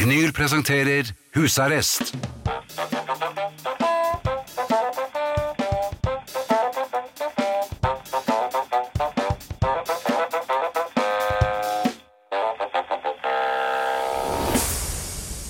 Vinyl 0.00 0.30
presenterer 0.32 1.10
Husarrest 1.36 2.14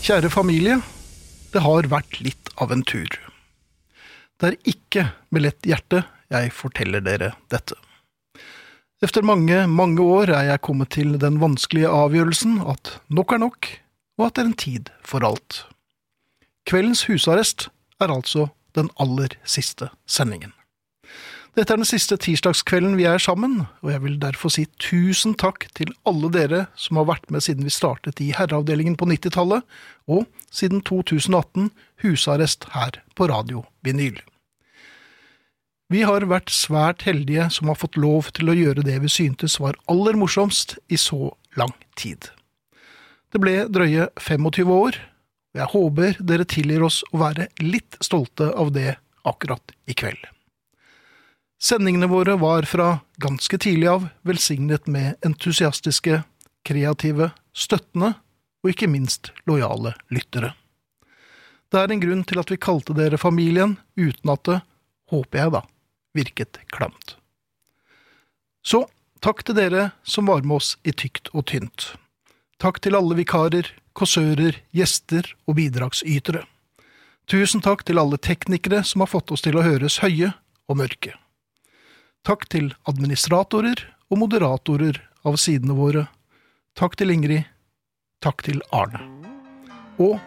Kjære 0.02 0.30
familie, 0.34 0.80
det 1.54 1.62
har 1.62 1.86
vært 1.86 2.18
litt 2.18 2.50
av 2.58 2.74
en 2.74 2.82
tur. 2.82 3.06
Det 3.06 4.48
er 4.48 4.56
ikke 4.66 5.04
med 5.30 5.44
lett 5.44 5.62
hjerte 5.62 6.00
jeg 6.34 6.50
forteller 6.56 7.04
dere 7.06 7.36
dette. 7.54 7.78
Efter 8.98 9.22
mange, 9.22 9.62
mange 9.70 10.02
år 10.02 10.34
er 10.40 10.50
jeg 10.50 10.64
kommet 10.66 10.90
til 10.98 11.14
den 11.22 11.38
vanskelige 11.38 11.94
avgjørelsen 11.94 12.58
at 12.74 12.96
nok 13.14 13.36
er 13.38 13.42
nok, 13.46 13.70
og 14.20 14.28
at 14.28 14.36
det 14.36 14.42
er 14.42 14.50
en 14.50 14.62
tid 14.68 14.94
for 15.00 15.24
alt. 15.24 15.64
Kveldens 16.68 17.06
husarrest 17.08 17.70
er 18.00 18.12
altså 18.12 18.50
den 18.76 18.90
aller 19.00 19.32
siste 19.48 19.88
sendingen. 20.06 20.52
Dette 21.58 21.74
er 21.74 21.80
den 21.80 21.88
siste 21.88 22.14
tirsdagskvelden 22.20 22.94
vi 22.94 23.08
er 23.10 23.18
sammen, 23.18 23.64
og 23.82 23.90
jeg 23.90 24.02
vil 24.04 24.20
derfor 24.22 24.52
si 24.54 24.68
tusen 24.78 25.32
takk 25.34 25.66
til 25.74 25.90
alle 26.06 26.30
dere 26.30 26.60
som 26.78 27.00
har 27.00 27.08
vært 27.08 27.26
med 27.34 27.42
siden 27.42 27.66
vi 27.66 27.74
startet 27.74 28.22
i 28.22 28.30
herreavdelingen 28.36 28.94
på 29.00 29.08
90-tallet, 29.10 29.64
og 30.06 30.28
siden 30.54 30.84
2018 30.86 31.72
husarrest 32.04 32.68
her 32.76 33.00
på 33.18 33.26
Radio 33.32 33.64
Vinyl. 33.82 34.20
Vi 35.90 36.04
har 36.06 36.28
vært 36.30 36.52
svært 36.54 37.02
heldige 37.02 37.48
som 37.50 37.72
har 37.72 37.80
fått 37.80 37.98
lov 37.98 38.30
til 38.36 38.52
å 38.52 38.54
gjøre 38.54 38.86
det 38.86 39.00
vi 39.02 39.10
syntes 39.10 39.58
var 39.58 39.80
aller 39.90 40.14
morsomst 40.14 40.76
i 40.86 41.00
så 41.00 41.32
lang 41.58 41.74
tid. 41.98 42.30
Det 43.30 43.38
ble 43.38 43.68
drøye 43.70 44.08
25 44.18 44.72
år, 44.74 44.98
og 45.54 45.60
jeg 45.60 45.72
håper 45.72 46.18
dere 46.26 46.46
tilgir 46.50 46.82
oss 46.86 47.00
å 47.14 47.20
være 47.22 47.48
litt 47.62 47.98
stolte 48.02 48.50
av 48.58 48.72
det 48.74 48.96
akkurat 49.26 49.74
i 49.86 49.94
kveld. 49.94 50.22
Sendingene 51.60 52.08
våre 52.08 52.38
var 52.40 52.64
fra 52.64 53.02
ganske 53.20 53.58
tidlig 53.60 53.90
av 53.92 54.08
velsignet 54.26 54.88
med 54.88 55.20
entusiastiske, 55.26 56.22
kreative, 56.66 57.30
støttende 57.52 58.14
og 58.64 58.72
ikke 58.72 58.88
minst 58.90 59.30
lojale 59.48 59.92
lyttere. 60.08 60.54
Det 61.70 61.78
er 61.78 61.92
en 61.92 62.02
grunn 62.02 62.22
til 62.26 62.40
at 62.40 62.50
vi 62.50 62.58
kalte 62.58 62.96
dere 62.96 63.20
familien, 63.20 63.76
uten 63.94 64.32
at 64.32 64.46
det, 64.48 64.58
håper 65.12 65.38
jeg 65.38 65.52
da, 65.54 65.60
virket 66.16 66.58
klamt. 66.72 67.14
Så 68.64 68.86
takk 69.22 69.44
til 69.46 69.58
dere 69.58 69.90
som 70.02 70.26
var 70.26 70.42
med 70.42 70.58
oss 70.58 70.74
i 70.82 70.94
tykt 70.96 71.30
og 71.30 71.46
tynt. 71.52 71.92
Takk 72.60 72.82
til 72.84 72.92
alle 72.92 73.16
vikarer, 73.16 73.70
kåsører, 73.96 74.58
gjester 74.76 75.24
og 75.48 75.56
bidragsytere. 75.56 76.42
Tusen 77.30 77.62
takk 77.64 77.86
til 77.88 78.00
alle 78.02 78.18
teknikere 78.20 78.82
som 78.84 79.00
har 79.00 79.08
fått 79.08 79.32
oss 79.32 79.44
til 79.46 79.56
å 79.56 79.64
høres 79.64 80.00
høye 80.04 80.34
og 80.68 80.80
mørke. 80.82 81.14
Takk 82.26 82.44
til 82.52 82.74
administratorer 82.90 83.86
og 84.12 84.20
moderatorer 84.20 85.00
av 85.24 85.40
sidene 85.40 85.76
våre. 85.78 86.04
Takk 86.76 86.98
til 87.00 87.14
Ingrid. 87.14 87.48
Takk 88.20 88.44
til 88.44 88.60
Arne. 88.76 89.06
Og 89.96 90.18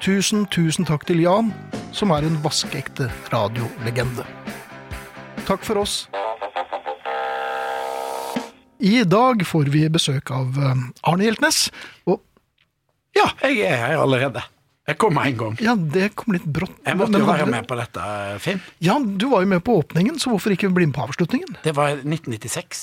tusen, 0.00 0.48
tusen 0.48 0.88
takk 0.88 1.04
til 1.04 1.20
Jan, 1.20 1.52
som 1.92 2.14
er 2.16 2.24
en 2.24 2.40
vaskeekte 2.40 3.10
radiolegende. 3.34 4.24
Takk 5.44 5.60
for 5.60 5.84
oss. 5.84 6.06
I 8.84 9.02
dag 9.08 9.40
får 9.48 9.70
vi 9.72 9.86
besøk 9.92 10.30
av 10.34 10.58
eh, 10.60 10.82
Arne 11.08 11.24
Hjeltnes. 11.28 11.68
Og 12.10 12.20
Ja, 13.16 13.28
jeg 13.46 13.62
er 13.68 13.78
her 13.78 14.00
allerede. 14.02 14.42
Jeg 14.84 14.98
kom 15.00 15.16
en 15.16 15.36
gang. 15.40 15.54
ja, 15.64 15.72
det 15.78 16.10
kom 16.18 16.34
litt 16.34 16.44
brått. 16.44 16.74
Jeg 16.84 16.98
måtte 17.00 17.16
jo 17.22 17.24
være 17.24 17.46
med 17.48 17.64
på 17.70 17.76
dette, 17.78 18.08
Finn. 18.44 18.58
Ja, 18.84 18.98
du 19.00 19.30
var 19.30 19.40
jo 19.40 19.48
med 19.48 19.62
på 19.64 19.78
åpningen, 19.80 20.18
så 20.20 20.28
hvorfor 20.34 20.52
ikke 20.52 20.68
bli 20.76 20.84
med 20.90 20.96
på 20.98 21.06
avslutningen? 21.06 21.54
Det 21.64 21.72
var 21.76 21.94
1996. 22.02 22.82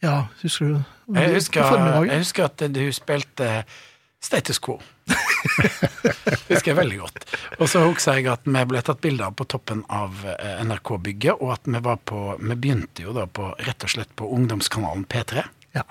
Ja, 0.00 0.14
husker 0.40 0.70
du? 0.70 0.78
Jeg 1.18 1.34
husker, 1.34 1.74
jeg 2.06 2.22
husker 2.22 2.46
at 2.46 2.64
du 2.72 2.80
spilte 2.96 3.50
Status 4.22 4.60
Quo. 4.62 4.78
husker 6.48 6.72
jeg 6.72 6.78
veldig 6.78 6.98
godt. 7.02 7.24
Og 7.58 7.68
så 7.70 7.82
husker 7.84 8.18
jeg 8.18 8.28
at 8.32 8.46
vi 8.48 8.64
ble 8.70 8.82
tatt 8.84 9.00
bilde 9.04 9.26
av 9.28 9.36
på 9.38 9.46
toppen 9.50 9.84
av 9.92 10.18
eh, 10.34 10.58
NRK-bygget, 10.64 11.38
og 11.40 11.54
at 11.56 11.68
vi 11.70 11.82
var 11.84 12.00
på 12.08 12.22
Vi 12.40 12.56
begynte 12.56 13.04
jo 13.06 13.14
da 13.16 13.26
på 13.26 13.50
rett 13.66 13.86
og 13.86 13.94
slett 13.94 14.12
på 14.18 14.28
ungdomskanalen 14.36 15.06
P3, 15.10 15.44
Ja. 15.76 15.84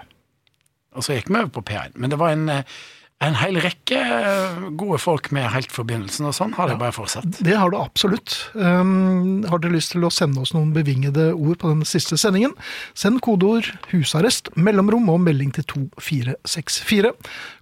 og 0.97 1.05
så 1.05 1.17
gikk 1.17 1.29
vi 1.29 1.39
over 1.39 1.53
på 1.59 1.65
P1. 1.69 1.95
Men 1.95 2.09
det 2.13 2.19
var 2.19 2.33
en, 2.35 2.49
eh, 2.49 2.77
en 3.17 3.33
hel 3.33 3.55
rekke 3.63 3.97
eh, 3.97 4.65
gode 4.77 4.99
folk 5.01 5.31
med 5.33 5.47
helt 5.49 5.71
forbindelsen, 5.73 6.27
og 6.29 6.35
sånn 6.37 6.51
har 6.53 6.69
det 6.69 6.75
bare 6.77 6.93
fortsatt. 6.93 7.39
Det 7.41 7.55
har 7.57 7.71
du 7.73 7.77
absolutt. 7.79 8.35
Um, 8.53 9.41
har 9.49 9.57
dere 9.63 9.73
lyst 9.73 9.95
til 9.95 10.05
å 10.05 10.11
sende 10.13 10.37
oss 10.43 10.53
noen 10.53 10.69
bevingede 10.75 11.31
ord 11.33 11.57
på 11.63 11.71
den 11.71 11.81
siste 11.89 12.13
sendingen? 12.21 12.53
Send 12.93 13.17
kodeord 13.25 13.65
'husarrest', 13.89 14.53
mellomrom 14.53 15.09
og 15.09 15.17
melding 15.25 15.49
til 15.57 15.65
2464. 15.65 17.09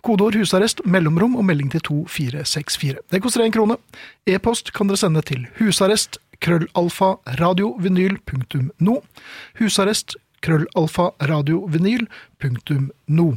Kodeord 0.04 0.36
'husarrest', 0.36 0.84
mellomrom 0.84 1.40
og 1.40 1.48
melding 1.48 1.72
til 1.72 1.80
2464. 1.88 3.00
Det 3.12 3.24
koster 3.24 3.48
én 3.48 3.56
krone. 3.56 3.80
E-post 4.28 4.76
kan 4.76 4.92
dere 4.92 5.00
sende 5.00 5.24
til 5.24 5.48
husarrest 5.60 6.20
krøllalfa 6.44 7.16
radiovinyl.no. 7.40 8.96
Husarrest 9.56 10.20
krøllalfa 10.44 11.16
radiovinyl.no. 11.24 13.28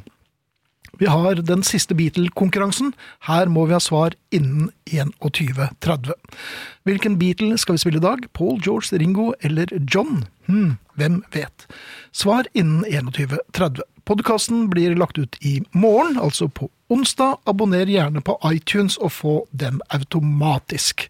Vi 0.98 1.06
har 1.06 1.38
den 1.47 1.62
siste 1.62 1.94
Beatle-konkurransen. 1.94 2.92
Her 3.28 3.47
må 3.47 3.69
vi 3.69 3.76
ha 3.76 3.78
svar 3.82 4.16
innen 4.34 4.72
21.30. 4.91 6.10
Hvilken 6.88 7.19
Beatle 7.20 7.59
skal 7.59 7.76
vi 7.76 7.82
spille 7.84 8.00
i 8.00 8.06
dag? 8.06 8.26
Paul, 8.34 8.59
George, 8.64 8.98
Ringo 8.98 9.31
eller 9.41 9.70
John? 9.87 10.25
Hm, 10.48 10.75
hvem 10.98 11.22
vet? 11.31 11.69
Svar 12.10 12.50
innen 12.53 12.82
21.30. 12.84 13.84
Podkasten 14.08 14.66
blir 14.72 14.97
lagt 14.98 15.19
ut 15.19 15.37
i 15.44 15.60
morgen, 15.70 16.19
altså 16.19 16.48
på 16.48 16.70
onsdag. 16.91 17.37
Abonner 17.47 17.87
gjerne 17.87 18.25
på 18.25 18.34
iTunes 18.50 18.98
og 18.98 19.12
få 19.12 19.34
den 19.53 19.78
automatisk. 19.94 21.06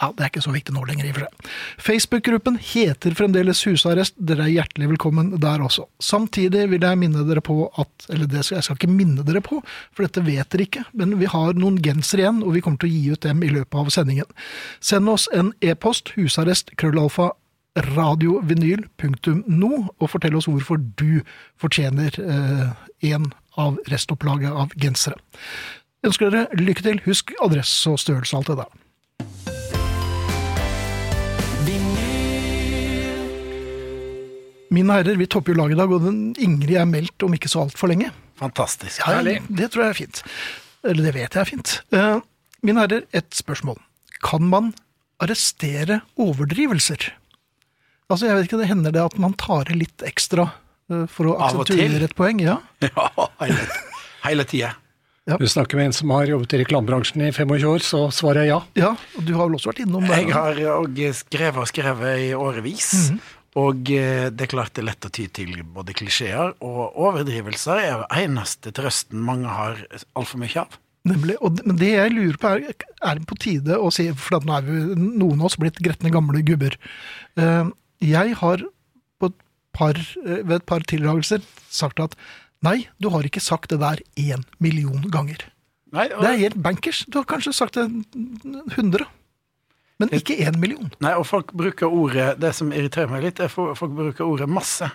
Ja, 0.00 0.08
Det 0.16 0.24
er 0.24 0.30
ikke 0.30 0.40
så 0.40 0.52
viktig 0.54 0.72
nå 0.72 0.80
lenger, 0.88 1.04
i 1.04 1.10
og 1.12 1.18
for 1.18 1.26
seg. 1.26 1.48
Facebook-gruppen 1.84 2.56
heter 2.56 3.12
fremdeles 3.18 3.60
Husarrest. 3.68 4.14
Dere 4.16 4.46
er 4.46 4.54
hjertelig 4.54 4.88
velkommen 4.94 5.34
der 5.42 5.60
også. 5.60 5.84
Samtidig 6.00 6.70
vil 6.72 6.86
jeg 6.86 6.98
minne 6.98 7.26
dere 7.28 7.42
på 7.44 7.68
at 7.78 7.88
Eller 8.08 8.26
det 8.26 8.44
skal, 8.44 8.56
jeg 8.56 8.64
skal 8.64 8.78
ikke 8.78 8.88
minne 8.96 9.22
dere 9.26 9.42
på, 9.44 9.60
for 9.92 10.02
dette 10.06 10.24
vet 10.24 10.48
dere 10.50 10.64
ikke, 10.64 10.84
men 10.96 11.18
vi 11.20 11.26
har 11.28 11.52
noen 11.54 11.76
gensere 11.84 12.24
igjen, 12.24 12.42
og 12.42 12.54
vi 12.56 12.62
kommer 12.64 12.80
til 12.80 12.88
å 12.88 12.94
gi 12.94 13.12
ut 13.12 13.20
dem 13.22 13.42
i 13.44 13.52
løpet 13.52 13.76
av 13.76 13.90
sendingen. 13.92 14.24
Send 14.80 15.08
oss 15.08 15.28
en 15.36 15.52
e-post, 15.60 16.14
husarrest, 16.16 16.72
krøllalfa, 16.80 17.30
radiovinyl.no, 17.76 19.72
og 20.00 20.10
fortell 20.10 20.36
oss 20.40 20.48
hvorfor 20.48 20.80
du 20.98 21.20
fortjener 21.60 22.16
eh, 22.24 22.68
en 23.12 23.32
av 23.60 23.78
restopplaget 23.92 24.50
av 24.50 24.72
gensere. 24.80 25.20
Ønsker 26.06 26.32
dere 26.32 26.48
lykke 26.56 26.82
til. 26.82 27.02
Husk 27.04 27.34
adresse 27.44 27.90
og 27.90 28.00
størrelse 28.00 28.34
og 28.34 28.40
alt 28.40 28.48
det 28.54 28.62
der. 28.64 28.89
Mine 34.70 35.00
herrer, 35.00 35.18
vi 35.18 35.26
topper 35.26 35.52
jo 35.52 35.58
laget 35.58 35.74
i 35.74 35.80
dag, 35.80 35.92
og 35.92 36.04
den 36.06 36.18
Ingrid 36.38 36.76
er 36.78 36.86
meldt 36.86 37.24
om 37.26 37.32
ikke 37.34 37.50
så 37.50 37.64
altfor 37.64 37.90
lenge. 37.90 38.12
Fantastisk. 38.38 39.02
Ja, 39.02 39.18
det 39.22 39.70
tror 39.72 39.88
jeg 39.88 39.90
er 39.90 39.98
fint. 39.98 40.20
Eller 40.86 41.08
det 41.08 41.14
vet 41.16 41.34
jeg 41.34 41.42
er 41.42 41.48
fint. 41.48 41.72
Uh, 41.90 42.20
mine 42.64 42.84
herrer, 42.84 43.02
et 43.16 43.34
spørsmål. 43.34 43.80
Kan 44.24 44.46
man 44.52 44.70
arrestere 45.20 46.00
overdrivelser? 46.20 47.10
Altså, 48.10 48.28
jeg 48.28 48.36
vet 48.36 48.46
ikke, 48.46 48.60
det 48.62 48.70
hender 48.70 48.94
det 48.94 49.02
at 49.02 49.18
man 49.22 49.34
tar 49.38 49.70
i 49.74 49.80
litt 49.82 50.04
ekstra 50.06 50.46
uh, 50.52 51.04
for 51.10 51.32
å 51.32 51.34
akseptere 51.40 51.82
aksentuere 51.82 52.10
et 52.10 52.16
poeng? 52.18 52.44
Ja. 52.44 52.60
Ja, 52.94 53.26
hele, 53.42 53.66
hele 54.22 54.46
tida. 54.48 54.74
Du 55.38 55.46
snakker 55.48 55.78
med 55.78 55.90
en 55.90 55.94
som 55.94 56.10
har 56.14 56.30
jobbet 56.30 56.54
i 56.56 56.62
reklamebransjen 56.62 57.22
i 57.26 57.28
25 57.32 57.66
år, 57.70 57.84
så 57.84 58.06
svarer 58.14 58.46
jeg 58.46 58.50
ja. 58.50 58.60
ja, 58.78 58.94
og 59.18 59.26
du 59.26 59.34
har 59.36 59.46
vel 59.50 59.58
også 59.58 59.70
vært 59.70 59.82
innom 59.84 60.06
det? 60.08 60.16
Jeg 60.24 60.32
har 60.34 60.62
òg 60.78 60.98
skrevet 61.14 61.60
og 61.62 61.68
skrevet 61.70 62.24
i 62.24 62.32
årevis. 62.38 62.88
Mhm. 63.10 63.20
Og 63.58 63.90
eh, 63.90 64.28
det 64.30 64.44
er 64.46 64.50
klart 64.52 64.74
det 64.76 64.84
er 64.84 64.88
lett 64.92 65.06
å 65.08 65.10
ty 65.10 65.24
til 65.34 65.56
både 65.74 65.94
klisjeer 65.98 66.52
og 66.62 66.94
overdrivelser 67.02 67.80
er 67.82 68.04
det 68.04 68.20
eneste 68.22 68.70
trøsten 68.76 69.18
mange 69.26 69.50
har 69.50 69.80
altfor 70.14 70.38
mye 70.38 70.60
av. 70.62 70.76
Nemlig. 71.08 71.34
Og, 71.40 71.56
det- 71.56 71.64
men 71.66 71.76
det 71.80 71.88
jeg 71.96 72.12
lurer 72.12 72.36
på, 72.38 72.48
er 72.60 72.74
er 73.02 73.14
det 73.18 73.26
på 73.26 73.38
tide 73.40 73.74
å 73.80 73.90
si 73.90 74.10
For 74.12 74.38
nå 74.44 74.52
er 74.58 74.62
vi 74.68 74.94
noen 74.94 75.40
av 75.40 75.46
oss 75.48 75.56
blitt 75.56 75.80
gretne 75.82 76.12
gamle 76.12 76.42
gubber. 76.46 76.76
Eh, 77.36 77.70
Jeg 78.00 78.34
har 78.36 78.58
på 79.20 79.26
et 79.26 79.34
par, 79.72 79.94
eh, 79.98 80.42
ved 80.44 80.52
et 80.60 80.66
par 80.66 80.80
tildragelser 80.80 81.42
sagt 81.70 81.98
at 82.00 82.14
nei, 82.62 82.86
du 83.00 83.08
har 83.10 83.22
ikke 83.24 83.40
sagt 83.42 83.70
det 83.70 83.80
der 83.80 83.98
én 84.16 84.44
million 84.60 85.02
ganger. 85.10 85.38
Nei, 85.92 86.06
og, 86.12 86.20
Det 86.22 86.28
er 86.30 86.38
helt 86.48 86.62
bankers. 86.62 87.04
Du 87.08 87.18
har 87.18 87.24
kanskje 87.24 87.52
sagt 87.52 87.74
det 87.74 87.88
hundre. 88.76 89.06
Men 90.00 90.10
ikke 90.16 90.38
én 90.40 90.56
million. 90.58 90.88
nei, 91.04 91.12
og 91.20 91.26
folk 91.28 91.52
bruker 91.52 91.86
ordet 91.92 92.38
Det 92.40 92.54
som 92.56 92.72
irriterer 92.72 93.10
meg 93.12 93.22
litt, 93.28 93.40
er 93.40 93.50
at 93.52 93.78
folk 93.78 93.92
bruker 93.96 94.24
ordet 94.24 94.48
masse. 94.48 94.88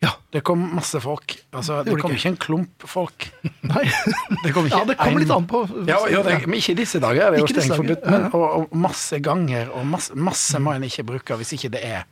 Ja. 0.00 0.14
Det 0.32 0.40
kom 0.44 0.62
masse 0.76 0.96
folk. 1.04 1.34
Altså, 1.52 1.82
det 1.84 1.92
det 1.94 2.00
kom 2.00 2.12
ikke 2.16 2.30
en 2.32 2.36
klump 2.40 2.84
folk. 2.88 3.26
Nei. 3.72 3.82
Det 4.44 4.52
kom 4.56 4.64
ikke 4.68 4.78
Ja, 4.78 4.84
det 4.88 4.96
kom 5.00 5.12
en- 5.12 5.18
litt 5.20 5.32
an 5.34 5.46
på. 5.50 5.60
Ja, 5.88 5.98
ja 6.08 6.22
det, 6.24 6.38
men 6.46 6.56
ikke 6.56 6.72
i 6.72 6.78
disse 6.78 7.00
dager, 7.02 7.26
er 7.26 7.34
det 7.34 7.40
er 7.42 7.44
jo 7.44 7.50
strengt 7.52 7.76
forbudt. 7.76 8.06
Men, 8.08 8.24
og, 8.32 8.46
og 8.62 8.76
masse 8.86 9.20
ganger, 9.20 9.68
og 9.76 9.84
masse, 9.86 10.14
masse 10.16 10.60
må 10.62 10.72
en 10.76 10.86
ikke 10.88 11.04
bruke 11.04 11.36
hvis 11.40 11.52
ikke 11.58 11.72
det 11.76 11.82
er 11.84 12.06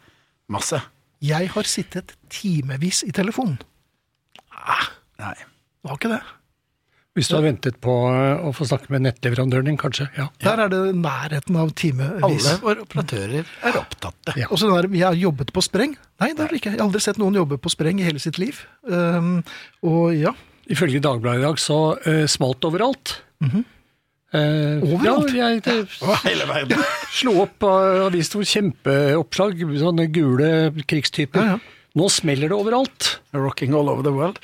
masse. 0.53 0.81
Jeg 1.25 1.49
har 1.55 1.63
sittet 1.69 2.13
timevis 2.31 3.01
i 3.09 3.13
telefonen. 3.17 3.57
Nei. 5.19 5.35
Det 5.39 5.89
var 5.89 5.97
ikke 5.97 6.13
det. 6.13 6.21
Hvis 7.19 7.31
du 7.31 7.35
har 7.35 7.43
ventet 7.43 7.81
på 7.83 7.95
eh, 8.13 8.45
å 8.47 8.53
få 8.55 8.67
snakke 8.69 8.93
med 8.95 9.03
nettleverandøren 9.09 9.67
din, 9.67 9.79
kanskje. 9.81 10.07
Ja. 10.15 10.29
Der 10.45 10.65
er 10.65 10.71
det 10.71 10.83
nærheten 10.95 11.57
av 11.59 11.73
timevis. 11.79 12.47
Alle 12.47 12.59
våre 12.63 12.85
operatører 12.85 13.41
er 13.43 13.79
opptatt. 13.81 14.35
Ja. 14.39 14.47
Og 14.53 14.61
så 14.63 14.71
der, 14.71 14.87
vi 14.93 15.03
har 15.03 15.19
jobbet 15.19 15.51
på 15.55 15.65
spreng. 15.67 15.97
Nei, 16.23 16.31
det 16.31 16.45
har 16.45 16.55
vi 16.55 16.61
ikke. 16.63 16.77
Jeg 16.77 16.81
har 16.81 16.87
aldri 16.87 17.03
sett 17.03 17.19
noen 17.19 17.41
jobbe 17.41 17.59
på 17.63 17.73
spreng 17.75 17.99
i 17.99 18.07
hele 18.07 18.23
sitt 18.23 18.39
liv. 18.39 18.61
Um, 18.87 19.41
og 19.87 20.15
ja, 20.15 20.35
Ifølge 20.69 21.01
Dagbladet 21.03 21.41
i 21.41 21.47
dag 21.47 21.59
så 21.63 21.81
uh, 21.97 22.25
smalt 22.31 22.67
overalt. 22.69 23.17
Uh, 23.43 24.85
Overalt? 24.85 25.33
Ja, 25.33 25.49
jeg 25.55 25.65
det, 25.65 25.77
ja. 26.03 26.17
hele 26.27 26.45
verden. 26.51 26.83
slo 27.17 27.39
opp 27.47 27.65
uh, 27.65 28.05
avisen 28.05 28.39
hvor 28.39 28.49
kjempeoppslag, 28.51 29.63
sånne 29.81 30.07
gule 30.13 30.53
krigstyper. 30.85 31.55
Ja, 31.55 31.57
ja. 31.57 31.75
Nå 31.99 32.07
smeller 32.13 32.53
det 32.53 32.57
overalt. 32.57 33.09
Rocking 33.35 33.75
all 33.77 33.91
over 33.91 34.05
the 34.07 34.13
world. 34.15 34.39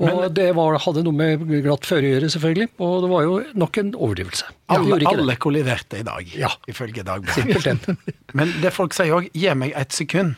Og 0.00 0.22
det 0.36 0.46
var, 0.56 0.76
hadde 0.84 1.02
noe 1.06 1.16
med 1.16 1.42
glatt 1.64 1.88
føre 1.88 2.06
å 2.06 2.12
gjøre, 2.14 2.30
selvfølgelig. 2.36 2.68
Og 2.86 2.94
det 3.04 3.10
var 3.12 3.26
jo 3.26 3.34
nok 3.64 3.80
en 3.82 3.90
overdrivelse. 3.98 4.48
Alle, 4.70 5.00
alle 5.10 5.36
kolliderte 5.42 6.00
i 6.00 6.06
dag, 6.06 6.30
Ja. 6.38 6.52
ifølge 6.70 7.02
Dagbladet. 7.06 7.90
Men 8.38 8.54
det 8.62 8.72
folk 8.76 8.94
sier 8.96 9.16
òg, 9.18 9.28
gi 9.34 9.50
meg 9.58 9.74
ett 9.76 9.92
sekund. 9.96 10.36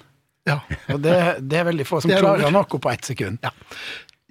ja. 0.48 0.60
Og 0.90 1.02
det, 1.04 1.16
det 1.46 1.60
er 1.60 1.68
veldig 1.68 1.86
få 1.86 2.00
som 2.02 2.10
er 2.14 2.22
klarer 2.24 2.50
noe 2.54 2.64
på 2.82 2.90
ett 2.90 3.04
sekund. 3.12 3.38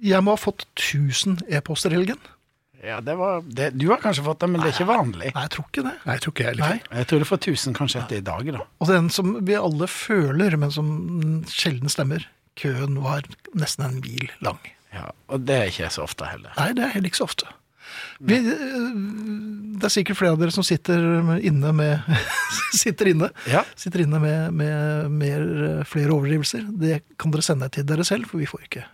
Jeg 0.02 0.24
må 0.26 0.34
ha 0.34 0.40
fått 0.40 0.66
1000 0.74 1.44
e-poster 1.48 1.94
i 1.94 2.00
helgen. 2.00 2.18
Ja, 2.82 2.96
det 3.00 3.14
var, 3.14 3.42
det, 3.46 3.68
du 3.78 3.84
har 3.92 4.00
kanskje 4.02 4.24
fått 4.26 4.40
det, 4.42 4.48
men 4.50 4.60
det 4.60 4.72
er 4.72 4.74
ikke 4.74 4.88
vanlig. 4.90 5.28
Nei, 5.36 5.42
jeg 5.46 5.52
tror 5.54 5.66
ikke 5.68 5.84
det. 5.86 5.94
Nei, 6.02 6.16
jeg 6.16 6.22
tror 6.24 6.32
ikke 6.34 6.42
jeg 6.44 6.50
heller. 6.56 6.72
Nei. 6.74 6.98
Jeg 6.98 7.06
tror 7.12 7.22
du 7.22 7.28
får 7.28 7.40
1000 7.44 7.76
kanskje 7.78 8.00
etter 8.02 8.18
i 8.18 8.24
dag, 8.26 8.52
da. 8.56 8.64
Og 8.82 8.90
den 8.90 9.10
som 9.14 9.32
vi 9.46 9.54
alle 9.58 9.86
føler, 9.90 10.56
men 10.58 10.72
som 10.74 10.88
sjelden 11.52 11.92
stemmer. 11.92 12.26
Køen 12.58 12.98
var 13.04 13.24
nesten 13.56 13.86
en 13.86 14.00
mil 14.02 14.26
lang. 14.44 14.58
Ja, 14.92 15.06
og 15.32 15.46
det 15.48 15.54
er 15.60 15.70
ikke 15.70 15.88
så 15.94 16.02
ofte 16.04 16.26
heller. 16.28 16.50
Nei, 16.58 16.72
det 16.76 16.82
er 16.84 16.90
heller 16.96 17.08
ikke 17.12 17.22
så 17.22 17.28
ofte. 17.30 17.46
Vi, 18.24 18.36
eh, 18.38 18.90
det 19.78 19.86
er 19.88 19.92
sikkert 19.92 20.18
flere 20.18 20.34
av 20.36 20.40
dere 20.40 20.52
som 20.54 20.64
sitter 20.64 21.02
inne 21.44 21.72
med 21.76 22.04
Sitter 22.82 23.10
inne, 23.12 23.28
Ja. 23.50 23.62
sitter 23.76 24.04
inne 24.04 24.18
med, 24.22 24.52
med 24.56 25.10
mer, 25.22 25.42
eh, 25.68 25.82
flere 25.88 26.14
overdrivelser. 26.14 26.66
Det 26.82 27.00
kan 27.20 27.32
dere 27.34 27.44
sende 27.46 27.68
til 27.72 27.84
dere 27.88 28.04
selv, 28.06 28.26
for 28.30 28.40
vi 28.42 28.48
får 28.48 28.66
ikke 28.68 28.84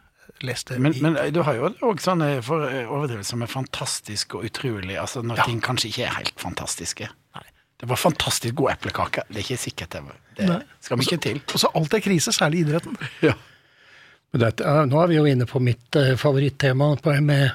lest 0.47 0.69
det. 0.69 0.79
Men, 0.81 0.95
i- 0.95 1.01
men 1.03 1.17
du 1.33 1.43
har 1.43 1.55
jo 1.55 1.69
òg 1.83 2.01
sånne 2.01 2.43
for- 2.43 2.67
overdrivelser 2.69 3.31
som 3.35 3.43
er 3.43 3.47
fantastiske 3.53 4.35
og 4.39 4.45
utrolige, 4.45 4.99
altså 5.01 5.23
når 5.23 5.37
Ja. 5.37 5.45
ting 5.45 5.61
kanskje 5.61 5.89
ikke 5.91 6.05
er 6.07 6.15
helt 6.17 6.41
fantastiske. 6.41 7.09
Nei. 7.35 7.43
Det 7.79 7.89
var 7.89 7.97
fantastisk 7.97 8.55
god 8.55 8.71
eplekake. 8.73 9.23
Det 9.29 9.37
er 9.37 9.43
ikke 9.47 9.59
sikkert 9.59 9.91
det, 9.91 10.03
var- 10.05 10.21
det 10.37 10.49
Nei. 10.49 10.61
skal 10.81 10.97
mye 10.99 11.21
til. 11.21 11.41
Og 11.55 11.59
så 11.61 11.71
alt 11.75 11.95
er 11.95 12.01
krise, 12.01 12.33
særlig 12.33 12.61
i 12.61 12.65
idretten. 12.65 12.97
Ja. 13.23 13.35
Men 14.33 14.41
det, 14.41 14.57
nå 14.91 15.03
er 15.03 15.07
vi 15.09 15.15
jo 15.17 15.25
inne 15.25 15.47
på 15.47 15.59
mitt 15.61 15.97
eh, 15.97 16.15
favorittema 16.17 16.95
med 17.23 17.53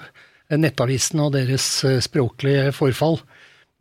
nettavisene 0.50 1.22
og 1.28 1.34
deres 1.34 1.84
eh, 1.86 2.00
språklige 2.02 2.72
forfall. 2.74 3.20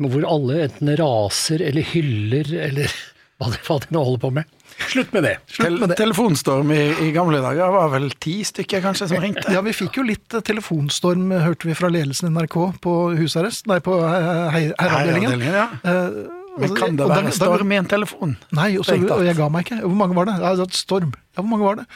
Hvor 0.02 0.25
alle 0.28 0.64
enten 0.69 0.90
raser 0.99 1.60
eller 1.62 1.82
hyller 1.82 2.52
eller 2.69 2.88
hva 3.38 3.50
de, 3.52 3.58
hva 3.66 3.78
de 3.81 3.87
nå 3.94 4.04
holder 4.04 4.20
på 4.20 4.32
med. 4.32 4.44
Slutt 4.92 5.12
med 5.12 5.22
det. 5.24 5.34
Tel 5.56 5.78
med 5.80 5.88
det. 5.92 5.96
telefonstorm 6.00 6.70
i, 6.74 6.80
i 7.06 7.10
gamle 7.14 7.40
dager 7.44 7.70
var 7.74 7.88
vel 7.94 8.10
ti 8.22 8.38
stykker 8.44 8.82
kanskje 8.84 9.08
som 9.12 9.20
ringte? 9.22 9.46
Ja, 9.52 9.60
vi 9.64 9.72
fikk 9.76 9.96
jo 10.00 10.04
litt 10.08 10.34
eh, 10.34 10.40
telefonstorm, 10.44 11.30
eh, 11.32 11.42
hørte 11.46 11.69
vi 11.70 11.74
fra 11.78 11.88
ledelsen 11.92 12.28
i 12.28 12.32
NRK 12.34 12.56
på 12.84 12.94
husarrest, 13.19 13.66
nei, 13.70 13.78
på 13.84 13.96
herreavdelingen. 14.00 14.52
hei- 14.52 14.72
herreavdelingen. 14.78 15.40
Herreavdelingen, 15.40 15.54
ja. 15.54 15.69
Eh, 15.84 16.58
Men 16.62 16.74
kan 16.76 16.96
det 16.96 17.06
være 17.08 17.32
storm 17.32 17.72
i 17.72 17.76
en 17.80 17.86
telefon? 17.88 18.34
Nei, 18.52 18.70
og, 18.76 18.84
så, 18.84 18.90
Strengt 18.92 19.08
tatt. 19.08 19.19
og 19.22 19.24
jeg 19.30 19.36
ga 19.38 19.48
meg 19.48 19.64
ikke. 19.64 19.78
Hvor 19.86 19.96
mange 20.02 20.19
var 20.19 20.28
det? 20.28 20.34
Ja, 20.42 20.66
storm. 20.76 21.14
Ja, 21.32 21.40
hvor 21.40 21.48
mange 21.54 21.64
var 21.64 21.80
det? 21.80 21.86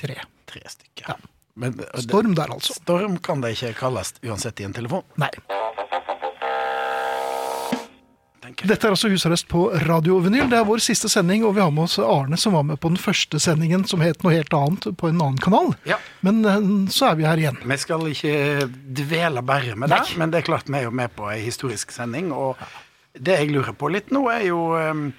Tre. 0.00 0.16
Tre 0.48 0.62
stykker. 0.72 1.18
Men, 1.60 1.74
Storm 2.00 2.32
der, 2.38 2.48
altså. 2.54 2.72
Storm 2.78 3.18
kan 3.20 3.42
det 3.44 3.50
ikke 3.58 3.74
kalles 3.82 4.14
uansett 4.24 4.60
i 4.62 4.64
en 4.64 4.72
telefon. 4.72 5.02
Nei. 5.20 5.28
Tenker 8.50 8.66
jeg. 8.66 8.70
Dette 8.74 8.88
er 8.88 8.94
altså 8.94 9.10
husarrest 9.12 9.46
på 9.50 9.64
Radio 9.86 10.18
Vinyl. 10.24 10.48
Det 10.50 10.58
er 10.58 10.66
vår 10.68 10.82
siste 10.84 11.08
sending, 11.12 11.44
og 11.46 11.54
vi 11.56 11.62
har 11.62 11.70
med 11.74 11.86
oss 11.86 11.96
Arne, 12.02 12.36
som 12.40 12.54
var 12.58 12.66
med 12.66 12.80
på 12.82 12.90
den 12.92 13.00
første 13.00 13.40
sendingen, 13.42 13.86
som 13.88 14.02
het 14.04 14.22
noe 14.26 14.34
helt 14.34 14.54
annet, 14.56 14.90
på 14.98 15.08
en 15.10 15.20
annen 15.20 15.40
kanal. 15.40 15.72
Ja. 15.88 15.98
Men 16.26 16.42
eh, 16.44 16.68
så 16.92 17.10
er 17.10 17.18
vi 17.20 17.26
her 17.28 17.40
igjen. 17.40 17.58
Vi 17.62 17.80
skal 17.80 18.06
ikke 18.10 18.68
dvele 19.00 19.42
bare 19.46 19.76
med 19.78 19.92
det, 19.94 20.02
men 20.20 20.34
det 20.34 20.42
er 20.42 20.48
klart 20.50 20.70
vi 20.70 20.80
er 20.82 20.88
jo 20.88 20.94
med 20.94 21.14
på 21.16 21.30
ei 21.32 21.40
historisk 21.46 21.94
sending. 21.94 22.32
Og 22.34 22.58
det 23.18 23.40
jeg 23.40 23.52
lurer 23.54 23.74
på 23.78 23.90
litt 23.92 24.12
nå, 24.14 24.26
er 24.32 24.48
jo 24.50 24.60
um, 24.76 25.10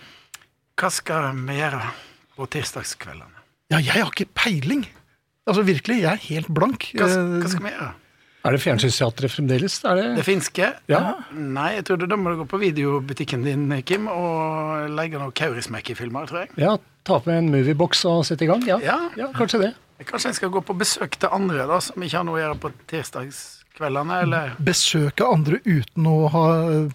hva 0.80 0.89
skal 0.94 1.31
vi 1.48 1.60
gjøre 1.60 1.81
på 2.38 2.48
tirsdagskveldene? 2.56 3.39
Ja, 3.72 3.80
jeg 3.80 4.04
har 4.04 4.12
ikke 4.12 4.30
peiling. 4.36 4.86
Altså 5.50 5.63
virkelig, 5.66 6.01
jeg 6.04 6.12
er 6.12 6.28
helt 6.28 6.51
blank. 6.54 6.92
Hva, 6.95 7.07
Eh, 7.07 7.36
hva 7.42 7.50
skal 7.50 7.66
vi 7.66 7.74
gjøre? 7.74 7.92
Er 8.42 8.56
det 8.56 8.62
Fjernsynsteatret 8.64 9.30
fremdeles? 9.36 9.76
Er 9.86 9.96
det? 10.00 10.06
Det 10.18 10.24
finske? 10.26 10.72
Ja. 10.90 11.02
Nei, 11.38 11.76
jeg 11.76 11.84
tror 11.86 12.00
du 12.02 12.08
da 12.10 12.18
må 12.18 12.32
du 12.34 12.40
gå 12.42 12.48
på 12.50 12.58
videobutikken 12.64 13.44
din, 13.46 13.68
Kim, 13.86 14.08
og 14.10 14.88
legge 14.98 15.20
noen 15.22 15.34
Kaurismäki-filmer, 15.38 16.26
tror 16.30 16.40
jeg. 16.46 16.50
Ja, 16.58 16.76
ta 17.06 17.20
på 17.22 17.30
en 17.36 17.52
moviebox 17.54 18.02
og 18.10 18.24
sette 18.26 18.48
i 18.48 18.50
gang? 18.50 18.66
Ja, 18.66 18.80
Ja. 18.82 19.28
kanskje 19.38 19.60
det. 19.68 19.72
Kanskje 20.10 20.32
jeg 20.32 20.36
skal 20.40 20.50
gå 20.50 20.64
på 20.66 20.74
besøk 20.74 21.20
til 21.22 21.30
andre 21.30 21.68
da, 21.70 21.78
som 21.80 22.02
ikke 22.02 22.18
har 22.18 22.26
noe 22.26 22.40
å 22.40 22.42
gjøre 22.42 22.58
på 22.64 22.72
tirsdagskveldene, 22.90 24.22
eller 24.26 24.56
Besøke 24.58 25.28
andre 25.30 25.60
uten 25.66 26.08
å 26.10 26.16
ha 26.34 26.46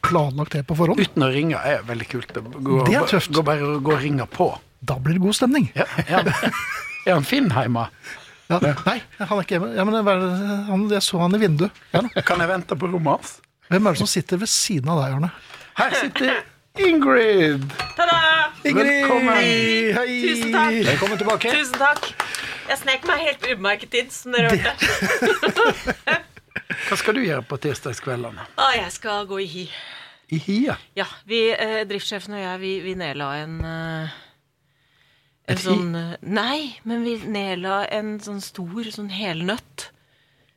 planlagt 0.03 0.57
det 0.59 0.65
på 0.67 0.75
forhånd. 0.75 0.99
Uten 0.99 1.23
å 1.23 1.31
ringe 1.31 1.61
er 1.63 1.83
veldig 1.87 2.09
kult. 2.11 2.35
å 2.35 2.43
Gå, 2.43 2.81
Det 2.91 2.97
er 2.99 3.07
tøft. 3.07 3.31
Gå 3.31 3.45
bare 3.47 3.63
og 3.77 3.83
gå 3.87 3.95
og 3.95 4.03
ringe 4.03 4.27
på. 4.27 4.51
Da 4.83 4.99
blir 4.99 5.15
det 5.15 5.23
god 5.23 5.35
stemning. 5.39 5.71
Ja, 5.79 5.87
er 6.09 6.27
han, 6.27 6.33
er 7.07 7.13
han 7.15 7.23
Finn 7.25 7.49
hjemme? 7.55 7.87
Ja. 8.47 8.59
Nei, 8.63 9.01
han 9.19 9.33
er 9.39 9.43
ikke 9.43 9.57
hjemme. 9.57 9.73
Ja, 9.75 9.85
men 9.89 9.97
hva 10.07 10.13
er 10.15 10.21
det- 10.23 10.59
han, 10.69 10.89
jeg 10.93 11.03
så 11.03 11.19
han 11.19 11.35
i 11.35 11.39
vinduet. 11.43 11.71
Ja, 11.93 12.03
da. 12.07 12.23
Kan 12.23 12.39
jeg 12.45 12.49
vente 12.49 12.77
på 12.79 12.87
rommet 12.93 13.17
hans? 13.17 13.33
Hvem 13.71 13.87
er 13.89 13.97
det 13.97 13.99
som 13.99 14.07
sitter 14.07 14.39
ved 14.39 14.47
siden 14.53 14.89
av 14.93 15.01
deg, 15.03 15.17
Arne? 15.17 15.31
Her 15.81 15.97
sitter 15.99 16.45
Ingrid! 16.77 17.65
Ta-da! 17.97 18.53
Velkommen. 18.63 19.33
Hei! 19.97 20.21
Tusen 20.23 20.53
takk. 20.53 20.79
Velkommen 20.93 21.19
tilbake. 21.19 21.51
Tusen 21.57 21.79
takk. 21.81 22.11
Jeg 22.69 22.79
snek 22.83 23.07
meg 23.09 23.23
helt 23.25 23.47
ubemerket 23.49 23.95
inn, 23.99 24.11
som 24.13 24.35
dere 24.37 24.51
hørte. 24.53 26.17
Hva 26.87 26.99
skal 27.01 27.17
du 27.17 27.23
gjøre 27.25 27.43
på 27.49 27.59
tirsdagskveldene? 27.63 28.45
Å, 28.61 28.69
jeg 28.77 28.93
skal 28.95 29.27
gå 29.31 29.41
i 29.43 29.47
hi. 29.51 29.65
I 30.35 30.39
Hia? 30.43 30.75
Ja, 30.99 31.07
vi, 31.31 31.41
eh, 31.55 31.85
driftssjefen 31.89 32.35
og 32.35 32.43
jeg, 32.43 32.61
vi, 32.63 32.73
vi 32.83 32.95
nedla 32.99 33.29
en 33.45 33.57
eh, 33.65 34.15
En 35.49 35.61
sånn 35.63 35.93
eh, 35.95 36.15
Nei, 36.27 36.77
men 36.85 37.05
vi 37.07 37.17
nedla 37.31 37.85
en 37.95 38.17
sånn 38.21 38.41
stor 38.43 38.89
sånn 38.91 39.11
helnøtt. 39.15 39.91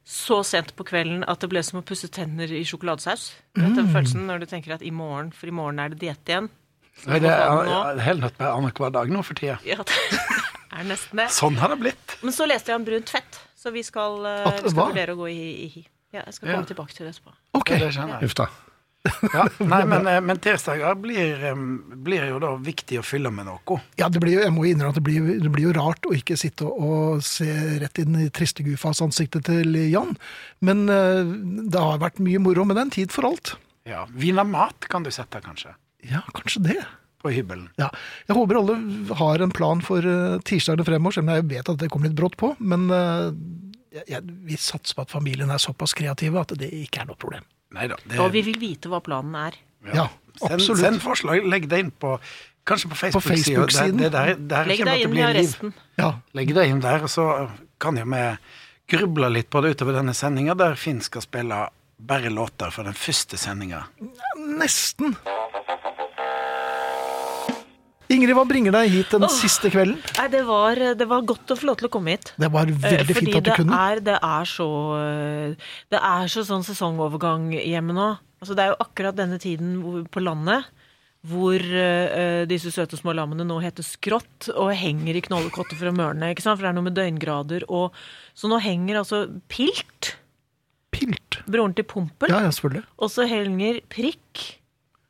Så 0.10 0.40
sent 0.48 0.72
på 0.76 0.86
kvelden 0.90 1.22
at 1.30 1.44
det 1.44 1.50
ble 1.52 1.62
som 1.62 1.78
å 1.82 1.86
pusse 1.86 2.08
tenner 2.10 2.50
i 2.50 2.64
sjokoladesaus. 2.66 3.28
Mm. 3.54 3.62
vet 3.68 3.76
Den 3.78 3.92
følelsen 3.94 4.24
når 4.26 4.40
du 4.42 4.46
tenker 4.50 4.74
at 4.74 4.82
i 4.82 4.90
morgen, 4.90 5.30
for 5.32 5.52
i 5.52 5.54
morgen 5.54 5.78
er 5.84 5.94
det 5.94 6.00
diett 6.02 6.32
igjen. 6.32 6.48
Nei, 7.06 7.20
det 7.24 7.30
er 7.30 8.02
helnøtt 8.04 8.40
med 8.42 8.48
annenhver 8.50 8.90
dag 8.92 9.12
nå 9.14 9.22
for 9.24 9.38
tida. 9.38 9.60
Ja, 9.68 9.78
det 9.86 10.00
er 10.80 10.90
nesten 10.90 11.22
det. 11.22 11.28
Sånn 11.38 11.60
har 11.62 11.70
det 11.76 11.78
blitt. 11.84 12.18
Men 12.26 12.34
så 12.36 12.48
leste 12.50 12.74
jeg 12.74 12.82
om 12.82 12.88
brunt 12.90 13.14
fett, 13.14 13.38
så 13.56 13.70
vi 13.76 13.86
skal, 13.86 14.18
eh, 14.26 14.48
At- 14.50 14.64
vi 14.66 14.74
skal 14.74 14.90
vurdere 14.90 15.14
å 15.14 15.22
gå 15.22 15.30
i, 15.30 15.38
i 15.68 15.70
hi. 15.78 15.86
Ja, 16.12 16.24
jeg 16.26 16.34
skal 16.40 16.50
Ja. 16.50 16.56
komme 16.58 16.72
tilbake 16.74 16.96
til 16.98 17.06
det 17.06 17.14
etterpå. 17.14 17.36
Ok. 17.54 17.70
Ja, 17.78 17.92
det. 17.94 18.24
Uff 18.26 18.34
da. 18.42 18.50
Ja, 19.34 19.46
nei, 19.64 19.84
men, 19.88 20.08
eh, 20.08 20.20
men 20.22 20.40
tirsdager 20.44 20.96
blir, 21.00 21.44
eh, 21.46 21.62
blir 22.04 22.26
jo 22.30 22.40
da 22.44 22.52
viktig 22.60 23.00
å 23.00 23.06
fylle 23.06 23.32
med 23.32 23.48
noe. 23.48 23.78
Ja, 24.00 24.10
det 24.12 24.20
blir 24.24 24.36
jo, 24.36 24.44
jeg 24.44 24.54
må 24.56 24.66
innrømme 24.68 24.92
at 24.92 25.00
det 25.00 25.06
blir, 25.06 25.30
det 25.40 25.52
blir 25.54 25.70
jo 25.70 25.76
rart 25.78 26.08
å 26.10 26.14
ikke 26.16 26.38
sitte 26.40 26.68
og, 26.68 27.22
se 27.26 27.48
rett 27.80 28.02
inn 28.04 28.18
i 28.20 28.30
tristegufas-ansiktet 28.36 29.48
til 29.48 29.80
Jan. 29.90 30.16
Men 30.66 30.88
eh, 30.92 31.22
det 31.72 31.80
har 31.80 32.02
vært 32.04 32.20
mye 32.24 32.42
moro 32.44 32.66
med 32.68 32.80
den. 32.80 32.92
Tid 32.94 33.14
for 33.16 33.28
alt. 33.30 33.54
Ja, 33.88 34.04
Vin 34.20 34.40
og 34.42 34.50
mat 34.52 34.88
kan 34.92 35.06
du 35.06 35.12
sette, 35.14 35.40
kanskje, 35.46 35.76
Ja, 36.10 36.24
kanskje 36.36 36.64
det. 36.68 36.80
på 37.20 37.32
hybelen. 37.36 37.70
Ja. 37.80 37.90
Jeg 38.30 38.36
håper 38.38 38.60
alle 38.60 38.76
har 39.20 39.42
en 39.44 39.52
plan 39.52 39.82
for 39.84 40.06
tirsdagene 40.48 40.86
fremover, 40.88 41.18
selv 41.18 41.28
om 41.28 41.34
jeg 41.36 41.48
vet 41.50 41.72
at 41.72 41.80
det 41.82 41.90
kommer 41.92 42.08
litt 42.08 42.16
brått 42.20 42.38
på. 42.40 42.54
Men 42.60 42.86
eh, 42.96 43.32
jeg, 43.96 44.06
jeg, 44.14 44.36
vi 44.48 44.60
satser 44.60 44.96
på 44.96 45.04
at 45.08 45.12
familien 45.12 45.52
er 45.52 45.60
såpass 45.62 45.96
kreative 45.98 46.40
at 46.44 46.54
det 46.60 46.70
ikke 46.84 47.04
er 47.04 47.10
noe 47.10 47.20
problem. 47.20 47.48
Nei 47.72 47.88
da. 47.88 47.96
det- 48.08 48.20
Og 48.20 48.32
vi 48.34 48.42
vil 48.42 48.60
vite 48.60 48.90
hva 48.90 49.00
planen 49.04 49.36
er. 49.36 49.54
Ja, 49.94 50.08
Send, 50.40 50.52
absolutt. 50.54 50.80
send 50.80 51.02
forslag, 51.02 51.44
legg 51.48 51.68
det 51.70 51.80
inn 51.80 51.92
på 51.92 52.20
Kanskje 52.70 52.90
på 52.90 52.96
Facebook-siden. 53.22 53.98
Der, 54.12 54.36
der 54.36 54.66
Legg 54.70 54.84
deg 54.86 55.02
inn 55.02 55.14
i 55.16 55.22
en 55.22 55.30
arresten. 55.30 55.74
Ja, 55.98 56.10
Legg 56.38 56.54
det 56.54 56.68
inn 56.70 56.82
der, 56.84 57.02
og 57.02 57.10
så 57.10 57.50
kan 57.80 57.98
jo 57.98 58.04
vi 58.06 58.38
gruble 58.98 59.30
litt 59.32 59.50
på 59.50 59.62
det 59.64 59.72
utover 59.76 59.94
denne 59.98 60.14
sendinga, 60.14 60.54
der 60.58 60.76
Finn 60.76 61.02
skal 61.02 61.22
spille 61.26 61.70
bare 62.00 62.30
låter 62.30 62.70
fra 62.72 62.84
den 62.84 62.94
første 62.94 63.38
sendinga. 63.38 63.86
nesten. 64.38 65.16
Ingrid, 68.10 68.34
hva 68.34 68.44
bringer 68.50 68.74
deg 68.74 68.90
hit 68.90 69.12
den 69.14 69.30
siste 69.30 69.70
kvelden? 69.70 70.00
Nei, 70.18 70.28
det 70.34 70.42
var, 70.48 70.80
det 70.98 71.06
var 71.10 71.22
godt 71.30 71.52
å 71.54 71.58
få 71.60 71.68
lov 71.70 71.78
til 71.78 71.90
å 71.90 71.92
komme 71.94 72.16
hit. 72.16 72.32
Det 72.42 72.50
var 72.50 72.66
Eh, 72.66 72.80
veldig 72.82 73.16
fint 73.20 73.36
at 73.38 73.44
du 73.46 73.50
det 73.52 73.58
kunne. 73.60 73.78
Er, 73.78 74.02
det 74.02 74.16
er 74.18 74.50
så 74.50 74.66
eh, 74.98 75.70
Det 75.94 76.00
er 76.02 76.32
så 76.34 76.42
sånn 76.48 76.66
sesongovergang 76.66 77.52
hjemme 77.54 77.94
nå. 77.94 78.08
Altså, 78.42 78.56
det 78.58 78.64
er 78.66 78.72
jo 78.74 78.80
akkurat 78.82 79.18
denne 79.20 79.38
tiden 79.42 80.06
på 80.10 80.24
landet 80.26 80.66
hvor 81.28 81.60
uh, 81.60 82.46
disse 82.48 82.72
søte 82.72 82.96
små 82.96 83.12
lammene 83.12 83.44
nå 83.44 83.58
heter 83.60 83.84
skrått 83.84 84.46
og 84.54 84.70
henger 84.72 85.18
i 85.20 85.22
knollekottet 85.26 85.76
for 85.76 85.90
å 85.90 85.92
mørne. 85.92 86.30
ikke 86.32 86.46
sant? 86.46 86.56
For 86.56 86.64
det 86.64 86.70
er 86.70 86.78
noe 86.78 86.86
med 86.86 86.96
døgngrader. 86.96 87.66
Og, 87.68 87.92
så 88.32 88.48
nå 88.48 88.56
henger 88.64 89.02
altså 89.02 89.26
Pilt, 89.52 90.14
Pilt. 90.96 91.42
broren 91.44 91.76
til 91.76 91.84
Pompel, 91.92 92.32
Ja, 92.32 92.40
ja, 92.48 92.54
selvfølgelig. 92.56 92.86
og 93.04 93.12
så 93.12 93.28
henger 93.28 93.82
Prikk, 93.92 94.46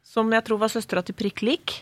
som 0.01 0.33
jeg 0.33 0.47
tror 0.49 0.57
var 0.65 0.73
søstera 0.73 1.05
til 1.05 1.13
Prikk 1.13 1.45
Lik. 1.45 1.75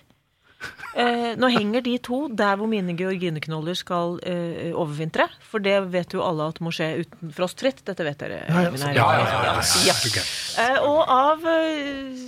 Eh, 0.98 1.36
nå 1.38 1.50
henger 1.54 1.84
de 1.86 1.94
to 2.02 2.24
der 2.34 2.58
hvor 2.58 2.70
mine 2.70 2.96
georgineknoller 2.98 3.78
skal 3.78 4.16
eh, 4.26 4.72
overvintre. 4.74 5.28
For 5.46 5.62
det 5.62 5.76
vet 5.94 6.16
jo 6.16 6.24
alle 6.26 6.48
at 6.50 6.62
må 6.64 6.72
skje 6.74 7.04
uten 7.04 7.34
frostfritt. 7.38 7.84
Dette 7.86 8.06
vet 8.08 8.18
dere. 8.24 8.40
Ja, 8.50 8.64
ja. 8.66 8.94
Ja, 8.98 9.10
ja, 9.22 9.52
ja. 9.86 10.24
Eh, 10.64 10.80
og 10.82 11.04
av 11.14 11.46
eh, 11.52 12.26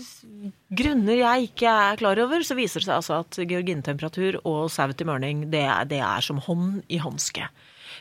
grunner 0.69 1.17
jeg 1.17 1.49
ikke 1.49 1.73
er 1.87 1.97
klar 2.01 2.21
over, 2.21 2.45
så 2.45 2.57
viser 2.59 2.83
det 2.83 2.91
seg 2.91 2.99
altså 2.99 3.17
at 3.23 3.41
georginetemperatur 3.41 4.39
og 4.43 4.69
sau 4.73 4.93
til 4.93 5.09
mørning, 5.09 5.47
det 5.49 5.65
er, 5.65 5.89
det 5.89 6.03
er 6.05 6.25
som 6.25 6.41
hånd 6.45 6.83
i 6.93 7.01
hanske. 7.01 7.49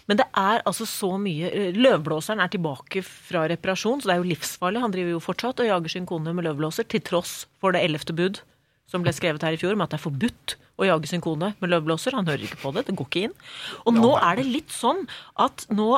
Men 0.09 0.21
det 0.21 0.29
er 0.41 0.63
altså 0.69 0.87
så 0.89 1.15
mye 1.21 1.49
eh, 1.49 1.73
Løvblåseren 1.77 2.45
er 2.45 2.53
tilbake 2.53 3.01
fra 3.05 3.47
reparasjon, 3.49 4.03
så 4.03 4.11
det 4.11 4.19
er 4.19 4.23
jo 4.23 4.31
livsfarlig. 4.35 4.85
Han 4.85 4.93
driver 4.93 5.17
jo 5.17 5.25
fortsatt 5.25 5.65
og 5.65 5.73
jager 5.73 5.97
sin 5.97 6.09
kone 6.09 6.37
med 6.37 6.45
løvblåser, 6.49 6.89
til 6.93 7.05
tross 7.05 7.43
for 7.61 7.73
det 7.73 7.87
ellevte 7.89 8.17
bud 8.17 8.45
som 8.89 9.05
ble 9.05 9.13
skrevet 9.13 9.45
her 9.45 9.55
i 9.55 9.61
fjor, 9.61 9.77
med 9.77 9.89
at 9.89 9.95
det 9.95 10.01
er 10.01 10.07
forbudt 10.07 10.57
å 10.79 10.89
jage 10.89 11.11
sin 11.11 11.23
kone 11.25 11.53
med 11.61 11.73
løvblåser. 11.73 12.17
Han 12.17 12.29
hører 12.29 12.47
ikke 12.47 12.61
på 12.63 12.73
det. 12.75 12.87
Det 12.89 12.97
går 12.97 13.09
ikke 13.11 13.25
inn. 13.29 13.39
Og 13.85 13.97
nå 13.97 14.13
er 14.17 14.39
det 14.41 14.49
litt 14.49 14.75
sånn 14.75 15.05
at 15.41 15.67
nå 15.75 15.91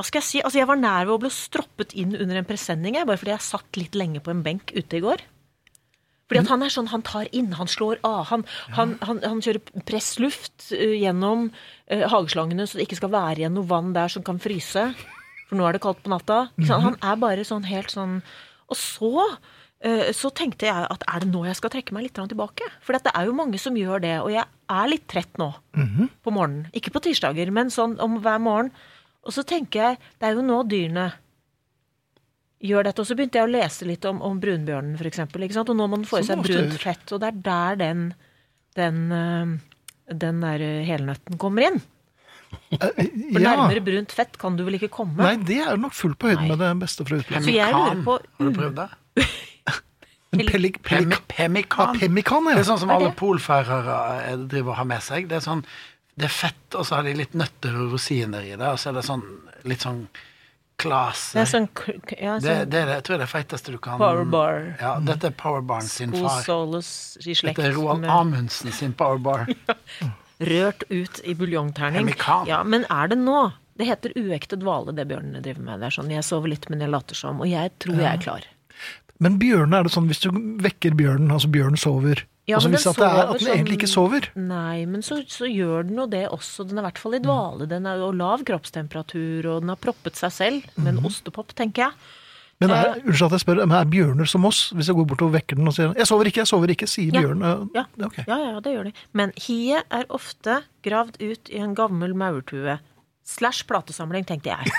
hva 0.00 0.06
skal 0.06 0.22
jeg 0.22 0.28
si? 0.30 0.38
Altså, 0.40 0.62
jeg 0.62 0.68
var 0.70 0.78
nær 0.80 1.04
ved 1.04 1.12
å 1.12 1.20
bli 1.20 1.28
stroppet 1.34 1.90
inn 1.98 2.14
under 2.16 2.38
en 2.40 2.46
presenning, 2.48 2.94
jeg, 2.96 3.04
bare 3.04 3.20
fordi 3.20 3.34
jeg 3.34 3.44
satt 3.44 3.76
litt 3.76 3.98
lenge 3.98 4.22
på 4.24 4.32
en 4.32 4.40
benk 4.46 4.72
ute 4.72 4.96
i 4.96 5.02
går. 5.04 5.20
Fordi 6.30 6.40
at 6.40 6.50
han 6.52 6.62
er 6.62 6.72
sånn, 6.72 6.88
han 6.92 7.02
tar 7.04 7.28
inn, 7.36 7.50
han 7.58 7.68
slår 7.68 7.98
av. 8.06 8.22
Han, 8.30 8.46
han, 8.78 8.94
han, 9.02 9.20
han 9.26 9.42
kjører 9.44 9.82
pressluft 9.84 10.70
eh, 10.76 10.94
gjennom 11.02 11.48
eh, 11.90 12.06
hageslangene, 12.08 12.64
så 12.70 12.78
det 12.78 12.86
ikke 12.86 13.00
skal 13.00 13.12
være 13.12 13.42
igjen 13.42 13.56
noe 13.58 13.68
vann 13.68 13.90
der 13.96 14.12
som 14.14 14.24
kan 14.24 14.38
fryse. 14.40 14.86
For 15.50 15.58
nå 15.58 15.66
er 15.66 15.74
det 15.74 15.82
kaldt 15.82 16.04
på 16.04 16.12
natta. 16.14 16.44
Ikke? 16.54 16.78
Han 16.86 16.96
er 17.02 17.18
bare 17.20 17.44
sånn 17.44 17.66
helt 17.66 17.90
sånn 17.90 18.20
Og 18.70 18.78
så 18.78 19.26
så 20.12 20.28
tenkte 20.36 20.66
jeg 20.68 20.86
at 20.92 21.04
er 21.08 21.22
det 21.24 21.30
nå 21.32 21.40
jeg 21.46 21.56
skal 21.56 21.70
trekke 21.72 21.94
meg 21.96 22.02
litt 22.04 22.18
tilbake? 22.18 22.66
For 22.84 22.92
det 22.92 23.14
er 23.16 23.24
jo 23.30 23.32
mange 23.32 23.56
som 23.58 23.76
gjør 23.80 24.02
det, 24.04 24.16
og 24.20 24.28
jeg 24.34 24.44
er 24.44 24.90
litt 24.92 25.06
trett 25.08 25.38
nå 25.40 25.46
på 25.72 26.32
morgenen. 26.36 26.66
Ikke 26.76 26.92
på 26.92 27.00
tirsdager, 27.06 27.48
men 27.50 27.70
sånn 27.72 27.94
om 28.04 28.18
hver 28.20 28.38
morgen. 28.44 28.68
Og 29.24 29.32
så 29.32 29.40
tenker 29.44 29.80
jeg, 29.80 29.98
det 30.20 30.28
er 30.28 30.36
jo 30.36 30.44
nå 30.44 30.58
dyrene 30.68 31.06
gjør 32.60 32.84
dette. 32.90 33.00
Og 33.00 33.08
så 33.08 33.16
begynte 33.16 33.40
jeg 33.40 33.48
å 33.48 33.52
lese 33.54 33.88
litt 33.88 34.04
om, 34.08 34.20
om 34.26 34.36
brunbjørnen, 34.42 34.98
for 35.00 35.08
eksempel. 35.08 35.46
Ikke 35.46 35.56
sant? 35.56 35.72
Og 35.72 35.78
nå 35.80 35.86
må 35.88 35.96
den 36.00 36.08
få 36.08 36.20
i 36.20 36.26
seg 36.28 36.42
brunt 36.44 36.76
fett. 36.82 37.06
Og 37.16 37.22
det 37.22 37.30
er 37.32 37.40
der 37.48 37.80
den, 37.80 38.02
den, 38.76 39.00
øh, 39.16 39.54
den 40.26 40.44
der 40.44 40.66
øh, 40.66 40.82
helnøtten 40.88 41.40
kommer 41.40 41.70
inn. 41.70 41.80
Eh, 42.74 42.84
For 43.32 43.40
ja. 43.40 43.54
nærmere 43.54 43.80
brunt 43.86 44.12
fett 44.12 44.36
kan 44.40 44.56
du 44.58 44.64
vel 44.66 44.76
ikke 44.76 44.90
komme? 44.92 45.16
Nei, 45.22 45.36
det 45.46 45.60
er 45.64 45.78
nok 45.80 45.94
fullt 45.96 46.18
på 46.20 46.32
høyde 46.32 46.42
Nei. 46.44 46.50
med 46.52 46.60
det 46.64 46.72
beste 46.82 47.06
fra 47.08 47.20
utlandet. 47.22 47.46
Så 47.48 47.54
jeg 47.56 47.72
lurer 47.76 48.04
på- 48.04 48.18
Har 48.20 48.50
du 48.50 48.58
prøvd 48.60 48.80
det? 48.82 48.88
Men 50.30 50.46
Pelik, 50.46 50.82
pelik, 50.86 51.26
pemikan. 51.28 51.94
ja, 51.94 52.00
pemmikan, 52.00 52.44
Det 52.44 52.60
er 52.60 52.68
sånn 52.68 52.78
som 52.78 52.90
alle 52.94 53.08
det? 53.10 53.16
polfarere 53.18 53.96
eh, 54.28 54.36
driver 54.38 54.76
og 54.76 54.76
har 54.78 54.86
med 54.86 55.02
seg. 55.02 55.26
Det 55.28 55.40
er 55.40 55.46
sånn 55.46 55.64
det 56.20 56.26
er 56.28 56.34
fett, 56.34 56.74
og 56.76 56.84
så 56.86 56.98
har 56.98 57.06
de 57.06 57.14
litt 57.16 57.32
nøtter 57.38 57.76
og 57.80 57.94
rosiner 57.94 58.44
i 58.44 58.52
det, 58.52 58.66
og 58.66 58.78
så 58.78 58.90
er 58.90 58.98
det 58.98 59.04
sånn 59.06 59.22
litt 59.70 59.86
sånn 59.86 60.02
klase. 60.80 61.32
Det 61.36 61.42
er 61.42 61.48
sånn, 61.50 61.68
ja, 62.16 62.34
sånn 62.36 62.44
det 62.44 62.54
er 62.56 62.66
det, 62.70 62.82
jeg 62.98 63.04
tror 63.06 63.14
det 63.14 63.18
er 63.18 63.24
det 63.24 63.30
feiteste 63.32 63.74
du 63.74 63.78
kan 63.82 64.00
powerbar. 64.00 64.60
Ja, 64.80 64.94
dette 65.04 65.30
er 65.30 65.36
Powerbarn 65.36 65.88
sin 65.88 66.12
far. 66.14 66.40
I 66.44 67.34
slekt 67.36 67.56
Dette 67.56 67.68
er 67.68 67.76
Roald 67.76 68.04
med 68.04 68.12
Amundsen 68.12 68.72
sin 68.76 68.94
Powerbar. 68.96 69.48
rørt 70.52 70.86
ut 70.88 71.20
i 71.24 71.34
buljongterning. 71.36 72.14
Ja, 72.48 72.62
men 72.64 72.86
er 72.88 73.10
det 73.12 73.18
nå? 73.20 73.50
Det 73.80 73.88
heter 73.88 74.12
uekte 74.16 74.58
dvale, 74.60 74.92
det 74.96 75.06
bjørnene 75.08 75.40
driver 75.44 75.64
med. 75.64 75.80
Det 75.80 75.88
er 75.88 75.96
sånn, 75.96 76.10
Jeg 76.12 76.24
sover 76.26 76.52
litt, 76.52 76.68
men 76.72 76.82
jeg 76.84 76.92
later 76.92 77.16
som. 77.16 77.40
Og 77.40 77.48
jeg 77.48 77.72
tror 77.80 77.96
jeg 78.00 78.08
er 78.12 78.20
klar. 78.20 78.48
Men 79.20 79.38
bjørnene 79.38 79.78
er 79.80 79.82
det 79.86 79.92
sånn 79.92 80.06
hvis 80.08 80.22
du 80.24 80.30
vekker 80.64 80.94
bjørnen, 80.96 81.30
altså 81.34 81.50
bjørnen 81.52 81.76
sover 81.80 82.24
Ja, 82.48 82.56
altså 82.56 82.70
Hvis 82.72 82.82
den 82.82 82.90
at, 82.90 82.96
det 82.96 83.06
er, 83.06 83.18
at 83.20 83.28
den 83.36 83.46
sånn- 83.46 83.54
egentlig 83.54 83.76
ikke 83.78 83.88
sover. 83.92 84.24
Nei, 84.34 84.84
men 84.86 85.02
så, 85.06 85.20
så 85.30 85.46
gjør 85.46 85.84
den 85.86 86.00
jo 86.00 86.06
det 86.10 86.24
også. 86.34 86.64
Den 86.66 86.78
er 86.80 86.82
i 86.82 86.86
hvert 86.88 86.98
fall 86.98 87.14
i 87.14 87.20
dvale. 87.22 87.68
Den 87.70 87.86
er 87.86 88.00
jo 88.00 88.08
lav 88.16 88.42
kroppstemperatur, 88.48 89.46
og 89.52 89.60
den 89.62 89.68
har 89.68 89.78
proppet 89.78 90.16
seg 90.18 90.32
selv 90.34 90.64
med 90.80 90.96
en 90.96 91.04
ostepop, 91.06 91.54
tenker 91.54 91.84
jeg. 91.84 91.92
Men 92.60 92.74
er, 92.74 92.98
unnskyld 93.06 93.28
at 93.30 93.36
jeg 93.38 93.40
spør, 93.44 93.60
men 93.64 93.76
er 93.78 93.86
bjørner 93.88 94.28
som 94.28 94.44
oss? 94.44 94.58
Hvis 94.76 94.90
jeg 94.90 94.96
går 94.98 95.06
bort 95.08 95.22
og 95.24 95.30
vekker 95.32 95.56
den 95.56 95.68
og 95.70 95.72
sier 95.72 95.94
'jeg 95.94 96.06
sover 96.10 96.26
ikke, 96.28 96.40
jeg 96.42 96.50
sover 96.50 96.68
ikke', 96.74 96.88
sier 96.88 97.14
Ja. 97.14 97.20
bjørnen 97.22 97.70
Ja. 97.74 97.84
ja. 97.96 98.08
Ja, 98.28 98.36
ja, 98.50 98.60
det 98.60 98.74
gjør 98.74 98.84
de. 98.84 98.92
Men 99.14 99.32
hiet 99.36 99.84
er 99.90 100.04
ofte 100.10 100.62
gravd 100.82 101.16
ut 101.22 101.48
i 101.48 101.56
en 101.56 101.74
gammel 101.74 102.14
maurtue. 102.14 102.78
Slash 103.30 103.62
platesamling, 103.68 104.24
tenkte 104.26 104.50
jeg. 104.50 104.72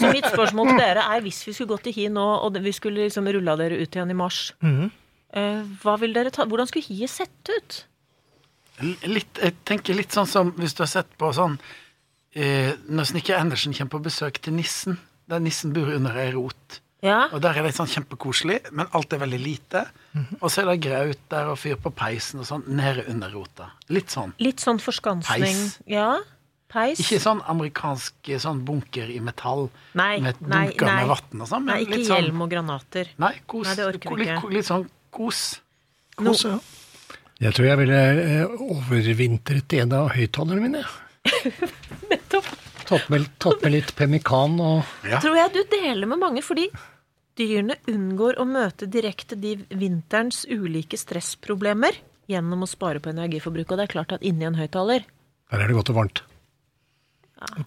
Så 0.00 0.08
mitt 0.10 0.26
spørsmål 0.26 0.72
til 0.72 0.80
dere 0.80 1.04
er, 1.14 1.20
hvis 1.22 1.44
vi 1.46 1.52
skulle 1.54 1.70
gått 1.76 1.84
til 1.86 1.94
hi 1.94 2.08
nå, 2.10 2.24
og 2.42 2.56
vi 2.64 2.72
skulle 2.74 3.04
liksom 3.06 3.28
rulla 3.36 3.54
dere 3.60 3.78
ut 3.78 3.94
igjen 3.94 4.10
i 4.10 4.16
mars, 4.18 4.40
Mhm. 4.64 4.88
eh, 5.38 5.60
hva 5.84 5.94
vil 6.02 6.12
dere 6.16 6.32
ta, 6.34 6.44
hvordan 6.48 6.66
skulle 6.70 6.88
hiet 6.88 7.10
sett 7.14 7.52
ut? 7.54 7.84
Litt, 9.10 9.38
jeg 9.42 9.54
tenker 9.66 9.94
litt 9.98 10.14
sånn 10.14 10.26
som 10.30 10.52
hvis 10.58 10.74
du 10.78 10.84
har 10.84 10.90
sett 10.90 11.08
på 11.18 11.32
sånn 11.34 11.56
eh, 12.38 12.76
Når 12.86 13.08
Snikker 13.10 13.34
Andersen 13.40 13.74
kommer 13.74 13.90
på 13.96 14.02
besøk 14.04 14.38
til 14.44 14.54
nissen, 14.54 14.98
der 15.28 15.40
nissen 15.42 15.72
bor 15.74 15.88
under 15.90 16.14
ei 16.22 16.28
rot. 16.36 16.78
Ja, 17.02 17.28
Og 17.32 17.40
der 17.42 17.54
er 17.58 17.62
det 17.66 17.74
sånn 17.76 17.86
kjempekoselig, 17.90 18.72
men 18.74 18.86
alt 18.94 19.12
er 19.14 19.20
veldig 19.22 19.38
lite. 19.38 19.84
Og 20.40 20.48
så 20.50 20.62
er 20.64 20.70
det 20.72 20.80
graut 20.86 21.20
der 21.30 21.50
og 21.52 21.58
fyr 21.62 21.76
på 21.78 21.92
peisen 21.94 22.40
og 22.42 22.46
sånn 22.48 22.64
nede 22.74 23.04
under 23.10 23.30
rota. 23.30 23.68
Litt 23.94 24.10
sånn. 24.14 24.32
litt 24.42 24.58
sånn 24.62 24.80
forskansning. 24.82 25.44
Peis. 25.46 25.78
Ja, 25.86 26.16
peis. 26.72 27.00
Ikke 27.02 27.20
sånn 27.22 27.40
amerikansk 27.48 28.32
sånn 28.42 28.64
bunker 28.66 29.10
i 29.12 29.18
metall 29.24 29.68
Nei, 29.98 30.18
med 30.24 30.40
nei, 30.42 30.66
dunker 30.68 30.90
nei. 30.90 30.96
med 31.00 31.12
vann 31.14 31.44
og 31.44 31.50
sånn, 31.50 31.68
Nei, 31.68 31.78
ikke 31.84 31.96
litt 31.96 32.10
sånn 32.10 32.22
hjelm 32.22 32.44
og 32.44 32.52
granater. 32.52 33.14
Nei, 33.24 33.32
kos. 33.46 33.66
Nei, 33.68 33.76
det 33.78 33.86
orker 33.88 34.20
litt, 34.20 34.34
ikke. 34.36 34.52
litt 34.56 34.68
sånn 34.68 34.86
kos. 35.14 35.42
Kos, 36.18 36.44
ja. 36.44 36.58
Jeg 37.38 37.54
tror 37.54 37.68
jeg 37.68 37.78
ville 37.84 37.98
eh, 38.24 38.60
overvintret 38.64 39.74
i 39.76 39.82
en 39.84 39.92
av 39.94 40.08
høyttalerne 40.16 40.64
mine. 40.64 40.84
Tatt 42.88 43.10
med, 43.12 43.26
tatt 43.36 43.60
med 43.60 43.74
litt 43.74 43.90
pemmikan 43.98 44.54
og 44.64 44.78
Ja. 45.04 45.18
Tror 45.20 45.36
jeg 45.36 45.52
du 45.52 45.58
deler 45.68 46.08
med 46.08 46.22
mange, 46.22 46.40
fordi 46.40 46.70
dyrene 47.36 47.76
unngår 47.90 48.38
å 48.40 48.46
møte 48.48 48.88
direkte 48.88 49.36
de 49.36 49.58
vinterens 49.68 50.46
ulike 50.48 50.96
stressproblemer 50.96 51.98
gjennom 52.32 52.64
å 52.64 52.70
spare 52.70 53.02
på 53.04 53.12
energiforbruk. 53.12 53.68
Og 53.68 53.76
det 53.80 53.86
er 53.86 53.92
klart 53.92 54.16
at 54.16 54.24
inni 54.24 54.48
en 54.48 54.56
høyttaler 54.56 55.04
Her 55.52 55.64
er 55.64 55.68
det 55.68 55.76
godt 55.76 55.92
og 55.92 56.00
varmt. 56.00 56.24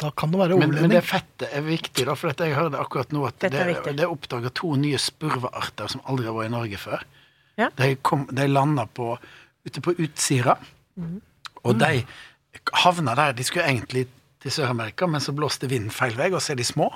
Da 0.01 0.09
kan 0.11 0.31
det 0.33 0.39
være 0.41 0.57
Men, 0.59 0.73
men 0.75 0.89
det 0.91 0.99
fettet 1.07 1.47
er 1.55 1.61
viktig, 1.63 2.03
da, 2.09 2.15
for 2.19 2.33
jeg 2.35 2.55
hørte 2.57 2.79
akkurat 2.81 3.13
nå 3.15 3.21
at 3.29 3.37
Fett 3.39 3.53
det, 3.55 3.61
er 3.87 3.93
det 4.01 4.07
oppdaga 4.09 4.49
to 4.53 4.73
nye 4.75 4.99
spurvearter 4.99 5.87
som 5.93 6.01
aldri 6.11 6.27
har 6.27 6.35
vært 6.35 6.49
i 6.51 6.55
Norge 6.55 6.79
før. 6.81 7.05
Ja. 7.59 7.69
De, 7.77 7.93
kom, 8.03 8.25
de 8.31 8.47
landa 8.51 8.83
på, 8.85 9.13
ute 9.67 9.81
på 9.85 9.95
Utsira, 9.97 10.57
Mhm. 10.99 11.21
og 11.63 11.77
de 11.79 12.03
havna 12.83 13.13
der. 13.15 13.31
De 13.37 13.43
skulle 13.47 13.63
egentlig 13.69 14.07
til 14.43 14.51
Sør-Amerika, 14.51 15.07
men 15.07 15.21
så 15.23 15.31
blåste 15.31 15.69
vinden 15.71 15.89
feil 15.93 16.17
vei, 16.17 16.27
og 16.33 16.41
så 16.41 16.51
er 16.51 16.59
de 16.59 16.63
små. 16.67 16.89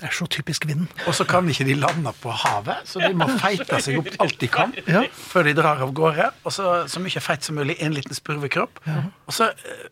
Det 0.00 0.06
er 0.08 0.14
så 0.16 0.24
typisk 0.26 0.64
vinden. 0.66 0.88
Og 1.06 1.12
så 1.14 1.26
kan 1.28 1.44
ikke 1.52 1.66
de 1.68 1.74
lande 1.76 2.12
på 2.22 2.30
havet, 2.32 2.86
så 2.88 3.02
de 3.02 3.12
må 3.14 3.26
feite 3.42 3.76
seg 3.84 3.98
opp 4.00 4.08
alt 4.24 4.38
de 4.40 4.48
kan 4.48 4.72
Ja. 4.88 5.02
før 5.12 5.44
de 5.44 5.52
drar 5.58 5.82
av 5.84 5.92
gårde. 5.92 6.30
Og 6.46 6.52
så, 6.52 6.88
så 6.88 6.98
mye 7.04 7.20
feit 7.20 7.44
som 7.44 7.56
mulig 7.60 7.76
i 7.76 7.84
en 7.84 7.92
liten 7.92 8.14
spurvekropp. 8.16 8.80
Og 9.28 9.32
så 9.36 9.50
eh, 9.52 9.90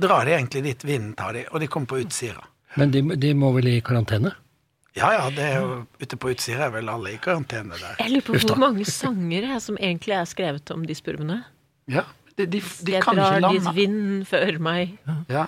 drar 0.00 0.24
de 0.28 0.34
egentlig 0.36 0.62
dit 0.68 0.84
vinden 0.88 1.14
tar 1.18 1.32
de, 1.36 1.44
og 1.50 1.60
de 1.62 1.68
kommer 1.70 1.86
på 1.94 2.00
Utsira. 2.04 2.44
Men 2.78 2.92
de, 2.94 3.02
de 3.16 3.32
må 3.34 3.50
vel 3.56 3.66
i 3.72 3.80
karantene? 3.84 4.32
Ja 4.98 5.12
ja, 5.14 5.26
det 5.30 5.44
er 5.46 5.60
jo 5.62 5.74
ute 6.02 6.16
på 6.18 6.32
Utsira 6.32 6.66
er 6.66 6.72
vel 6.74 6.88
alle 6.90 7.12
i 7.14 7.18
karantene 7.22 7.76
der. 7.78 7.96
Jeg 8.02 8.10
lurer 8.14 8.26
på 8.26 8.38
hvor 8.42 8.58
mange 8.58 8.84
sanger 8.90 9.46
er 9.56 9.60
som 9.62 9.78
egentlig 9.78 10.16
er 10.18 10.26
skrevet 10.30 10.70
om 10.74 10.82
de 10.86 10.96
spurvene. 10.98 11.42
Ja, 11.90 12.04
De, 12.38 12.46
de, 12.46 12.60
de 12.86 12.92
Jeg 12.94 13.02
kan 13.04 13.18
ikke 13.18 13.26
drar 13.26 13.52
dit 13.52 13.64
lande. 13.66 13.74
vinden 13.76 14.24
før 14.26 14.58
meg. 14.62 14.96
Ja. 15.28 15.46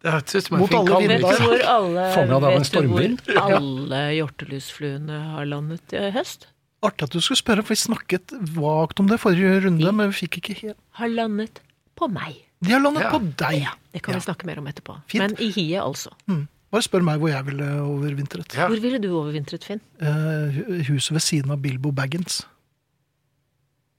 Det 0.00 0.12
høres 0.14 0.34
ut 0.34 0.46
som 0.46 0.56
en 0.56 0.60
Mot 0.62 0.74
alle 0.74 1.60
alle, 1.68 2.04
Fanga 2.14 2.36
av 2.38 2.44
en 2.48 2.62
vet 2.64 2.72
du 2.72 3.34
hvor 3.34 3.56
alle 3.58 3.98
hjortelusfluene 4.16 5.18
har 5.34 5.48
landet 5.48 5.92
i 5.96 6.06
høst? 6.14 6.46
Artig 6.80 7.04
at 7.08 7.12
du 7.12 7.20
skulle 7.20 7.40
spørre, 7.42 7.64
for 7.64 7.74
vi 7.74 7.80
snakket 7.82 8.32
vagt 8.56 9.00
om 9.02 9.10
det 9.10 9.18
forrige 9.20 9.58
runde, 9.66 9.92
men 9.92 10.08
vi 10.12 10.22
fikk 10.22 10.38
ikke 10.40 10.56
helt 10.62 10.78
Har 10.96 11.12
landet 11.12 11.60
på 12.00 12.08
meg. 12.08 12.38
De 12.62 12.72
har 12.74 12.80
landet 12.80 13.02
Ja. 13.02 13.10
på 13.10 13.20
deg. 13.36 13.66
Det 13.92 14.02
kan 14.02 14.14
Ja. 14.14 14.18
vi 14.20 14.24
snakke 14.26 14.44
mer 14.46 14.58
om 14.58 14.66
etterpå. 14.66 15.00
Fint. 15.08 15.20
Men 15.22 15.36
i 15.40 15.50
hiet, 15.50 15.80
altså. 15.82 16.10
Mm. 16.28 16.46
Bare 16.70 16.82
spør 16.82 17.02
meg 17.02 17.18
hvor 17.18 17.30
jeg 17.30 17.44
ville 17.46 17.64
overvintret. 17.82 18.54
Ja. 18.54 18.68
Hvor 18.68 18.80
ville 18.80 18.98
du 19.00 19.08
overvintret, 19.10 19.64
Finn? 19.64 19.80
Eh, 20.00 20.82
huset 20.86 21.10
ved 21.16 21.20
siden 21.24 21.50
av 21.50 21.58
Bilbo 21.62 21.90
Baggins. 21.90 22.44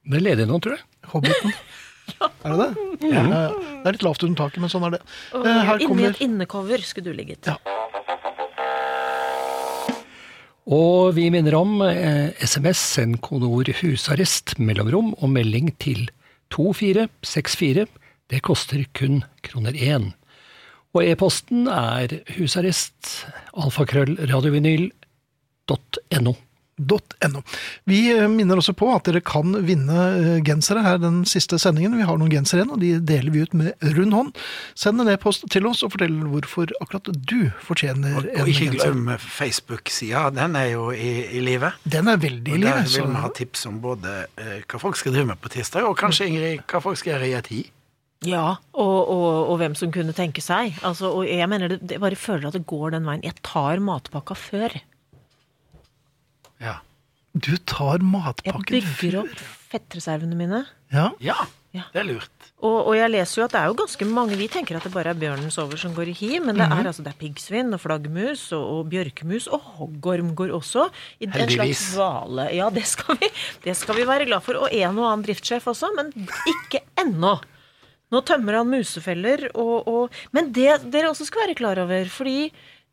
Det 0.07 0.17
er 0.17 0.23
ledig 0.35 0.47
nå, 0.47 0.59
tror 0.61 0.77
jeg. 0.77 0.83
Hobbiten. 1.11 1.53
Er 2.43 2.49
det 2.49 2.57
det? 2.59 2.77
Mm. 3.01 3.13
ja. 3.13 3.47
Det 3.49 3.85
er 3.87 3.91
litt 3.93 4.03
lavt 4.03 4.23
under 4.23 4.43
taket, 4.43 4.59
men 4.59 4.69
sånn 4.69 4.83
er 4.87 4.91
det. 4.97 5.01
Og 5.33 5.45
Eh, 5.45 5.63
Her 5.65 5.75
Inni 5.79 5.87
kommer 5.87 6.09
et 6.09 6.21
innecover 6.21 6.77
skulle 6.83 7.05
du 7.05 7.13
ligget. 7.13 7.45
Ja. 7.47 7.57
Og 10.71 11.13
vi 11.17 11.29
minner 11.33 11.55
om 11.57 11.81
eh, 11.81 12.31
SMS, 12.39 12.77
send 12.95 13.19
kodeord 13.21 13.67
'husarrest', 13.73 14.57
mellomrom 14.59 15.13
og 15.21 15.29
melding 15.29 15.71
til 15.79 16.09
2464. 16.53 17.87
Det 18.31 18.41
koster 18.47 18.85
kun 18.97 19.21
kroner 19.45 19.75
én. 19.75 20.13
Og 20.95 21.03
e-posten 21.07 21.67
er 21.71 22.17
husarrest, 22.35 23.25
alfakrøll, 23.55 24.17
.no. 26.81 27.41
Vi 27.85 27.97
eh, 28.09 28.27
minner 28.31 28.57
også 28.57 28.73
på 28.73 28.87
at 28.89 29.05
dere 29.05 29.21
kan 29.21 29.53
vinne 29.67 29.97
eh, 30.17 30.39
gensere 30.45 30.81
her 30.81 30.97
den 31.01 31.19
siste 31.29 31.59
sendingen. 31.61 31.93
Vi 31.99 32.07
har 32.07 32.17
noen 32.17 32.31
gensere 32.31 32.63
igjen, 32.63 32.71
og 32.73 32.81
de 32.81 32.89
deler 33.05 33.33
vi 33.35 33.43
ut 33.45 33.53
med 33.53 33.85
rund 33.97 34.15
hånd. 34.15 34.31
Send 34.73 35.03
en 35.03 35.11
e-post 35.13 35.45
til 35.53 35.67
oss 35.69 35.83
og 35.85 35.93
fortell 35.93 36.15
hvorfor 36.31 36.71
akkurat 36.81 37.11
du 37.13 37.51
fortjener 37.61 38.17
Og, 38.17 38.29
en 38.31 38.41
og 38.45 38.49
ikke 38.49 38.71
genser. 38.71 38.95
glem 38.95 39.11
Facebook-sida. 39.21 40.23
Den 40.39 40.57
er 40.57 40.71
jo 40.73 40.87
i, 40.95 41.11
i 41.37 41.43
live. 41.45 41.73
Den 41.85 42.09
er 42.09 42.17
veldig 42.23 42.55
Og 42.55 42.63
live. 42.63 42.73
der 42.81 42.89
vil 42.95 43.11
vi 43.13 43.21
ha 43.27 43.33
tips 43.37 43.67
om 43.69 43.77
både 43.83 44.15
eh, 44.41 44.57
hva 44.65 44.81
folk 44.81 44.97
skal 44.99 45.13
drive 45.15 45.29
med 45.35 45.41
på 45.43 45.53
tirsdag, 45.53 45.85
og 45.85 45.99
kanskje 46.01 46.31
Ingrid, 46.31 46.65
hva 46.65 46.81
folk 46.81 46.97
skal 46.99 47.15
gjøre 47.15 47.29
i 47.29 47.37
et 47.37 47.53
hi. 47.53 47.61
Ja, 48.27 48.57
og, 48.77 48.97
og, 49.09 49.27
og 49.49 49.55
hvem 49.57 49.73
som 49.77 49.89
kunne 49.93 50.13
tenke 50.13 50.43
seg. 50.45 50.75
Altså, 50.85 51.09
og 51.09 51.25
jeg 51.25 51.47
mener 51.49 51.71
det, 51.73 51.79
jeg 51.89 52.01
bare 52.03 52.17
føler 52.19 52.51
at 52.51 52.57
det 52.59 52.67
går 52.69 52.93
den 52.93 53.07
veien. 53.09 53.23
Jeg 53.25 53.39
tar 53.41 53.81
matpakka 53.81 54.35
før. 54.37 54.75
Ja. 56.61 56.75
Du 57.33 57.55
tar 57.65 57.97
Jeg 57.97 58.05
matpakken 58.11 58.67
bygger 58.75 59.21
opp 59.23 59.41
fettreservene 59.71 60.35
mine. 60.37 60.65
Ja. 60.91 61.09
ja, 61.23 61.37
Ja. 61.71 61.85
det 61.93 62.01
er 62.01 62.07
lurt. 62.09 62.47
Og, 62.61 62.89
og 62.91 62.95
jeg 62.97 63.09
leser 63.13 63.39
jo 63.39 63.45
at 63.47 63.53
det 63.55 63.59
er 63.61 63.69
jo 63.71 63.75
ganske 63.79 64.05
mange 64.11 64.35
Vi 64.37 64.49
tenker 64.51 64.75
at 64.77 64.83
det 64.85 64.91
bare 64.93 65.13
er 65.15 65.17
bjørnens 65.17 65.55
over 65.63 65.79
som 65.79 65.93
går 65.95 66.11
i 66.11 66.15
hi, 66.19 66.31
men 66.43 66.59
det 66.59 66.67
er 66.67 66.89
altså 66.91 67.01
det 67.05 67.13
er 67.13 67.19
piggsvin 67.21 67.71
og 67.73 67.79
flaggermus 67.81 68.43
og, 68.53 68.65
og 68.75 68.89
bjørkemus, 68.91 69.47
og 69.47 69.63
hoggorm 69.79 70.33
går 70.37 70.51
også. 70.59 70.89
I 71.23 71.29
en 71.29 71.33
Heldigvis. 71.39 71.79
slags 71.87 71.95
hvale. 71.95 72.49
Ja, 72.59 72.67
det 72.75 72.83
skal, 72.91 73.17
vi, 73.23 73.31
det 73.63 73.77
skal 73.79 73.97
vi 73.97 74.05
være 74.11 74.27
glad 74.29 74.43
for. 74.45 74.59
Og 74.61 74.75
en 74.75 74.99
og 74.99 75.07
annen 75.07 75.25
driftssjef 75.25 75.71
også, 75.71 75.89
men 75.97 76.11
ikke 76.53 76.83
ennå. 77.01 77.37
Nå 78.11 78.21
tømmer 78.27 78.59
han 78.59 78.71
musefeller, 78.71 79.47
og, 79.55 79.87
og 79.87 80.35
Men 80.35 80.51
det 80.55 80.81
dere 80.91 81.11
også 81.11 81.29
skal 81.29 81.45
være 81.45 81.57
klar 81.59 81.79
over, 81.83 82.09
fordi 82.11 82.49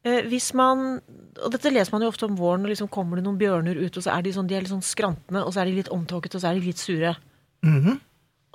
eh, 0.07 0.21
hvis 0.31 0.53
man 0.55 1.01
Og 1.43 1.53
dette 1.55 1.73
leser 1.75 1.95
man 1.95 2.03
jo 2.03 2.11
ofte 2.13 2.27
om 2.29 2.39
våren, 2.39 2.67
og 2.67 2.73
liksom 2.73 2.91
kommer 2.91 3.19
det 3.19 3.27
noen 3.27 3.39
bjørner 3.41 3.79
ut, 3.79 3.95
og 3.97 4.05
så 4.05 4.15
er 4.15 4.27
de 4.27 4.35
sånn, 4.35 4.49
de 4.51 4.59
er 4.59 4.65
litt 4.65 4.75
sånn 4.75 4.85
skrantende, 4.85 5.45
og 5.45 5.55
så 5.55 5.63
er 5.63 5.71
de 5.71 5.79
litt 5.79 5.93
omtåkete, 5.95 6.39
og 6.39 6.43
så 6.43 6.51
er 6.51 6.59
de 6.59 6.71
litt 6.71 6.83
sure. 6.83 7.17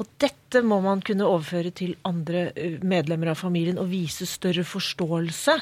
Og 0.01 0.09
dette 0.19 0.63
må 0.65 0.79
man 0.81 1.03
kunne 1.05 1.27
overføre 1.29 1.71
til 1.71 1.95
andre 2.07 2.47
eh, 2.57 2.79
medlemmer 2.81 3.31
av 3.31 3.39
familien 3.39 3.79
og 3.79 3.91
vise 3.91 4.25
større 4.27 4.65
forståelse. 4.67 5.57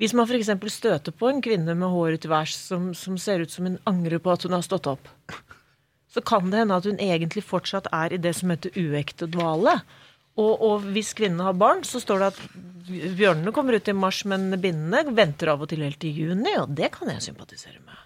Hvis 0.00 0.14
man 0.16 0.24
f.eks. 0.24 0.48
støter 0.72 1.12
på 1.12 1.28
en 1.28 1.42
kvinne 1.44 1.74
med 1.76 1.92
håret 1.92 2.22
til 2.22 2.32
værs 2.32 2.54
som, 2.56 2.92
som 2.96 3.18
ser 3.20 3.42
ut 3.44 3.52
som 3.52 3.66
hun 3.68 3.80
angrer 3.90 4.22
på 4.22 4.32
at 4.32 4.46
hun 4.46 4.56
har 4.56 4.64
stått 4.64 4.88
opp, 4.88 5.10
så 6.10 6.22
kan 6.24 6.48
det 6.50 6.62
hende 6.62 6.78
at 6.78 6.86
hun 6.88 7.02
egentlig 7.02 7.44
fortsatt 7.44 7.90
er 7.92 8.14
i 8.14 8.22
det 8.22 8.32
som 8.38 8.50
heter 8.50 8.72
uekte 8.80 9.28
dvale. 9.30 9.76
Og, 10.38 10.52
og 10.62 10.84
hvis 10.94 11.12
kvinnene 11.18 11.48
har 11.48 11.56
barn, 11.58 11.82
så 11.84 12.00
står 12.00 12.18
det 12.22 12.28
at 12.32 12.40
bjørnene 13.18 13.52
kommer 13.54 13.76
ut 13.76 13.88
i 13.90 13.94
mars, 13.96 14.22
men 14.30 14.48
binnene 14.62 15.02
venter 15.14 15.50
av 15.52 15.62
og 15.64 15.68
til 15.72 15.82
helt 15.84 15.98
til 16.02 16.14
juni, 16.16 16.54
og 16.58 16.70
det 16.78 16.92
kan 16.94 17.10
jeg 17.12 17.22
sympatisere 17.30 17.80
med. 17.82 17.98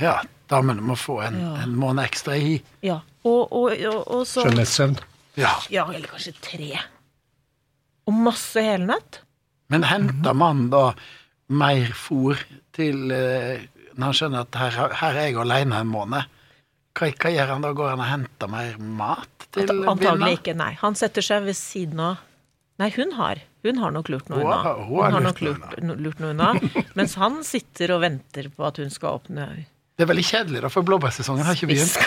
Ja, 0.00 0.16
damene 0.48 0.80
må 0.82 0.96
få 0.96 1.18
en, 1.26 1.36
Ja. 1.40 1.52
en 1.62 1.74
måned 1.76 2.04
ekstra 2.08 2.36
i. 2.40 2.56
Ja, 2.82 3.00
og, 3.24 3.52
og, 3.52 3.74
og, 3.76 4.00
og 4.08 4.26
så 4.26 4.46
Skjønnhetssøvn. 4.46 4.96
Ja. 5.36 5.52
Ja, 5.70 5.84
eller 5.92 6.08
kanskje 6.10 6.32
tre. 6.42 6.70
Og 8.08 8.16
masse 8.16 8.60
helnøtt. 8.64 9.20
Men 9.70 9.84
henter 9.86 10.34
man 10.34 10.64
da 10.72 10.94
mer 11.52 11.92
fôr 11.94 12.40
til 12.74 13.10
eh, 13.14 13.60
Når 13.94 14.04
han 14.08 14.16
skjønner 14.16 14.46
at 14.46 14.56
her, 14.58 14.94
her 15.00 15.16
er 15.20 15.28
jeg 15.28 15.36
alene 15.42 15.80
en 15.84 15.90
måned, 15.92 16.26
hva, 16.98 17.10
hva 17.22 17.30
gjør 17.34 17.52
han 17.54 17.62
da? 17.64 17.70
Går 17.76 17.92
han 17.94 18.02
og 18.02 18.10
henter 18.10 18.50
mer 18.50 18.74
mat 18.78 19.46
til 19.54 19.70
Antagelig 19.90 20.40
ikke, 20.40 20.54
nei. 20.58 20.72
Han 20.82 20.94
setter 20.98 21.24
seg 21.26 21.46
ved 21.48 21.56
siden 21.58 22.00
av 22.00 22.26
Nei, 22.80 22.88
hun 22.96 23.10
har. 23.12 23.36
Hun 23.60 23.76
har 23.76 23.90
nok 23.92 24.08
lurt 24.08 24.30
noe 24.32 24.40
unna. 24.40 24.56
har- 24.64 24.78
hun 24.88 25.02
Hun 25.04 25.12
har 25.12 25.20
nok 25.20 25.40
lurt, 25.44 25.74
lurt 25.84 26.20
noe 26.22 26.30
unna. 26.32 26.46
Mens 26.96 27.12
han 27.20 27.42
sitter 27.44 27.92
og 27.92 28.00
venter 28.06 28.48
på 28.48 28.64
at 28.64 28.78
hun 28.80 28.88
skal 28.88 29.18
åpne 29.18 29.44
Det 30.00 30.06
er 30.06 30.08
veldig 30.08 30.24
kjedelig, 30.24 30.62
da, 30.64 30.70
for 30.72 30.86
blåbærsesongen 30.88 31.44
har 31.44 31.58
ikke 31.58 31.68
begynt. 31.68 31.98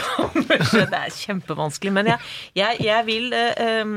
Det 0.74 0.98
er 0.98 1.14
kjempevanskelig. 1.14 1.94
Men 1.94 2.10
jeg, 2.10 2.26
jeg, 2.58 2.82
jeg 2.88 3.06
vil 3.06 3.30
um, 3.86 3.94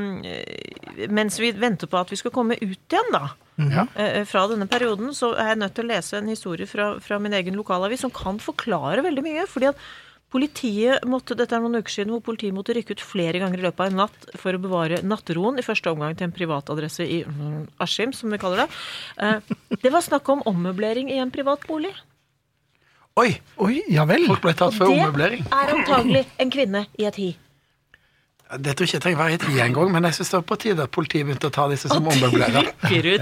Mens 1.17 1.39
vi 1.41 1.49
venter 1.57 1.89
på 1.89 1.97
at 1.97 2.13
vi 2.13 2.19
skal 2.21 2.33
komme 2.35 2.59
ut 2.61 2.93
igjen, 2.93 3.09
da. 3.15 3.23
Ja. 3.57 3.87
uh, 3.97 4.21
Fra 4.29 4.45
denne 4.53 4.69
perioden 4.69 5.15
så 5.17 5.31
er 5.33 5.55
jeg 5.55 5.63
nødt 5.63 5.73
til 5.79 5.87
å 5.87 5.91
lese 5.95 6.19
en 6.21 6.29
historie 6.29 6.69
fra, 6.69 6.91
fra 7.01 7.17
min 7.17 7.33
egen 7.41 7.57
lokalavis 7.57 8.05
som 8.05 8.13
kan 8.13 8.37
forklare 8.37 9.01
veldig 9.05 9.25
mye. 9.25 9.47
fordi 9.49 9.71
at 9.73 9.81
Politiet 10.27 11.05
måtte, 11.07 11.37
dette 11.39 11.55
er 11.55 11.61
noen 11.63 11.79
uker 11.79 11.93
siden, 11.93 12.11
hvor 12.11 12.23
politiet 12.25 12.51
måtte 12.55 12.73
rykke 12.75 12.97
ut 12.97 13.03
flere 13.03 13.39
ganger 13.39 13.61
i 13.61 13.63
løpet 13.63 13.79
av 13.85 13.91
en 13.93 14.01
natt 14.01 14.25
for 14.35 14.57
å 14.57 14.59
bevare 14.59 14.99
nattroen, 15.07 15.55
i 15.55 15.63
første 15.63 15.93
omgang 15.93 16.17
til 16.19 16.27
en 16.27 16.35
privatadresse 16.35 17.05
i 17.07 17.21
mm, 17.23 17.61
Askim, 17.85 18.11
som 18.11 18.33
vi 18.35 18.39
kaller 18.41 18.65
det. 18.65 18.67
Eh, 19.23 19.55
Det 19.85 19.93
var 19.93 20.03
snakk 20.03 20.27
om 20.33 20.43
ommøblering 20.51 21.07
i 21.15 21.21
en 21.23 21.31
privat 21.31 21.63
bolig. 21.69 21.93
Oi! 23.17 23.31
Oi, 23.63 23.79
ja 23.89 24.03
vel. 24.05 24.27
Folk 24.27 24.43
ble 24.43 24.53
tatt 24.53 24.75
for 24.75 24.91
det 24.91 24.99
ommøblering. 24.99 25.47
er 25.47 25.71
antagelig 25.73 26.25
en 26.43 26.51
kvinne 26.53 26.83
i 26.99 27.07
et 27.07 27.15
hi. 27.23 27.29
Det 28.47 28.73
tror 28.77 28.85
jeg 28.85 28.87
ikke 28.87 28.95
jeg 28.95 29.03
trenger 29.03 29.19
være 29.19 29.33
i 29.35 29.39
tid 29.41 29.59
engang, 29.65 29.89
men 29.91 30.07
jeg 30.07 30.17
syns 30.17 30.29
det 30.31 30.37
var 30.37 30.45
på 30.47 30.57
tide 30.61 30.83
at 30.87 30.93
politiet 30.95 31.25
begynte 31.27 31.49
å 31.49 31.53
ta 31.53 31.65
disse 31.71 31.89
som 31.91 32.05
ommøblerer. 32.07 32.69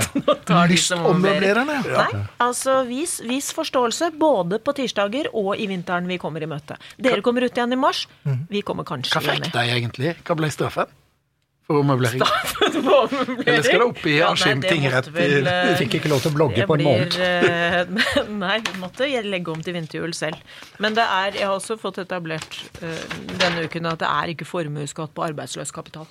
Som. 0.06 0.60
Lystommøblererne, 0.70 1.80
ja. 1.90 2.04
Nei, 2.12 2.26
altså 2.46 2.82
vis, 2.86 3.18
vis 3.26 3.50
forståelse 3.56 4.12
både 4.20 4.60
på 4.62 4.76
tirsdager 4.78 5.32
og 5.34 5.56
i 5.58 5.66
vinteren 5.72 6.06
vi 6.10 6.20
kommer 6.22 6.46
i 6.46 6.50
møte. 6.50 6.78
Dere 7.02 7.26
kommer 7.26 7.48
ut 7.48 7.58
igjen 7.58 7.74
i 7.74 7.80
mars. 7.80 8.06
Vi 8.52 8.62
kommer 8.66 8.86
kanskje 8.86 9.18
igjen 9.18 9.26
i 9.26 9.26
Hva 9.26 9.42
fikk 9.42 9.58
de 9.58 9.80
egentlig? 9.80 10.14
Hva 10.22 10.38
ble 10.38 10.52
straffen 10.54 10.94
for 11.68 11.80
ommøblering? 11.82 12.22
Eller 12.22 13.64
skal 13.66 13.80
det 13.82 13.88
opp 13.88 14.06
i 14.10 14.16
Askim 14.26 14.62
tingrett 14.62 15.08
i- 15.10 15.42
Du 15.42 15.74
fikk 15.80 15.96
ikke 16.00 16.12
lov 16.12 16.22
til 16.22 16.32
å 16.32 16.36
blogge 16.36 16.68
på 16.70 16.78
en 16.78 16.84
måned. 16.86 17.18
eh, 17.20 18.26
nei, 18.44 18.60
vi 18.68 18.76
måtte 18.82 19.08
legge 19.26 19.52
om 19.54 19.62
til 19.66 19.74
vinterhjul 19.78 20.14
selv. 20.14 20.38
Men 20.80 20.94
det 20.98 21.04
er, 21.06 21.32
jeg 21.40 21.48
har 21.48 21.56
også 21.58 21.78
fått 21.82 21.98
etablert 22.04 22.60
uh, 22.84 22.94
denne 23.42 23.66
uken 23.66 23.86
at 23.90 24.00
det 24.04 24.08
er 24.12 24.34
ikke 24.36 24.46
formuesskatt 24.50 25.14
på 25.18 25.26
arbeidsløs 25.28 25.72
kapital. 25.76 26.08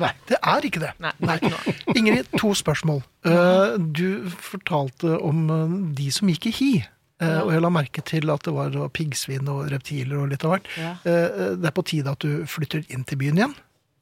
Nei. 0.00 0.12
Det 0.30 0.38
er 0.40 0.64
ikke 0.64 0.80
det. 0.80 0.92
Nei, 1.04 1.10
det 1.20 1.28
er 1.28 1.42
ikke 1.42 1.50
noe. 1.52 1.74
Ingrid, 2.00 2.28
to 2.40 2.54
spørsmål. 2.56 3.02
Eh, 3.28 3.74
Du 3.92 4.30
fortalte 4.40 5.18
om 5.20 5.92
de 5.94 6.06
som 6.10 6.30
gikk 6.32 6.46
i 6.48 6.52
hi. 6.56 6.70
Ja. 7.20 7.42
Og 7.44 7.52
jeg 7.52 7.60
la 7.62 7.68
merke 7.70 8.02
til 8.02 8.30
at 8.32 8.42
det 8.48 8.54
var 8.56 8.72
piggsvin 8.96 9.46
og 9.52 9.68
reptiler 9.70 10.22
og 10.24 10.30
litt 10.32 10.42
av 10.48 10.54
hvert. 10.56 10.70
Ja. 10.80 10.94
Eh, 11.04 11.52
Det 11.60 11.68
er 11.68 11.76
på 11.76 11.84
tide 11.84 12.10
at 12.10 12.24
du 12.24 12.46
flytter 12.48 12.82
inn 12.88 13.04
til 13.04 13.20
byen 13.20 13.36
igjen. 13.42 13.52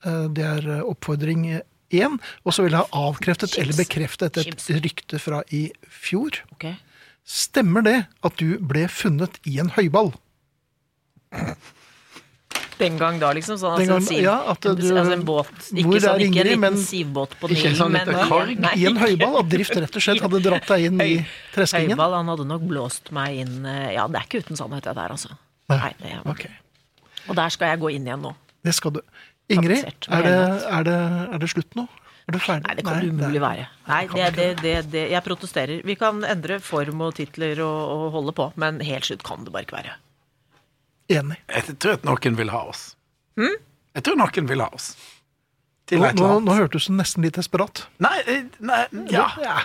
Eh, 0.05 0.29
Det 0.29 0.45
er 0.45 0.69
eh, 0.79 0.83
oppfordring 0.83 1.61
én. 1.93 2.21
Og 2.47 2.53
så 2.55 2.63
vil 2.65 2.73
jeg 2.73 2.81
ha 2.81 2.89
avkreftet 3.11 3.51
Chips. 3.51 3.59
eller 3.63 3.75
bekreftet 3.85 4.37
et 4.39 4.45
Chips. 4.47 4.69
rykte 4.71 5.19
fra 5.21 5.43
i 5.51 5.71
fjor. 5.89 6.31
Okay. 6.55 6.77
Stemmer 7.27 7.83
det 7.85 8.07
at 8.25 8.37
du 8.41 8.59
ble 8.59 8.87
funnet 8.89 9.37
i 9.47 9.59
en 9.61 9.71
høyball? 9.71 10.13
Den 12.81 12.97
gang 12.97 13.19
da, 13.21 13.29
liksom? 13.37 13.59
Sånn, 13.61 13.75
altså, 13.77 13.87
gang- 13.91 14.01
en 14.01 14.07
siv, 14.09 14.23
ja, 14.25 14.35
at 14.51 14.65
en, 14.65 14.75
du- 14.79 14.87
altså 14.97 15.13
en 15.13 15.25
båt. 15.29 15.51
Ikke, 15.69 15.85
Hvor 15.85 16.01
sånn, 16.01 16.15
er 16.15 16.17
ikke 16.17 16.25
en 16.25 16.33
Ingrid, 16.33 16.47
liten 16.47 16.61
men- 16.61 16.77
sivbåt 16.81 17.35
på 17.39 17.51
Ikke 17.51 17.63
Nilen, 17.69 17.77
sånn 17.77 17.93
men 17.93 18.07
liten 18.09 18.61
Nei, 18.65 18.73
I 18.81 18.87
en 18.87 18.97
høyball? 18.97 19.37
At 19.41 19.49
drift 19.51 19.75
rett 19.77 19.97
og 19.97 20.03
slett 20.03 20.21
hadde 20.23 20.41
dratt 20.47 20.67
deg 20.67 20.85
inn 20.89 21.01
i 21.01 21.27
treskingen? 21.53 21.91
Høyball, 21.93 22.15
han 22.17 22.27
hadde 22.33 22.47
nok 22.49 22.63
blåst 22.63 23.13
meg 23.13 23.37
inn 23.37 23.67
eh, 23.67 23.93
Ja, 23.99 24.07
det 24.09 24.17
er 24.17 24.25
ikke 24.25 24.41
uten 24.47 24.57
sannhet, 24.57 24.83
det 24.89 24.95
der, 24.97 25.11
altså. 25.13 25.29
Nei. 25.69 25.77
Nei, 25.77 25.93
det 26.01 26.11
er, 26.11 26.23
Ok, 26.25 26.47
Og 27.29 27.37
der 27.37 27.49
skal 27.51 27.69
jeg 27.69 27.81
gå 27.81 27.93
inn 27.95 28.07
igjen 28.09 28.23
nå. 28.23 28.35
det 28.65 28.75
skal 28.75 28.91
du. 28.93 29.01
Ingrid, 29.51 29.87
er 30.09 30.27
det, 30.27 30.37
er, 30.71 30.85
det, 30.87 30.99
er 31.35 31.43
det 31.43 31.51
slutt 31.51 31.75
nå? 31.79 31.87
Er 32.29 32.37
du 32.37 32.39
ferdig? 32.43 32.67
Nei, 32.69 32.75
det 32.79 32.85
kan 32.87 33.01
det 33.03 33.11
umulig 33.11 33.41
være. 33.43 33.65
Nei, 33.89 34.01
det, 34.13 34.27
det, 34.37 34.49
det, 34.63 34.75
det, 34.93 35.05
jeg 35.11 35.25
protesterer. 35.27 35.81
Vi 35.87 35.97
kan 35.99 36.23
endre 36.27 36.61
form 36.63 37.03
og 37.07 37.17
titler 37.19 37.59
og, 37.65 37.79
og 37.95 38.05
holde 38.15 38.35
på, 38.37 38.51
men 38.61 38.79
helt 38.87 39.09
slutt 39.09 39.25
kan 39.27 39.43
det 39.47 39.55
bare 39.55 39.67
ikke 39.67 39.79
være. 39.81 39.97
Enig. 41.11 41.41
Jeg 41.51 41.79
tror 41.83 41.99
at 41.99 42.07
noen 42.07 42.39
vil 42.39 42.53
ha 42.55 42.61
oss. 42.71 42.85
Jeg 43.41 44.07
tror 44.07 44.21
noen 44.21 44.51
vil 44.53 44.63
ha 44.63 44.69
oss. 44.77 44.93
Til 45.91 45.99
Nå, 45.99 46.13
nå, 46.15 46.29
nå 46.47 46.55
hørtes 46.55 46.87
du 46.87 46.95
nesten 46.95 47.27
litt 47.27 47.35
desperat. 47.41 47.83
Nei, 47.99 48.21
nei 48.63 48.85
ja. 49.11 49.27
ja. 49.43 49.57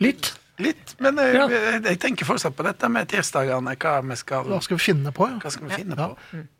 Litt. 0.00 0.32
Litt. 0.62 0.94
Men 1.02 1.18
eh, 1.18 1.32
Ja. 1.34 1.48
jeg, 1.50 1.82
jeg 1.84 1.98
tenker 1.98 2.26
fortsatt 2.28 2.54
på 2.54 2.62
dette 2.62 2.88
med 2.88 3.08
tirsdagene. 3.10 3.74
Hva 3.74 3.94
vi 4.06 4.16
skal 4.20 4.44
Hva 4.46 4.60
skal 4.62 4.78
vi 4.78 4.84
finne 4.84 5.10
på? 5.16 5.26
Ja? 5.26 5.38
Hva 5.42 5.50
skal 5.50 5.66
vi 5.68 5.74
finne 5.80 5.96
på? 5.98 6.08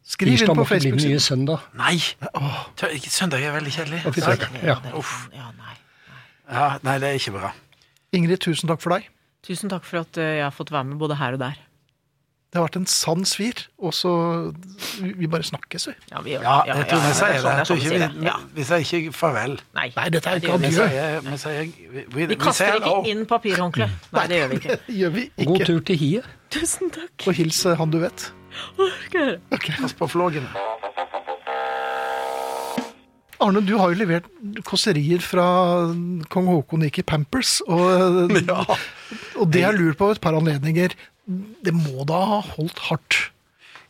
Skriv 0.03 0.29
inn 0.33 0.39
Tirsdag 0.39 0.49
på 0.51 0.55
må 0.59 0.65
ikke 0.67 0.81
bli 0.81 0.91
den 0.91 1.11
nye 1.13 1.21
søndag. 1.23 1.61
Nei! 1.79 1.95
Ikke- 2.97 3.11
Søndag 3.15 3.43
er 3.47 3.55
veldig 3.55 3.73
kjedelig. 3.77 4.01
Ja. 4.65 4.79
Ja, 5.35 5.51
nei. 5.59 5.77
Ja, 6.51 6.67
nei, 6.83 6.99
det 6.99 7.09
er 7.09 7.15
ikke 7.21 7.33
bra. 7.39 7.53
Ingrid, 8.13 8.39
tusen 8.45 8.69
takk 8.69 8.83
for 8.83 8.91
deg. 8.97 9.07
Tusen 9.47 9.71
takk 9.71 9.85
for 9.85 10.03
at 10.03 10.19
eh, 10.19 10.37
jeg 10.41 10.45
har 10.45 10.53
fått 10.57 10.71
være 10.75 10.85
med 10.91 10.99
både 10.99 11.17
her 11.21 11.33
og 11.39 11.39
der. 11.45 11.57
Det 12.55 12.61
har 12.61 12.69
vært 12.69 12.77
en 12.79 12.85
sann 12.87 13.25
svir, 13.27 13.65
og 13.83 13.91
så 13.99 14.11
Vi 15.03 15.27
bare 15.27 15.43
snakkes, 15.43 15.89
vi. 15.89 15.95
Ja, 16.13 16.21
vi 16.23 16.37
gjør 16.37 16.45
Ja, 16.45 16.53
det. 16.63 16.69
ja, 16.69 16.75
vi 16.75 17.09
er 17.11 17.15
sier 17.19 17.33
det. 17.33 17.41
sånn- 17.43 17.65
sånn 17.67 17.81
vi 17.81 17.89
sier 17.89 18.13
vi. 18.13 18.27
Ja. 18.29 18.35
vi 18.55 18.63
sier 18.69 18.79
ikke 19.01 19.13
farvel. 19.13 19.57
Nei. 19.75 19.89
Nei, 19.97 20.05
dette 20.15 20.31
er 20.31 20.39
det 20.39 20.45
ikke 20.45 20.55
adjø. 20.55 20.69
vi 20.69 21.37
sier 21.37 21.59
vi, 21.65 21.89
vi, 21.91 22.05
Vi 22.15 22.27
vi 22.27 22.37
kaster 22.37 22.77
ikke 22.79 22.93
oh. 22.93 23.09
inn 23.11 23.27
papirhåndkle. 23.27 23.89
Nei, 24.15 24.27
det 24.31 24.39
gjør 24.39 24.49
vi 24.53 24.61
ikke. 24.63 24.79
Gjør 25.01 25.11
vi 25.17 25.25
God 25.45 25.67
tur 25.67 25.81
til 25.81 25.97
hiet. 25.99 26.25
Tusen 26.55 26.95
takk. 26.95 27.27
Og 27.27 27.35
hils 27.35 27.67
eh, 27.67 27.75
han 27.75 27.91
du 27.91 27.99
vet. 27.99 28.31
Ok. 29.51 29.67
Pass 29.81 29.93
på 29.99 30.07
flågen. 30.07 30.47
Arne, 33.43 33.61
du 33.67 33.75
har 33.81 33.91
jo 33.91 33.99
levert 33.99 34.29
kåserier 34.63 35.19
fra 35.19 35.45
kong 36.31 36.47
Haakon 36.53 36.87
gikk 36.87 37.03
i 37.03 37.03
Pampers, 37.03 37.59
og, 37.67 38.31
og 39.41 39.51
det 39.51 39.65
jeg 39.67 39.75
lurer 39.75 39.99
på 39.99 40.07
ved 40.07 40.21
et 40.21 40.23
par 40.23 40.39
anledninger 40.39 40.95
Det 41.27 41.73
må 41.73 42.05
da 42.09 42.19
ha 42.35 42.41
holdt 42.55 42.79
hardt? 42.91 43.21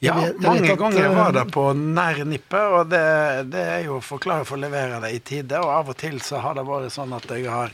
Ja, 0.04 0.14
Jeg 0.20 0.34
vet- 0.34 0.42
jeg 0.42 0.50
mange 0.50 0.72
at, 0.72 0.78
ganger 0.78 1.04
eh, 1.04 1.14
var 1.16 1.32
det 1.32 1.44
på 1.54 1.62
nær 1.74 2.18
nippet, 2.28 2.72
og 2.78 2.90
det, 2.90 3.04
det 3.50 3.62
er 3.78 3.84
jo 3.86 3.96
å 3.98 4.02
forklare 4.04 4.44
for 4.44 4.58
å 4.58 4.60
levere 4.66 5.00
det 5.00 5.12
i 5.16 5.20
tide, 5.24 5.58
og 5.62 5.70
av 5.72 5.88
og 5.94 5.96
til 5.96 6.18
så 6.20 6.42
har 6.44 6.54
det 6.58 6.64
vært 6.68 6.92
sånn 6.92 7.14
at 7.16 7.24
jeg 7.30 7.46
har 7.48 7.72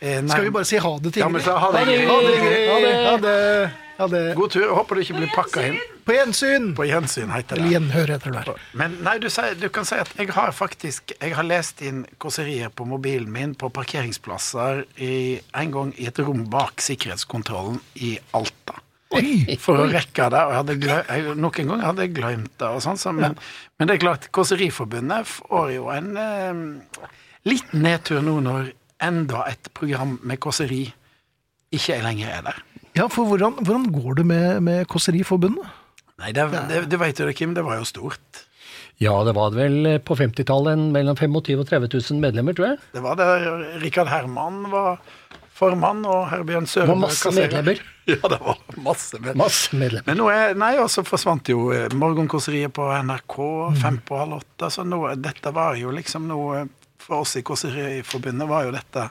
eh, 0.00 0.22
Skal 0.26 0.46
vi 0.48 0.54
bare 0.54 0.64
si 0.70 0.78
ha 0.80 0.94
det 0.98 1.12
til 1.12 1.20
Ja, 1.22 1.28
men 1.28 1.42
Ingrid? 1.42 1.50
så 1.50 1.58
ha 1.58 1.70
det, 1.74 1.84
Ingrid. 1.92 3.68
Ha 3.98 4.06
det. 4.06 4.34
God 4.38 4.50
tur. 4.54 4.68
Håper 4.78 4.94
du 4.94 5.00
ikke 5.02 5.16
blir 5.18 5.30
pakka 5.34 5.62
inn. 5.66 5.78
På 6.06 6.14
gjensyn! 6.14 6.68
På 6.78 6.84
gjensyn, 6.86 7.32
heter 7.34 7.58
Eller 7.58 7.66
det. 7.66 7.72
gjenhør, 7.74 8.12
heter 8.14 8.30
det 8.36 8.42
der. 8.46 8.60
Men 8.78 8.94
nei, 9.04 9.16
du, 9.18 9.26
du 9.58 9.68
kan 9.74 9.84
si 9.84 9.98
at 9.98 10.12
jeg 10.16 10.30
har 10.36 10.52
faktisk 10.54 11.12
Jeg 11.20 11.34
har 11.34 11.44
lest 11.44 11.82
inn 11.84 12.04
kåserier 12.22 12.70
på 12.70 12.86
mobilen 12.88 13.28
min 13.34 13.56
på 13.58 13.68
parkeringsplasser 13.74 14.84
i, 15.02 15.40
en 15.52 15.74
gang 15.74 15.90
i 15.98 16.06
et 16.08 16.18
rom 16.22 16.46
bak 16.48 16.80
sikkerhetskontrollen 16.80 17.80
i 18.06 18.14
Alta. 18.38 18.78
Oi! 19.16 19.56
For 19.64 19.84
å 19.84 19.88
rekke 19.88 20.28
det. 20.34 20.42
Og 20.44 20.72
jeg, 20.84 21.36
noen 21.38 21.54
ganger 21.54 21.86
hadde 21.86 22.06
jeg 22.06 22.14
glemt 22.18 22.52
det. 22.60 22.68
og 22.68 22.82
sånn, 22.84 23.00
så, 23.00 23.14
men, 23.16 23.38
men 23.78 23.90
det 23.90 23.96
er 23.96 24.04
klart, 24.04 24.28
Kåseriforbundet 24.34 25.28
får 25.30 25.72
jo 25.76 25.88
en 25.94 26.10
eh, 26.20 27.08
liten 27.48 27.84
nedtur 27.86 28.20
nå 28.24 28.38
når 28.44 28.72
enda 29.04 29.44
et 29.48 29.70
program 29.78 30.16
med 30.26 30.40
kåseri 30.42 30.88
ikke 31.74 32.00
lenger 32.02 32.32
er 32.32 32.44
der. 32.48 32.58
Ja, 32.96 33.06
for 33.12 33.28
hvordan, 33.28 33.60
hvordan 33.60 33.86
går 33.94 34.20
det 34.20 34.26
med, 34.26 34.46
med 34.64 34.88
Kåseriforbundet? 34.90 35.68
Nei, 36.18 36.32
det, 36.34 36.48
det, 36.66 36.82
det 36.90 36.98
vet 36.98 37.20
jo 37.20 37.28
det, 37.28 37.36
Kim. 37.38 37.52
Det 37.54 37.62
var 37.62 37.78
jo 37.78 37.86
stort. 37.86 38.44
Ja, 38.98 39.12
det 39.22 39.36
var 39.36 39.52
vel 39.54 40.00
på 40.02 40.16
50-tallet 40.18 40.80
mellom 40.90 41.14
25 41.14 41.60
og 41.62 41.68
30 41.68 41.92
000 41.94 42.22
medlemmer, 42.24 42.56
tror 42.58 42.72
jeg. 42.72 42.80
Det 42.96 43.02
var 43.04 43.20
der 43.20 43.44
Rikard 43.84 44.10
Herman 44.10 44.64
var 44.72 44.98
formann, 45.58 46.04
og 46.08 46.28
Herbjørn 46.32 46.66
Sørum 46.70 46.94
var 46.94 47.02
masse 47.08 47.32
medlemmer. 47.34 47.80
Ja, 48.08 48.24
det 48.32 48.38
var 48.40 48.56
masse 48.80 49.18
medlemmer. 49.20 49.42
Masse 49.42 49.76
medlemmer. 49.76 50.06
Men 50.08 50.16
nå 50.22 50.28
er, 50.32 50.54
nei, 50.56 50.70
og 50.80 50.86
så 50.88 51.02
forsvant 51.04 51.50
jo 51.52 51.66
eh, 51.76 51.90
morgenkåseriet 51.92 52.72
på 52.72 52.86
NRK 53.04 53.34
Mm. 53.68 53.74
fem 53.82 53.98
på 54.08 54.16
halv 54.22 54.38
åtte. 54.38 54.70
Så 54.72 54.84
nå, 54.88 55.02
dette 55.20 55.52
var 55.52 55.76
jo 55.76 55.90
liksom 55.92 56.24
noe 56.30 56.62
For 57.04 57.20
oss 57.22 57.36
i 57.36 57.42
Kåseriforbundet 57.46 58.48
var 58.48 58.64
jo 58.66 58.72
dette 58.74 59.04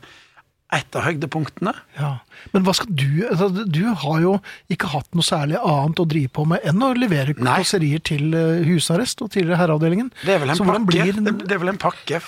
et 0.76 0.98
av 1.00 1.06
høydepunktene. 1.06 1.72
Ja. 1.96 2.10
Men 2.52 2.66
hva 2.68 2.74
skal 2.76 2.90
du 3.00 3.06
altså, 3.30 3.48
Du 3.70 3.84
har 4.02 4.18
jo 4.26 4.34
ikke 4.74 4.90
hatt 4.92 5.08
noe 5.16 5.24
særlig 5.24 5.56
annet 5.62 6.02
å 6.04 6.08
drive 6.10 6.34
på 6.36 6.44
med 6.50 6.66
enn 6.68 6.82
å 6.84 6.90
levere 6.98 7.38
kåserier 7.38 8.02
til 8.04 8.34
eh, 8.36 8.66
husarrest 8.68 9.22
og 9.24 9.30
tidligere 9.32 9.62
herreavdelingen. 9.62 10.10
Det 10.26 10.36
er 10.36 10.42
vel 10.44 10.52
en 10.56 10.60
Så 10.60 10.66
pakke. 10.68 10.84
blir 10.90 11.14
Det, 11.22 11.38
det 11.46 11.56
er 11.56 11.62
vel 11.64 11.72
en 11.76 11.80
pakke 11.86 12.20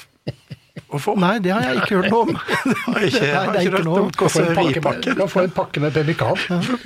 få. 1.01 1.13
Nei, 1.19 1.35
det 1.43 1.51
har 1.53 1.65
jeg 1.65 1.81
ikke 1.83 1.99
hørt 1.99 2.09
noe 2.13 2.21
om. 2.25 2.35
Har 2.89 3.05
ikke, 3.05 3.21
Nei, 3.21 3.31
har 3.33 3.49
det 3.51 3.59
er 3.59 3.61
ikke 3.61 3.61
ikke 3.61 3.75
hørt 3.77 3.87
noe. 3.87 4.01
om 4.01 4.11
Du 4.11 4.19
kan 4.19 4.29
du 5.29 5.39
en 5.43 5.53
pakke 5.55 5.83
med 5.83 5.97
pemmikan. 5.97 6.39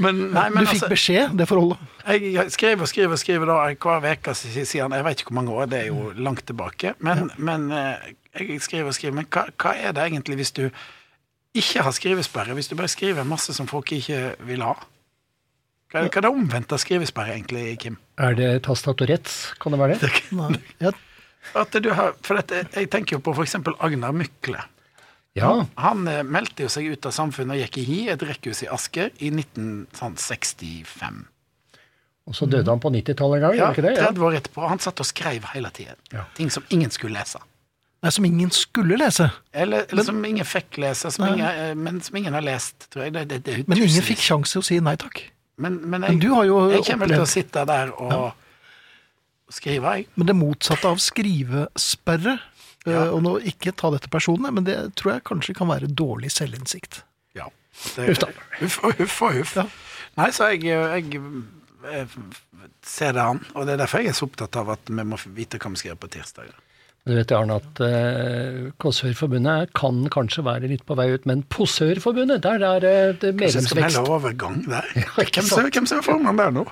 Men, 0.04 0.22
nei, 0.34 0.48
men 0.54 0.64
Du 0.64 0.72
fikk 0.72 0.80
altså, 0.80 0.90
beskjed, 0.94 1.36
det 1.40 1.48
forholdet. 1.50 1.78
jeg 2.10 2.52
skriver 2.56 2.86
og 2.88 2.92
skriver 2.92 3.22
skriver 3.22 3.52
da 3.52 3.60
hver 3.74 4.18
uke 4.18 4.36
siden 4.36 4.98
Jeg 4.98 5.06
vet 5.08 5.22
ikke 5.24 5.32
hvor 5.32 5.40
mange 5.42 5.54
år, 5.54 5.70
det 5.72 5.80
er 5.84 5.88
jo 5.92 6.12
langt 6.18 6.46
tilbake. 6.50 6.96
Men, 7.00 7.30
men 7.38 7.70
eh, 7.72 8.12
jeg 8.40 8.62
skriver 8.62 8.92
og 8.92 8.98
skriver. 8.98 9.16
Men 9.22 9.30
hva, 9.32 9.46
hva 9.62 9.76
er 9.78 9.96
det 9.96 10.08
egentlig 10.08 10.40
hvis 10.42 10.52
du 10.58 10.66
ikke 11.54 11.86
har 11.86 11.94
skrivesperre? 11.94 12.54
Hvis 12.58 12.68
du 12.72 12.76
bare 12.76 12.92
skriver 12.92 13.24
masse 13.28 13.54
som 13.54 13.70
folk 13.70 13.92
ikke 13.96 14.34
vil 14.50 14.66
ha? 14.66 14.74
Hva 15.94 16.02
er, 16.02 16.10
hva 16.10 16.24
er 16.24 16.26
det 16.26 16.30
omvendte 16.34 16.74
av 16.74 16.82
skrivesperre, 16.82 17.36
egentlig, 17.38 17.68
Kim? 17.84 18.00
Er 18.18 18.34
det 18.38 18.48
tastatorett? 18.66 19.30
Kan 19.62 19.76
det 19.76 19.80
være 19.84 20.00
det? 20.02 20.10
Nei. 20.34 20.56
Jeg, 20.82 20.96
At 21.60 21.76
du 21.84 21.90
har, 21.94 22.16
for 22.24 22.40
dette, 22.40 22.64
Jeg 22.74 22.90
tenker 22.94 23.18
jo 23.18 23.24
på 23.26 23.34
f.eks. 23.36 23.56
Agnar 23.80 24.16
Mykle. 24.16 24.64
Ja. 25.34 25.66
Han 25.82 26.08
eh, 26.08 26.22
meldte 26.24 26.68
jo 26.68 26.70
seg 26.70 26.92
ut 26.94 27.06
av 27.10 27.14
samfunnet 27.16 27.56
og 27.58 27.62
gikk 27.64 27.78
i 27.82 27.86
hi, 27.88 28.00
et 28.14 28.22
rekkehus 28.22 28.64
i 28.66 28.70
Asker, 28.70 29.10
i 29.18 29.32
1965. 29.34 31.24
Og 32.24 32.36
så 32.38 32.46
døde 32.48 32.70
han 32.72 32.80
på 32.80 32.92
90-tallet 32.94 33.40
en 33.42 33.44
gang, 33.48 33.56
Ja, 33.58 33.72
ikke 33.74 33.84
det? 33.84 33.96
Ja. 33.98 34.12
30 34.14 34.28
år 34.28 34.38
etterpå. 34.40 34.68
Han 34.70 34.80
satt 34.80 35.02
og 35.04 35.08
skrev 35.10 35.48
hele 35.52 35.72
tiden. 35.76 35.98
Ja. 36.14 36.28
Ting 36.38 36.54
som 36.54 36.64
ingen 36.70 36.94
skulle 36.94 37.18
lese. 37.20 37.42
nei, 38.04 38.12
som 38.12 38.26
ingen 38.28 38.52
skulle 38.52 38.98
lese. 39.00 39.30
Eller, 39.52 39.86
eller 39.90 40.04
som 40.04 40.24
ingen 40.28 40.46
fikk 40.46 40.78
lese, 40.84 41.12
som 41.12 41.26
ingen, 41.28 41.46
eh, 41.48 41.74
men 41.76 42.02
som 42.04 42.16
ingen 42.20 42.34
har 42.36 42.44
lest, 42.44 42.90
tror 42.92 43.06
jeg. 43.06 43.14
Det, 43.16 43.26
det, 43.32 43.38
det 43.46 43.68
Men 43.68 43.78
ingen 43.82 44.04
fikk 44.04 44.20
sjanse 44.24 44.60
å 44.60 44.64
si 44.64 44.80
nei 44.84 44.96
takk. 45.00 45.26
Men, 45.58 45.82
men, 45.82 46.02
Men 46.02 46.10
jeg, 46.12 46.22
du 46.24 46.32
har 46.34 46.48
jo 46.50 46.58
jeg 46.72 46.86
kommer 46.88 47.12
til 47.12 47.22
å 47.24 47.30
sitte 47.30 47.64
der 47.70 47.92
og 47.94 48.32
skrive, 49.52 49.96
jeg. 49.98 50.08
Men 50.16 50.28
det 50.30 50.36
motsatte 50.40 50.88
av 50.88 50.98
skrivesperre 51.04 52.40
Ja. 52.86 53.06
eh, 53.06 53.10
Og 53.14 53.22
nå 53.24 53.38
ikke 53.48 53.72
ta 53.76 53.90
dette 53.92 54.10
personlig, 54.12 54.52
men 54.54 54.64
det 54.68 54.78
tror 55.00 55.14
jeg 55.16 55.24
kanskje 55.24 55.56
kan 55.56 55.68
være 55.68 55.88
dårlig 55.88 56.32
selvinnsikt. 56.32 57.04
Ja. 57.36 57.48
Det, 57.96 58.08
Huff 58.10 58.20
da. 58.20 58.28
Huff 58.60 58.80
og 58.84 58.94
huff 59.00 59.22
og 59.22 59.34
huff. 59.40 59.56
Ja. 59.56 59.64
Nei, 60.18 60.30
så 60.32 60.50
jeg, 60.52 60.64
jeg, 60.68 61.24
jeg 61.84 62.08
ser 62.86 63.14
det 63.14 63.22
an. 63.24 63.40
Og 63.56 63.66
det 63.66 63.74
er 63.74 63.78
derfor 63.86 64.00
jeg 64.04 64.12
er 64.12 64.18
så 64.20 64.28
opptatt 64.28 64.56
av 64.60 64.70
at 64.76 64.92
vi 64.92 65.04
må 65.08 65.18
vite 65.34 65.58
hva 65.58 65.72
vi 65.74 65.80
skal 65.82 65.94
gjøre 65.94 66.04
på 66.04 66.12
tirsdager. 66.18 66.60
Du 67.04 67.12
vet, 67.18 67.32
Arne, 67.36 67.58
at 67.60 67.80
uh, 67.84 68.70
Kåsørforbundet 68.80 69.74
kan 69.76 70.06
kanskje 70.14 70.44
være 70.46 70.70
litt 70.72 70.86
på 70.88 70.96
vei 70.96 71.10
ut, 71.12 71.26
men 71.28 71.42
Posørforbundet, 71.52 72.44
der 72.46 72.64
er 72.64 72.80
det 72.80 72.94
det 73.20 73.34
Kanskje 73.42 73.60
jeg 73.60 73.66
skal 73.66 73.82
melde 73.82 73.90
medlemsvekst. 73.90 74.14
overgang 74.16 74.62
der. 74.70 74.88
Hvem 75.18 75.34
ser, 75.34 75.50
som 75.50 75.68
hvem 75.74 75.90
som 75.90 75.98
er 76.00 76.06
formann 76.06 76.40
der 76.40 76.52
nå? 76.56 76.64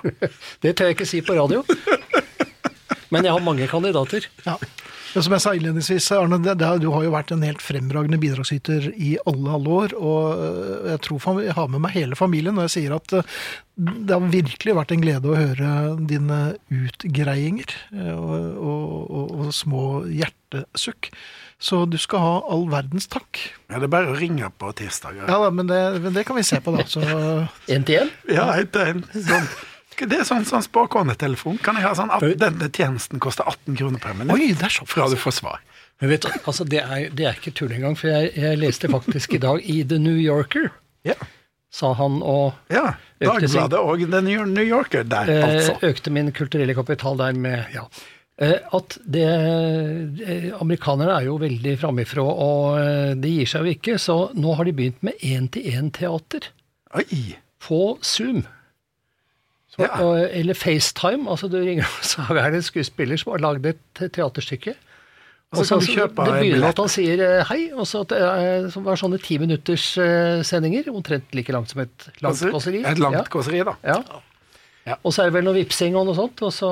Det 0.64 0.72
tør 0.78 0.88
jeg 0.88 0.96
ikke 0.96 1.08
si 1.10 1.20
på 1.20 1.36
radio. 1.36 1.60
Men 3.12 3.28
jeg 3.28 3.34
har 3.34 3.44
mange 3.44 3.68
kandidater. 3.70 4.26
Ja. 4.46 4.56
ja 5.12 5.22
som 5.24 5.34
jeg 5.36 5.44
sa 5.44 5.52
innledningsvis, 5.56 6.06
Arne, 6.16 6.38
det, 6.40 6.54
det, 6.62 6.70
du 6.80 6.88
har 6.94 7.04
jo 7.04 7.12
vært 7.12 7.34
en 7.34 7.44
helt 7.44 7.60
fremragende 7.64 8.18
bidragsyter 8.22 8.88
i 8.96 9.14
alle, 9.28 9.58
alle 9.58 9.76
år. 9.82 9.96
Og 9.98 10.40
øh, 10.46 10.88
jeg 10.94 11.02
tror 11.04 11.42
jeg 11.44 11.56
har 11.58 11.68
med 11.68 11.84
meg 11.84 11.94
hele 11.98 12.18
familien 12.18 12.56
når 12.56 12.70
jeg 12.70 12.74
sier 12.78 12.96
at 12.96 13.18
øh, 13.20 13.36
det 13.76 14.16
har 14.16 14.32
virkelig 14.32 14.76
vært 14.78 14.94
en 14.94 15.04
glede 15.04 15.28
å 15.28 15.36
høre 15.36 15.70
dine 16.08 16.40
utgreiinger 16.72 17.76
øh, 17.92 18.16
og, 18.16 18.34
og, 18.56 18.90
og, 19.20 19.38
og 19.46 19.54
små 19.56 19.86
hjertesukk. 20.08 21.12
Så 21.62 21.84
du 21.86 21.98
skal 22.00 22.24
ha 22.24 22.38
all 22.50 22.64
verdens 22.72 23.06
takk. 23.12 23.38
Ja, 23.68 23.78
det 23.78 23.86
er 23.86 23.92
bare 23.92 24.10
å 24.10 24.16
ringe 24.18 24.48
på 24.58 24.72
tirsdager. 24.80 25.28
Ja 25.28 25.36
da, 25.44 25.52
men 25.54 25.68
det, 25.70 25.82
men 26.02 26.16
det 26.16 26.24
kan 26.26 26.40
vi 26.40 26.42
se 26.46 26.58
på, 26.64 26.74
da. 26.74 26.88
Så 26.90 27.04
Én 27.72 27.86
til 27.86 28.00
én. 28.00 28.10
Ja, 28.32 28.48
etter 28.58 28.96
en 28.96 29.04
sånn 29.12 29.46
Det 30.08 30.18
er 30.22 30.24
sånn, 30.28 30.44
sånn 30.48 30.64
spåkonetelefon. 30.66 31.58
Kan 31.62 31.76
jeg 31.78 31.84
ha 31.86 31.92
sånn 31.98 32.10
at 32.14 32.24
Denne 32.40 32.68
tjenesten 32.74 33.20
koster 33.22 33.46
18 33.48 33.76
kroner 33.78 34.02
per 34.02 34.14
minutt. 34.18 34.34
Oi, 34.34 34.52
det 34.56 34.66
er 34.68 34.74
såpass. 34.74 34.92
Fra 34.94 35.08
du 35.12 35.16
får 35.20 35.36
svar. 35.38 35.60
Men 36.00 36.10
vet 36.10 36.24
du, 36.26 36.32
altså 36.50 36.64
det 36.66 36.80
er, 36.82 37.04
det 37.14 37.26
er 37.28 37.36
ikke 37.38 37.52
tull 37.54 37.70
engang, 37.76 37.94
for 37.98 38.10
jeg, 38.10 38.32
jeg 38.34 38.58
leste 38.58 38.88
faktisk 38.90 39.36
i 39.36 39.38
dag 39.42 39.60
i 39.70 39.82
The 39.86 39.98
New 40.02 40.18
Yorker, 40.18 40.70
Ja. 41.06 41.14
sa 41.72 41.92
han 41.98 42.18
og 42.26 42.52
ja. 42.72 42.94
Dagbladet 43.22 43.78
og 43.78 44.02
The 44.10 44.20
New 44.20 44.64
Yorker 44.66 45.04
der, 45.06 45.30
eh, 45.30 45.44
altså. 45.46 45.76
økte 45.86 46.10
min 46.10 46.32
kulturelle 46.34 46.74
kapital 46.74 47.16
der 47.20 47.32
med 47.38 47.70
ja. 47.74 47.84
Eh, 48.42 48.58
At 48.74 48.96
det 49.06 49.22
eh, 49.28 50.48
Amerikanerne 50.58 51.14
er 51.20 51.28
jo 51.28 51.36
veldig 51.38 51.76
framifrå, 51.78 52.24
og 52.26 53.22
det 53.22 53.30
gir 53.36 53.46
seg 53.52 53.62
jo 53.68 53.76
ikke, 53.76 53.94
så 54.02 54.16
nå 54.34 54.56
har 54.58 54.66
de 54.66 54.74
begynt 54.74 55.02
med 55.06 55.22
én-til-én-teater 55.22 56.50
på 57.62 57.80
Zoom. 58.02 58.42
Så, 59.72 59.80
Ja. 59.86 59.90
og, 60.04 60.18
eller 60.36 60.54
FaceTime. 60.54 61.24
altså 61.32 61.48
du 61.48 61.56
ringer, 61.58 61.84
og 61.88 62.04
Så 62.04 62.24
er 62.28 62.50
det 62.50 62.58
en 62.60 62.62
skuespiller 62.66 63.16
som 63.20 63.32
har 63.32 63.40
lagd 63.40 63.66
et 63.66 63.78
teaterstykke. 64.12 64.74
Og 65.52 65.66
så 65.68 65.76
kjøpe 65.84 66.24
Det 66.24 66.34
begynner 66.40 66.68
at 66.72 66.78
han 66.80 66.88
sier 66.88 67.20
eh, 67.20 67.44
hei, 67.50 67.70
og 67.76 67.84
så 67.88 68.00
at 68.06 68.12
det 68.14 68.72
som 68.72 68.84
var 68.86 68.96
sånne 68.96 69.18
ti 69.20 69.36
minutters 69.40 69.84
eh, 70.00 70.40
sendinger. 70.48 70.88
Omtrent 70.92 71.34
like 71.36 71.52
langt 71.52 71.68
som 71.72 71.82
et 71.84 72.06
langt 72.24 72.30
Altså, 72.40 72.48
kåseri. 72.54 72.80
Et 72.88 72.98
langt 73.02 73.18
Ja. 73.20 73.24
kåseri, 73.28 73.60
da. 73.68 73.74
Ja. 73.84 73.98
Ja. 74.86 74.96
Og 75.04 75.12
så 75.12 75.22
er 75.22 75.28
det 75.30 75.34
vel 75.36 75.44
noe 75.44 75.54
vipsing 75.60 75.94
og 75.96 76.06
noe 76.08 76.16
sånt, 76.16 76.40
og 76.42 76.52
så, 76.56 76.70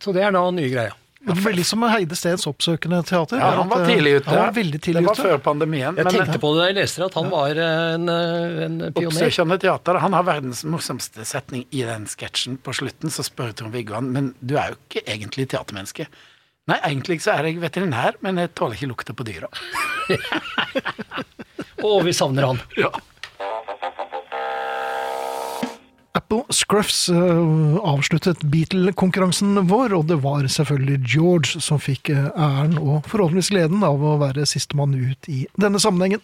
så 0.00 0.14
det 0.14 0.22
er 0.22 0.30
nå 0.34 0.44
nye 0.54 0.70
greia. 0.70 0.94
Det 1.22 1.34
er 1.36 1.40
veldig 1.44 1.64
som 1.68 1.84
Heide 1.86 2.16
Steens 2.18 2.46
oppsøkende 2.50 2.98
teater. 3.06 3.38
Ja, 3.38 3.50
han 3.60 3.68
var 3.70 3.84
tidlig 3.86 4.16
ute. 4.16 4.30
Han 4.32 4.40
var 4.40 4.56
veldig 4.56 4.80
tidlig 4.82 5.02
det 5.02 5.06
var 5.06 5.18
ute. 5.18 5.22
før 5.28 5.38
pandemien. 5.44 5.94
Jeg 5.96 6.04
men- 6.04 6.14
tenkte 6.16 6.40
på 6.42 6.50
det 6.54 6.60
da 6.60 6.66
jeg 6.66 6.76
leste 6.80 7.04
at 7.06 7.14
han 7.14 7.30
var 7.30 7.50
en, 7.50 8.08
eh, 8.08 8.64
en 8.66 8.78
pioner. 8.92 9.06
Oppsøkende 9.12 9.60
teater. 9.60 9.98
Han 10.02 10.12
har 10.18 10.22
verdens 10.24 10.64
morsomste 10.64 11.24
setning 11.24 11.66
i 11.70 11.82
den 11.86 12.06
sketsjen. 12.06 12.58
På 12.58 12.74
slutten 12.74 13.10
så 13.10 13.22
spør 13.22 13.54
Trond-Viggo 13.54 13.94
han 13.94 14.10
men 14.12 14.34
du 14.44 14.56
er 14.56 14.70
jo 14.72 14.76
ikke 14.88 15.06
egentlig 15.06 15.48
teatermenneske. 15.48 16.06
Nei, 16.66 16.78
egentlig 16.86 17.20
så 17.22 17.32
er 17.38 17.44
jeg 17.44 17.60
veterinær, 17.60 18.14
men 18.22 18.36
jeg 18.36 18.54
tåler 18.54 18.74
ikke 18.78 18.90
lukta 18.90 19.14
på 19.14 19.24
dyra. 19.26 19.48
Og 21.82 22.04
vi 22.06 22.12
savner 22.14 22.46
han. 22.46 22.60
Ja. 22.78 22.90
Apple 26.12 26.42
Scruffs 26.52 27.08
eh, 27.08 27.76
avsluttet 27.88 28.42
Beatle-konkurransen 28.52 29.56
vår, 29.70 29.94
og 29.96 30.10
det 30.10 30.18
var 30.20 30.44
selvfølgelig 30.44 30.98
George 31.08 31.62
som 31.64 31.80
fikk 31.80 32.10
eh, 32.12 32.28
æren 32.36 32.76
og 32.76 33.08
forholdsvis 33.08 33.48
gleden 33.54 33.80
av 33.86 34.02
å 34.04 34.18
være 34.20 34.44
sistemann 34.48 34.92
ut 34.92 35.28
i 35.32 35.46
denne 35.56 35.80
sammenhengen. 35.80 36.20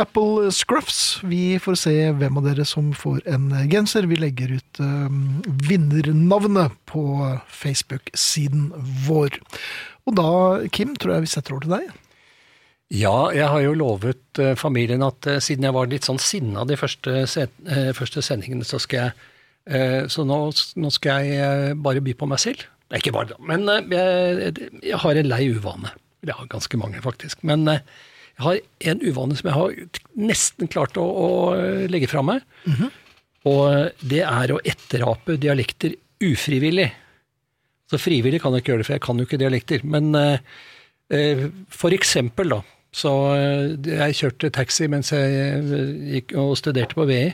Apple 0.00 0.48
Scruffs, 0.56 1.20
vi 1.20 1.58
får 1.60 1.80
se 1.82 1.96
hvem 2.16 2.40
av 2.40 2.48
dere 2.48 2.64
som 2.68 2.94
får 2.96 3.20
en 3.28 3.50
genser. 3.68 4.08
Vi 4.08 4.20
legger 4.22 4.56
ut 4.56 4.80
eh, 4.80 5.08
vinnernavnet 5.68 6.80
på 6.88 7.04
Facebook-siden 7.60 8.70
vår. 9.04 9.36
Og 10.08 10.16
da, 10.16 10.30
Kim, 10.72 10.96
tror 10.96 11.18
jeg 11.18 11.28
vi 11.28 11.34
setter 11.34 11.58
over 11.58 11.68
til 11.68 11.76
deg. 11.76 11.92
Ja, 12.90 13.30
jeg 13.30 13.46
har 13.46 13.62
jo 13.62 13.74
lovet 13.78 14.38
eh, 14.42 14.56
familien 14.58 15.04
at 15.06 15.26
eh, 15.30 15.38
siden 15.42 15.68
jeg 15.68 15.74
var 15.76 15.90
litt 15.90 16.08
sånn 16.08 16.18
sinna 16.18 16.64
de 16.66 16.74
første, 16.78 17.22
eh, 17.22 17.90
første 17.94 18.22
sendingene, 18.26 18.66
så 18.66 18.82
skal 18.82 19.06
jeg 19.06 19.18
Så 20.10 20.24
nå, 20.24 20.36
nå 20.82 20.88
skal 20.90 21.26
jeg 21.28 21.74
bare 21.84 22.00
by 22.02 22.14
på 22.18 22.26
meg 22.26 22.40
selv. 22.42 22.62
Ikke 22.96 23.12
bare. 23.14 23.36
Men 23.44 23.68
jeg, 23.68 24.70
jeg 24.82 24.98
har 24.98 25.18
en 25.20 25.28
lei 25.28 25.44
uvane. 25.52 25.92
Jeg 26.26 26.34
har 26.34 26.48
ganske 26.50 26.80
mange, 26.80 26.98
faktisk. 27.04 27.44
Men 27.46 27.68
jeg 27.68 28.40
har 28.40 28.56
en 28.90 29.02
uvane 29.04 29.36
som 29.38 29.50
jeg 29.50 29.58
har 29.58 29.76
nesten 30.18 30.72
klart 30.72 30.98
å, 30.98 31.04
å 31.04 31.28
legge 31.92 32.08
fra 32.10 32.24
meg. 32.24 32.40
Og 33.52 34.00
det 34.00 34.24
er 34.24 34.54
å 34.56 34.58
etterape 34.64 35.36
dialekter 35.38 35.94
ufrivillig. 36.24 36.88
Så 37.92 38.00
frivillig 38.00 38.40
kan 38.42 38.56
jeg 38.56 38.64
ikke 38.64 38.74
gjøre 38.74 38.82
det, 38.82 38.88
for 38.88 38.96
jeg 38.96 39.06
kan 39.06 39.20
jo 39.22 39.28
ikke 39.28 39.42
dialekter. 39.44 39.86
Men 39.86 40.10
for 41.68 41.94
eksempel, 41.94 42.56
da. 42.56 42.62
Så 42.94 43.10
eh, 43.36 43.76
jeg 43.86 44.18
kjørte 44.18 44.50
taxi 44.54 44.88
mens 44.90 45.12
jeg 45.14 45.30
eh, 45.62 45.90
gikk 46.16 46.34
og 46.40 46.56
studerte 46.58 46.98
på 46.98 47.06
VI. 47.10 47.24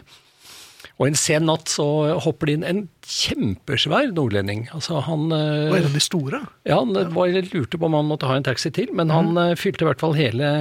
Og 0.96 1.10
en 1.10 1.18
sen 1.18 1.44
natt 1.44 1.68
så 1.68 1.84
hopper 2.24 2.48
det 2.48 2.56
inn 2.56 2.66
en 2.66 2.82
kjempesvær 3.04 4.12
nordlending. 4.16 4.66
Altså 4.76 5.02
han 5.04 5.28
eh, 5.34 5.68
Og 5.68 5.78
en 5.78 5.88
av 5.90 5.96
de 5.96 6.02
store. 6.02 6.40
ja, 6.64 6.78
han 6.80 6.96
var, 7.14 7.36
lurte 7.52 7.80
på 7.80 7.88
om 7.88 7.96
han 7.98 8.08
måtte 8.08 8.28
ha 8.30 8.38
en 8.38 8.46
taxi 8.46 8.72
til, 8.72 8.92
men 8.96 9.12
han 9.12 9.34
mm. 9.36 9.56
fylte 9.60 9.84
i 9.84 9.90
hvert 9.90 10.00
fall 10.00 10.16
hele, 10.16 10.52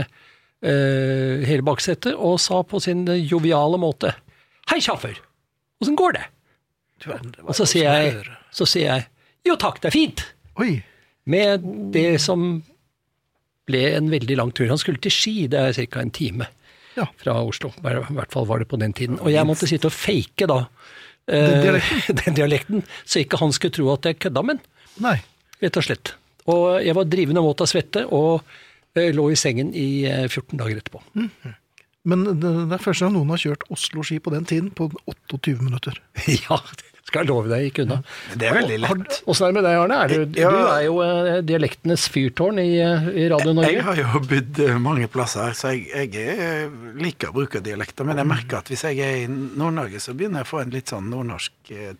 uh, 0.65 1.45
hele 1.47 1.63
baksetet 1.65 2.15
og 2.15 2.39
sa 2.43 2.61
på 2.67 2.83
sin 2.83 3.05
eh, 3.07 3.23
joviale 3.23 3.79
måte 3.79 4.15
Hei, 4.71 4.79
sjåfør! 4.81 5.19
Åssen 5.83 5.95
går 5.99 6.15
det 6.17 6.23
Og 7.43 7.51
så 7.53 7.67
sier 7.69 7.99
jeg, 7.99 8.23
så 8.55 8.65
sier 8.67 8.89
jeg 8.89 9.07
jo 9.45 9.55
takk, 9.61 9.77
det 9.83 9.91
er 9.91 9.93
fint! 9.93 10.23
Oi, 10.59 10.79
Med 11.29 11.63
det 11.93 12.17
som 12.23 12.63
ble 13.65 13.81
en 13.97 14.11
veldig 14.11 14.37
lang 14.37 14.51
tur. 14.55 14.67
Han 14.69 14.77
skulle 14.81 15.01
til 15.01 15.13
Ski, 15.13 15.35
det 15.51 15.59
er 15.59 15.73
ca. 15.89 16.01
en 16.01 16.11
time 16.13 16.47
Ja. 16.95 17.07
fra 17.19 17.33
Oslo. 17.43 17.71
I 17.81 17.95
hvert 18.15 18.31
fall 18.31 18.45
var 18.47 18.59
det 18.61 18.69
på 18.71 18.79
den 18.79 18.93
tiden. 18.93 19.17
Og 19.19 19.31
jeg 19.33 19.45
måtte 19.45 19.67
sitte 19.67 19.89
og 19.89 19.95
fake 19.95 20.47
da 20.47 20.61
Den 21.27 21.57
eh, 21.57 21.63
dialekten? 21.65 22.15
den 22.23 22.37
dialekten, 22.37 22.83
så 23.05 23.19
ikke 23.23 23.39
han 23.41 23.51
skulle 23.51 23.73
tro 23.75 23.89
at 23.93 24.05
jeg 24.05 24.19
kødda 24.21 24.43
med 24.45 24.59
den. 25.01 25.19
rett 25.61 25.77
og 25.77 25.83
slett. 25.83 26.13
Og 26.47 26.79
jeg 26.85 26.93
var 26.95 27.03
drivende 27.09 27.41
våt 27.41 27.61
av 27.65 27.67
svette 27.71 28.05
og 28.13 28.43
eh, 28.95 29.09
lå 29.11 29.31
i 29.33 29.35
sengen 29.39 29.73
i 29.73 30.05
eh, 30.05 30.27
14 30.29 30.57
dager 30.61 30.77
etterpå. 30.77 31.01
Men 32.05 32.23
det, 32.37 32.37
det 32.69 32.77
er 32.77 32.83
første 32.83 33.03
gang 33.07 33.15
noen 33.17 33.33
har 33.33 33.41
kjørt 33.41 33.65
Oslo-ski 33.73 34.19
på 34.21 34.31
den 34.35 34.45
tiden, 34.45 34.69
på 34.77 34.91
28 35.09 35.57
minutter. 35.65 35.97
ja, 36.45 36.59
det 36.77 36.91
skal 37.15 37.23
jeg 37.23 37.31
love 37.31 37.47
deg, 37.49 37.63
gikk 37.69 37.81
unna. 37.85 37.97
Det 38.35 38.49
er 38.51 38.57
veldig 38.59 38.79
lett. 38.83 39.19
Åssen 39.31 39.47
er 39.47 39.53
det 39.53 39.55
med 39.55 39.65
deg, 39.69 39.77
Arne? 39.85 39.99
Er 40.03 40.07
du, 40.11 40.39
Ja. 40.41 40.49
du 40.51 40.67
er 40.75 40.83
jo 40.85 40.99
eh, 41.05 41.41
dialektenes 41.47 42.05
fyrtårn 42.11 42.59
i, 42.59 42.67
eh, 42.83 43.07
i 43.23 43.27
Radio 43.31 43.53
Jeg 43.53 43.55
Norge. 43.55 43.81
har 43.87 43.95
jo 44.03 44.19
bodd 44.27 44.59
eh, 44.59 44.77
mange 44.83 45.07
plasser, 45.07 45.55
så 45.55 45.71
jeg, 45.71 46.11
jeg 46.11 46.69
liker 46.99 47.31
å 47.31 47.37
bruke 47.39 47.61
dialekter. 47.63 48.03
Men 48.05 48.19
jeg 48.19 48.27
merker 48.27 48.59
at 48.59 48.67
hvis 48.69 48.83
jeg 48.89 48.99
er 48.99 49.23
i 49.23 49.27
Nord-Norge, 49.31 50.03
så 50.03 50.13
begynner 50.13 50.43
jeg 50.43 50.49
å 50.49 50.51
få 50.51 50.61
en 50.65 50.75
litt 50.75 50.91
sånn 50.91 51.07
nordnorsk 51.09 51.51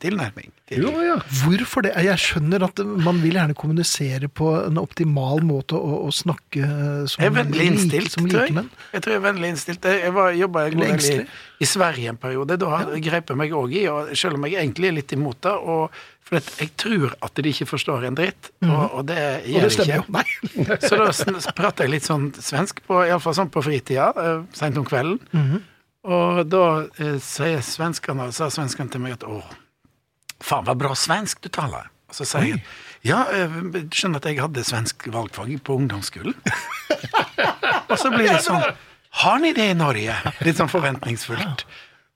tilnærming. 0.03 0.51
til- 0.67 0.81
Jo, 0.83 0.91
ja. 1.01 1.15
Hvorfor 1.45 1.81
det? 1.85 1.93
Jeg 2.03 2.17
skjønner 2.21 2.63
at 2.67 2.79
man 2.85 3.21
vil 3.21 3.33
gjerne 3.37 3.55
kommunisere 3.55 4.27
på 4.27 4.65
en 4.67 4.77
optimal 4.81 5.39
måte 5.45 5.73
å, 5.77 6.05
å 6.07 6.11
snakke 6.13 7.07
som, 7.07 7.21
Jeg 7.23 7.31
er 7.31 7.35
vennlig 7.43 7.59
like- 7.61 7.71
innstilt, 7.71 8.11
som 8.11 8.27
tror 8.27 8.41
jeg. 8.41 8.49
likemenn. 8.51 8.69
Jeg 8.93 9.01
tror 9.01 9.13
jeg 9.13 9.21
er 9.21 9.25
vennlig 9.31 9.49
innstilt. 9.53 9.81
Jeg 9.85 10.01
jeg 10.05 10.39
jobba 10.39 10.65
en 10.65 10.77
god 10.79 10.87
del 10.99 11.21
i, 11.21 11.27
i 11.61 11.65
Sverige 11.65 12.09
en 12.09 12.17
periode. 12.17 12.57
Da 12.59 12.83
grep 12.99 13.29
jeg 13.29 13.37
meg 13.37 13.51
òg 13.51 13.73
i, 13.77 13.85
og 13.87 14.09
selv 14.17 14.35
om 14.35 14.45
jeg 14.45 14.57
egentlig 14.61 14.87
er 14.89 14.95
litt 14.97 15.04
imot 15.13 15.41
det. 15.45 15.53
Og, 15.53 15.99
for 16.25 16.41
jeg 16.41 16.71
tror 16.81 17.13
at 17.21 17.37
de 17.37 17.51
ikke 17.51 17.67
forstår 17.69 18.07
en 18.07 18.17
dritt, 18.17 18.49
og, 18.65 18.83
og 18.97 19.03
det 19.11 19.19
gjør 19.45 19.67
de 19.69 19.83
ikke. 19.83 19.99
Nei. 20.15 20.25
Så 20.87 20.97
da 20.97 21.53
prater 21.53 21.85
jeg 21.85 21.93
litt 21.93 22.07
sånn 22.07 22.31
svensk, 22.33 22.81
på, 22.87 23.03
iallfall 23.05 23.37
sånn 23.37 23.51
på 23.53 23.61
fritida, 23.65 24.09
eh, 24.17 24.39
seint 24.57 24.81
om 24.81 24.87
kvelden. 24.87 25.21
Mhm. 25.35 25.63
Og 26.05 26.41
da 26.49 26.65
eh, 27.01 27.19
sier 27.23 27.61
svenskene, 27.65 28.29
sa 28.33 28.49
svenskene 28.53 28.93
til 28.93 29.01
meg 29.01 29.15
at 29.17 29.23
å, 29.25 29.39
faen, 30.37 30.65
hva 30.65 30.75
bra 30.77 30.93
svensk 30.97 31.41
du 31.45 31.49
taler. 31.53 31.89
Og 32.09 32.17
så 32.17 32.27
sier 32.29 32.51
jeg 32.55 32.65
ja, 33.05 33.21
eh, 33.29 33.55
du 33.69 33.93
skjønner 33.93 34.21
at 34.21 34.27
jeg 34.29 34.41
hadde 34.41 34.65
svensk 34.65 35.07
valgfag 35.13 35.51
på 35.65 35.77
ungdomsskolen. 35.77 36.33
og 37.89 37.97
så 38.01 38.09
blir 38.13 38.31
det 38.31 38.41
sånn 38.45 38.63
Har 39.21 39.41
ni 39.41 39.53
det 39.55 39.69
i 39.71 39.77
Norge? 39.77 40.15
Litt 40.43 40.57
sånn 40.57 40.71
forventningsfullt. 40.71 41.65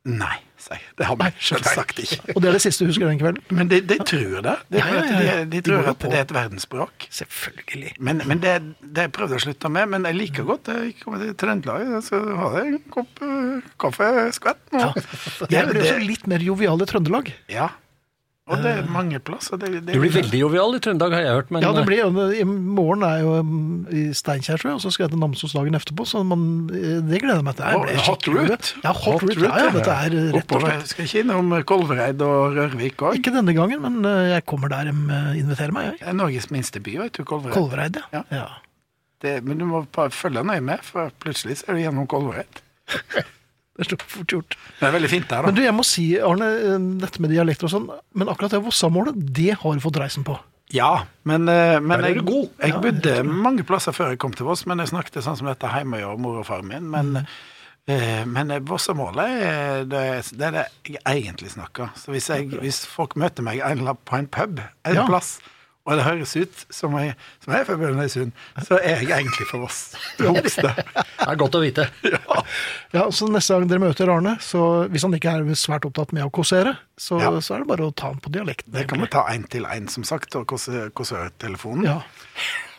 Nei, 0.10 0.36
jeg. 0.76 0.84
Det 1.00 1.08
har 1.10 1.18
vi 1.20 1.30
selvsagt 1.50 2.00
ikke. 2.04 2.20
Og 2.36 2.42
det 2.42 2.50
er 2.52 2.58
det 2.58 2.62
siste 2.64 2.86
du 2.86 2.92
husker 2.92 3.10
den 3.10 3.20
kvelden? 3.22 3.44
Men 3.56 3.72
de, 3.72 3.82
de 3.82 3.98
tror 4.04 4.44
det. 4.46 4.56
De, 4.70 4.80
Ja, 4.80 4.88
ja, 4.94 5.04
ja. 5.04 5.36
de, 5.44 5.50
de 5.56 5.62
tror 5.66 5.90
at 5.92 6.06
det 6.06 6.14
er 6.14 6.26
et 6.28 6.34
verdensspråk. 6.36 7.08
Selvfølgelig. 7.20 7.94
Men, 8.00 8.22
men 8.30 8.44
det, 8.44 8.56
det 8.84 9.08
jeg 9.08 9.14
prøvde 9.16 9.40
å 9.40 9.44
slutte 9.44 9.72
med, 9.74 9.90
men 9.96 10.08
jeg 10.10 10.18
liker 10.20 10.48
godt 10.48 10.72
Jeg 10.74 10.96
kommer 11.02 11.24
til 11.24 11.36
Trøndelag, 11.40 11.92
så 12.06 12.22
har 12.42 12.58
jeg 12.62 12.74
en 12.76 12.80
kopp 12.94 13.22
uh, 13.26 13.70
kaffeskvett 13.82 14.74
nå. 14.76 14.88
Ja. 14.88 15.46
Det 15.50 15.60
er 15.60 15.74
jo 15.74 16.02
litt 16.06 16.28
mer 16.30 16.44
jovial 16.44 16.82
i 16.84 16.90
Trøndelag. 16.90 17.32
Ja. 17.52 17.70
Og 18.50 18.64
det 18.64 18.70
er 18.80 18.88
mange 18.90 19.20
plasser. 19.22 19.60
Det, 19.62 19.70
det, 19.86 19.94
Du 19.94 20.02
blir 20.02 20.14
veldig 20.14 20.40
jovial 20.40 20.74
i 20.74 20.80
Trøndelag, 20.82 21.14
har 21.14 21.26
jeg 21.26 21.36
hørt. 21.38 21.52
Men 21.54 21.64
Ja, 21.64 21.72
det 21.76 21.84
eh, 21.84 21.88
blir 21.90 22.00
jo, 22.02 22.26
I 22.34 22.46
morgen 22.48 23.06
er 23.06 23.20
jo 23.22 23.36
um, 23.44 23.60
i 23.94 24.08
Steinkjer, 24.18 24.58
tror 24.58 24.72
jeg, 24.72 24.80
og 24.80 24.84
så 24.84 24.94
skal 24.96 25.06
jeg 25.06 25.14
til 25.14 25.22
Namsos 25.22 25.54
dagen 25.54 25.78
etterpå. 25.78 26.08
Så 26.10 26.24
man, 26.26 26.44
eh, 26.74 26.98
det 27.06 27.22
gleder 27.22 27.44
jeg 27.44 27.48
meg 27.48 27.60
til. 27.60 27.86
Det 27.90 28.06
hot 28.08 28.30
route. 28.34 28.74
Ja, 28.82 28.94
hot, 28.96 29.26
route. 29.28 29.38
Ja, 29.46 29.54
ja, 29.68 29.72
dette 29.78 29.96
er 29.96 30.18
rett 30.40 30.56
og 30.58 30.66
slett. 30.66 30.94
Skal 30.94 31.10
ikke 31.10 31.24
innom 31.26 31.54
Kolvereid 31.70 32.26
og 32.26 32.58
Rørvik 32.58 33.06
òg. 33.06 33.20
Ikke 33.22 33.36
denne 33.36 33.54
gangen, 33.58 33.86
men 33.86 34.02
eh, 34.10 34.34
jeg 34.34 34.48
kommer 34.50 34.74
der 34.74 34.90
de 34.90 34.96
eh, 34.98 35.32
inviterer 35.44 35.76
meg. 35.76 35.92
Jeg. 35.92 36.00
Det 36.02 36.14
er 36.14 36.22
Norges 36.24 36.50
minste 36.54 36.82
by, 36.84 37.00
vet 37.06 37.20
du. 37.20 37.26
Kolvereid. 37.30 37.58
Kolvereid, 37.60 38.02
ja. 38.02 38.10
Ja. 38.18 38.26
ja. 38.42 38.48
Det, 39.22 39.42
men 39.44 39.60
du 39.60 39.68
må 39.68 39.84
bare 39.94 40.14
følge 40.16 40.42
nøye 40.48 40.64
med, 40.64 40.82
for 40.86 41.12
plutselig 41.22 41.60
så 41.60 41.70
er 41.70 41.78
du 41.78 41.86
gjennom 41.86 42.08
Kolvereid. 42.10 42.64
Det 43.80 43.86
står 43.88 44.02
fort 44.12 44.34
gjort. 44.36 44.56
Det 44.80 44.88
er 44.90 44.92
veldig 44.98 45.10
fint 45.12 45.28
der, 45.32 45.40
da. 45.40 45.48
Men 45.48 45.56
du, 45.56 45.62
jeg 45.64 45.74
må 45.78 45.84
si, 45.88 46.06
Arne, 46.20 46.48
eh, 46.68 46.88
dette 47.00 47.22
med 47.24 47.32
dialekter 47.32 47.70
og 47.70 47.72
sånn, 47.72 47.86
men 48.20 48.32
akkurat 48.32 48.52
det 48.58 48.60
Vossamålet, 48.66 49.16
det 49.40 49.54
har 49.62 49.78
du 49.78 49.84
fått 49.86 50.00
reisen 50.02 50.26
på. 50.28 50.36
Ja, 50.76 51.06
men, 51.26 51.48
eh, 51.50 51.80
men 51.82 52.04
er 52.04 52.12
jeg, 52.20 52.26
jeg 52.62 52.76
bodde 52.84 53.14
mange 53.26 53.64
plasser 53.66 53.96
før 53.96 54.12
jeg 54.12 54.20
kom 54.22 54.36
til 54.38 54.46
Voss, 54.46 54.66
men 54.70 54.84
jeg 54.84 54.92
snakket 54.92 55.24
sånn 55.26 55.40
som 55.40 55.48
dette 55.50 55.72
hjemme 55.74 56.04
og 56.06 56.20
mor 56.22 56.42
og 56.44 56.46
far 56.46 56.62
min. 56.62 56.92
Men, 56.94 57.24
eh, 57.90 58.26
men 58.30 58.52
Vossamålet 58.70 59.40
er 59.48 59.88
det, 59.90 60.04
det 60.38 60.46
er 60.52 60.58
det 60.60 60.66
jeg 60.92 61.02
egentlig 61.24 61.54
snakker. 61.56 61.90
Så 61.98 62.12
hvis, 62.14 62.28
jeg, 62.30 62.52
hvis 62.62 62.84
folk 62.86 63.16
møter 63.18 63.48
meg 63.48 63.64
på 64.06 64.20
en 64.20 64.28
pub 64.28 64.60
en 64.62 64.96
Ja. 65.00 65.08
plass, 65.08 65.40
og 65.88 65.96
det 65.98 66.04
høres 66.06 66.34
ut 66.38 66.64
som 66.76 66.94
jeg, 67.00 67.14
som 67.44 67.54
jeg 67.56 67.64
er 67.64 67.68
fra 67.70 67.78
Brønnøysund, 67.80 68.32
så 68.68 68.78
er 68.78 69.00
jeg 69.06 69.10
egentlig 69.24 69.48
fra 69.50 69.60
Voss. 69.64 69.80
Det 70.20 70.28
er 71.26 71.40
godt 71.42 71.56
å 71.58 71.62
vite. 71.64 71.88
Ja, 72.94 73.06
så 73.16 73.30
Neste 73.32 73.56
gang 73.58 73.70
dere 73.72 73.82
møter 73.82 74.12
Arne, 74.14 74.36
så 74.44 74.86
hvis 74.92 75.06
han 75.08 75.16
ikke 75.18 75.34
er 75.40 75.48
svært 75.58 75.88
opptatt 75.90 76.14
med 76.14 76.28
å 76.28 76.32
kåsere, 76.36 76.76
så, 77.00 77.18
Ja. 77.24 77.32
så 77.42 77.56
er 77.56 77.64
det 77.64 77.70
bare 77.72 77.88
å 77.90 77.94
ta 77.96 78.12
han 78.12 78.20
på 78.22 78.30
dialekten. 78.36 78.74
Det 78.76 78.86
kan 78.92 79.02
vi 79.02 79.08
ta 79.10 79.24
én 79.34 79.48
til 79.50 79.66
én, 79.66 79.88
som 79.90 80.04
sagt, 80.06 80.36
og 80.38 80.46
kåsørtelefonen. 80.52 81.86
Ja, 81.90 82.02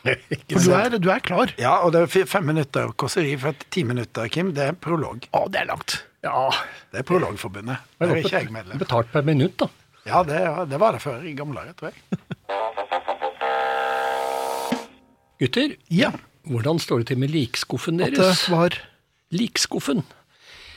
For 0.05 0.63
du 0.65 0.71
er, 0.73 0.95
du 1.03 1.11
er 1.13 1.21
klar? 1.25 1.51
Ja, 1.61 1.75
og 1.85 1.93
det 1.97 2.05
er 2.07 2.29
fem 2.31 2.47
minutter 2.49 2.93
kåseri, 3.01 3.35
for 3.41 3.57
ti 3.75 3.83
minutter, 3.85 4.29
Kim, 4.33 4.55
det 4.57 4.71
er 4.71 4.79
prolog. 4.79 5.27
Å, 5.37 5.45
det 5.53 5.65
er 5.65 5.69
langt. 5.73 5.99
Ja, 6.25 6.47
Det 6.93 7.01
er 7.01 7.05
Prologforbundet. 7.09 7.81
Der 7.99 8.11
er 8.13 8.19
ikke 8.21 8.39
jeg 8.43 8.51
medlem. 8.53 8.79
Betalt 8.81 9.09
per 9.13 9.23
minutt, 9.25 9.57
da. 9.63 9.69
Ja, 10.09 10.23
det, 10.25 10.41
det 10.71 10.79
var 10.81 10.93
det 10.97 11.01
før, 11.05 11.23
i 11.25 11.33
gamle 11.37 11.61
dager, 11.63 11.77
tror 11.81 11.91
jeg. 11.93 12.21
Gutter, 15.41 15.77
Ja, 15.91 16.13
hvordan 16.49 16.79
står 16.83 17.03
det 17.03 17.07
til 17.13 17.19
med 17.23 17.33
likskuffen 17.33 18.01
deres? 18.01 18.19
at 18.19 18.47
det 18.47 18.55
var 18.55 18.79
Likskuffen. 19.31 20.03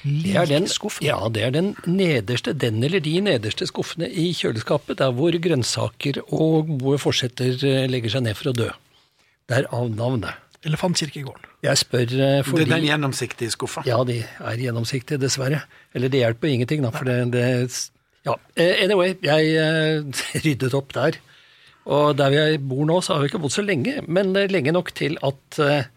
Det 0.04 0.34
er, 0.36 0.46
den, 0.50 0.66
ja, 1.02 1.16
det 1.32 1.44
er 1.46 1.52
den 1.56 1.70
nederste, 1.88 2.52
den 2.60 2.84
eller 2.84 3.00
de 3.00 3.14
nederste 3.24 3.64
skuffene 3.70 4.10
i 4.12 4.34
kjøleskapet, 4.36 4.98
der 5.00 5.14
hvor 5.16 5.32
grønnsaker 5.40 6.20
og 6.28 6.68
gode 6.82 7.00
forsetter 7.00 7.56
eh, 7.64 7.86
legger 7.88 8.12
seg 8.18 8.26
ned 8.26 8.36
for 8.36 8.52
å 8.52 8.56
dø. 8.58 8.68
Derav 9.48 9.88
navnet. 9.96 10.36
Elefantkirkegården. 10.68 11.48
Jeg 11.64 11.80
spør 11.80 12.12
fordi, 12.44 12.66
Det 12.66 12.68
er 12.68 12.76
den 12.76 12.86
gjennomsiktige 12.90 13.52
skuffa. 13.56 13.84
Ja, 13.88 14.02
de 14.08 14.22
er 14.24 14.60
gjennomsiktige, 14.60 15.20
dessverre. 15.24 15.64
Eller 15.96 16.12
det 16.12 16.20
hjelper 16.24 16.52
ingenting, 16.52 16.84
da, 16.84 16.92
for 16.96 17.08
det, 17.08 17.18
det 17.32 17.48
Ja. 18.28 18.36
Eh, 18.56 18.84
Anyway, 18.86 19.16
jeg 19.24 19.56
eh, 19.60 20.04
ryddet 20.46 20.76
opp 20.76 20.94
der. 20.96 21.18
Og 21.92 22.16
der 22.16 22.32
vi 22.32 22.62
bor 22.64 22.86
nå, 22.88 23.02
så 23.04 23.16
har 23.16 23.24
vi 23.24 23.32
ikke 23.32 23.42
bodd 23.44 23.56
så 23.56 23.66
lenge, 23.66 23.98
men 24.08 24.32
eh, 24.40 24.50
lenge 24.52 24.72
nok 24.76 24.94
til 24.96 25.18
at 25.26 25.60
eh, 25.60 25.90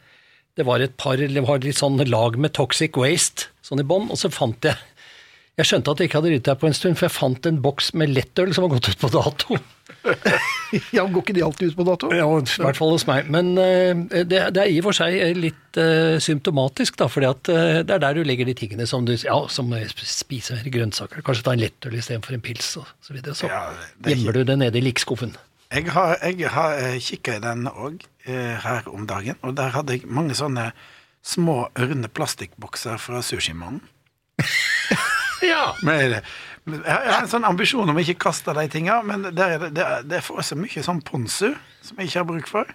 det 0.57 0.67
var 0.67 0.83
et 0.83 0.97
par 0.99 1.21
det 1.21 1.45
var 1.45 1.63
litt 1.63 1.79
sånn 1.79 2.01
lag 2.09 2.39
med 2.41 2.57
toxic 2.57 2.97
waste 2.99 3.51
sånn 3.67 3.83
i 3.83 3.87
bånn, 3.87 4.11
og 4.11 4.19
så 4.21 4.33
fant 4.33 4.67
jeg 4.67 4.79
Jeg 5.57 5.71
skjønte 5.71 5.93
at 5.93 6.01
jeg 6.01 6.11
ikke 6.11 6.19
hadde 6.19 6.31
ryddet 6.35 6.49
der 6.51 6.57
på 6.61 6.67
en 6.69 6.75
stund, 6.77 6.99
for 6.99 7.07
jeg 7.07 7.15
fant 7.15 7.47
en 7.49 7.63
boks 7.65 7.95
med 7.97 8.11
lettøl 8.13 8.51
som 8.53 8.67
var 8.67 8.75
gått 8.75 8.91
ut 8.91 9.01
på 9.01 9.09
dato. 9.15 9.57
Ja, 10.93 11.07
Går 11.07 11.23
ikke 11.23 11.35
de 11.37 11.45
alltid 11.47 11.71
ut 11.71 11.79
på 11.79 11.87
dato? 11.87 12.11
Ja, 12.13 12.27
I 12.27 12.61
hvert 12.61 12.77
fall 12.77 12.93
hos 12.93 13.07
meg. 13.09 13.31
Men 13.33 13.55
uh, 13.57 14.03
det, 14.13 14.43
det 14.53 14.61
er 14.61 14.69
i 14.69 14.77
og 14.83 14.89
for 14.89 14.99
seg 14.99 15.17
litt 15.39 15.79
uh, 15.81 16.19
symptomatisk, 16.21 16.99
da, 17.01 17.09
fordi 17.09 17.31
at 17.31 17.53
uh, 17.55 17.79
det 17.87 17.97
er 17.97 18.03
der 18.03 18.19
du 18.19 18.27
legger 18.27 18.51
de 18.51 18.57
tingene 18.59 18.85
som 18.91 19.07
du 19.09 19.15
ja, 19.15 19.39
som 19.49 19.73
spiser 19.97 20.61
grønnsaker. 20.75 21.25
Kanskje 21.25 21.47
ta 21.47 21.57
en 21.57 21.65
lettøl 21.65 21.97
istedenfor 21.97 22.37
en 22.37 22.45
pils 22.45 22.75
og 22.83 22.93
så 23.01 23.17
videre. 23.17 23.39
Så 23.39 23.49
Ja, 23.49 23.69
det 23.97 24.13
er 24.13 24.19
gjemmer 24.19 24.37
du 24.37 24.45
det 24.53 24.59
nede 24.61 24.83
i 24.83 24.85
likskuffen. 24.91 25.33
Jeg 25.77 25.91
har, 25.93 26.17
jeg 26.25 26.49
har 26.57 26.79
eh, 26.81 26.97
kikka 27.05 27.37
i 27.37 27.43
den 27.45 27.67
òg 27.69 28.05
her 28.27 28.87
om 28.91 29.05
dagen, 29.07 29.37
og 29.47 29.53
der 29.59 29.71
hadde 29.77 29.93
jeg 29.99 30.09
mange 30.11 30.35
sånne 30.35 30.71
små 31.27 31.69
ørne 31.79 32.09
plastikkbokser 32.11 32.97
fra 33.03 33.21
Sushimannen. 33.23 33.83
Ja. 35.45 35.75
Med, 35.85 36.15
jeg 36.67 36.81
har 36.89 37.21
en 37.21 37.29
sånn 37.31 37.45
ambisjon 37.47 37.91
om 37.93 37.99
å 37.99 38.03
ikke 38.03 38.17
kaste 38.25 38.55
de 38.57 38.63
tinga, 38.73 38.97
men 39.05 39.27
der 39.37 39.53
er 39.53 39.59
det, 39.67 39.69
det, 39.77 39.85
er- 39.85 40.07
det 40.09 40.21
får 40.25 40.41
så 40.49 40.57
mye 40.59 40.83
sånn 40.83 41.03
ponzu 41.07 41.51
som 41.85 42.01
jeg 42.01 42.09
ikke 42.09 42.23
har 42.23 42.29
bruk 42.31 42.49
for. 42.51 42.71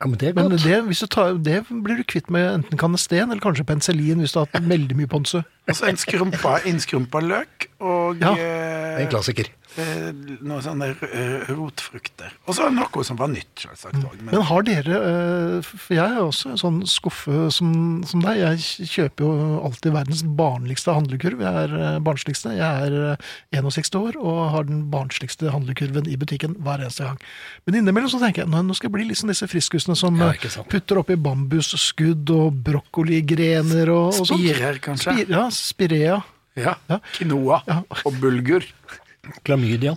ja, 0.00 0.06
men 0.08 0.16
det 0.18 0.30
er 0.30 0.34
Men 0.38 0.48
godt. 0.54 0.64
det, 0.64 0.78
hvis 0.88 1.02
du 1.04 1.06
tar, 1.12 1.36
det 1.36 1.58
blir 1.68 2.00
du 2.00 2.04
kvitt 2.08 2.30
med 2.32 2.48
enten 2.56 2.80
kanesten 2.80 3.28
eller 3.28 3.44
kanskje 3.44 3.66
penicillin 3.68 4.24
hvis 4.24 4.32
du 4.34 4.40
har 4.40 4.48
hatt 4.48 4.66
veldig 4.72 4.96
mye 4.98 5.10
ponzu. 5.12 5.42
Og 5.68 5.76
så 5.76 5.90
en 5.92 6.00
skrumpa, 6.00 6.56
innskrumpa 6.66 7.20
løk 7.22 7.68
og 7.78 8.24
Ja, 8.24 8.32
Det 8.34 8.48
er 8.48 8.96
en 8.96 9.04
eh, 9.04 9.10
klassiker. 9.12 9.52
Eh, 9.76 10.08
noen 10.40 10.62
sånne 10.64 10.88
eh, 11.04 11.48
rotfrukter. 11.52 12.32
Og 12.48 12.56
så 12.56 12.68
noe 12.72 13.04
som 13.06 13.18
var 13.20 13.28
nytt, 13.32 13.50
selvsagt 13.60 13.98
òg. 14.00 14.16
Men 14.24 14.42
har 14.48 14.64
dere 14.66 15.00
eh, 15.10 15.68
For 15.68 15.94
jeg 15.96 16.04
er 16.16 16.22
også 16.22 16.52
en 16.54 16.60
sånn 16.62 16.78
skuffe 16.88 17.48
som, 17.54 17.72
som 18.08 18.22
deg. 18.24 18.40
Jeg 18.40 18.88
kjøper 18.94 19.26
jo 19.26 19.60
alltid 19.68 19.92
verdens 19.94 20.22
barnligste 20.38 20.94
handlekurv. 20.96 21.42
Jeg 21.44 21.68
er 21.68 22.00
barnsligste. 22.04 22.54
Jeg 22.56 22.88
er 22.88 22.98
eh, 23.14 23.60
61 23.60 23.98
år 24.00 24.18
og 24.22 24.40
har 24.54 24.68
den 24.70 24.86
barnsligste 24.92 25.52
handlekurven 25.54 26.08
i 26.10 26.16
butikken 26.20 26.56
hver 26.64 26.82
eneste 26.86 27.04
gang. 27.08 27.20
Men 27.66 27.80
innimellom 27.82 28.10
så 28.12 28.22
tenker 28.22 28.44
jeg 28.46 28.50
nå 28.68 28.74
skal 28.76 28.88
jeg 28.90 28.96
bli 28.96 29.08
liksom 29.10 29.30
disse 29.32 29.46
friskusene 29.50 29.96
som 29.98 30.16
Ja, 30.18 30.32
putter 30.70 31.00
oppi 31.02 31.16
bambusskudd 31.20 32.30
og 32.34 32.58
brokkoligrener 32.66 33.90
og, 33.92 34.08
og 34.14 34.26
sånt. 34.28 34.40
Spirer, 34.42 34.78
kanskje? 34.82 35.14
Spir, 35.18 35.32
ja, 35.32 35.44
spirea. 35.54 36.18
Ja. 36.58 36.74
Ja. 36.90 36.98
Quinoa 37.14 37.60
Ja. 37.68 37.82
og 38.04 38.16
bulgur. 38.22 38.64
Klamydia. 39.46 39.96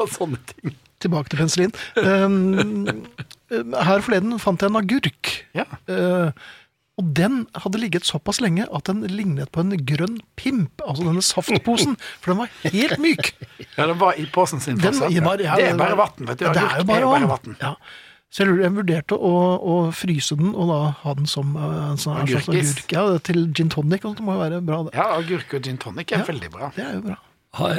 og 0.00 0.08
sånne 0.12 0.40
ting. 0.52 0.76
Tilbake 1.00 1.32
til 1.32 1.40
penicillin. 1.40 1.72
Um, 1.96 3.04
her 3.72 4.02
forleden 4.04 4.36
fant 4.42 4.60
jeg 4.60 4.68
en 4.72 4.80
agurk. 4.82 5.30
Ja. 5.56 5.64
Uh, 5.88 6.28
og 7.00 7.06
den 7.16 7.46
hadde 7.56 7.80
ligget 7.80 8.04
såpass 8.04 8.42
lenge 8.44 8.66
at 8.68 8.90
den 8.90 9.00
lignet 9.08 9.48
på 9.54 9.62
en 9.64 9.72
grønn 9.88 10.18
pimp, 10.36 10.82
altså 10.84 11.06
denne 11.06 11.22
saftposen, 11.24 11.96
for 12.20 12.34
den 12.34 12.42
var 12.42 12.52
helt 12.74 13.00
myk. 13.00 13.30
ja, 13.78 13.86
den 13.88 13.96
var 14.02 14.20
i 14.20 14.26
posen 14.28 14.60
sin. 14.60 14.76
Den, 14.82 14.98
ja, 15.08 15.08
det 15.40 15.48
er 15.48 15.80
bare 15.80 15.96
vann, 15.96 16.28
vet 16.28 16.42
du. 16.42 16.44
Ja, 16.44 16.52
det 16.52 16.66
er 16.66 16.82
jo 16.82 16.88
bare 16.90 17.08
vann. 17.08 17.28
vann. 17.32 17.56
Ja. 17.62 17.72
Så 18.30 18.44
jeg, 18.44 18.60
jeg 18.62 18.74
vurderte 18.76 19.16
å, 19.16 19.32
å 19.58 19.78
fryse 19.96 20.36
den 20.38 20.52
og 20.52 20.68
da 20.70 20.78
ha 21.00 21.16
den 21.18 21.26
som 21.30 21.56
en 21.56 21.98
sånn, 21.98 22.20
agurk. 22.20 22.92
Ja, 22.92 23.06
til 23.26 23.48
gin 23.56 23.72
tonic. 23.72 24.04
og 24.06 24.20
Det 24.20 24.26
må 24.26 24.36
jo 24.36 24.44
være 24.44 24.60
bra, 24.62 24.84
det. 24.86 24.94
Ja, 25.00 25.08
agurk 25.16 25.56
og 25.56 25.66
gin 25.66 25.80
tonic 25.82 26.12
er 26.14 26.28
veldig 26.28 26.52
bra. 26.52 26.68
Det 26.76 26.84
er 26.84 27.00
jo 27.00 27.02
bra. 27.08 27.18
Ha- 27.58 27.72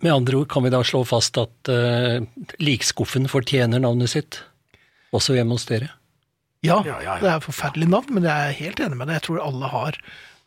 Med 0.00 0.12
andre 0.14 0.36
ord 0.40 0.48
kan 0.48 0.64
vi 0.64 0.70
da 0.72 0.80
slå 0.86 1.02
fast 1.08 1.36
at 1.40 1.68
uh, 1.72 2.20
likskuffen 2.62 3.28
fortjener 3.28 3.82
navnet 3.82 4.12
sitt, 4.14 4.40
også 5.12 5.34
hjemme 5.36 5.56
hos 5.58 5.66
dere. 5.68 5.90
Ja, 6.64 6.82
Ja, 6.84 6.98
ja, 7.00 7.14
ja. 7.14 7.18
det 7.20 7.28
er 7.34 7.40
forferdelig 7.44 7.88
navn, 7.88 8.10
men 8.16 8.26
jeg 8.28 8.48
er 8.50 8.56
helt 8.58 8.80
enig 8.84 8.96
med 9.00 9.08
deg. 9.08 9.18
Jeg 9.20 9.26
tror 9.28 9.42
alle 9.44 9.68
har. 9.72 9.96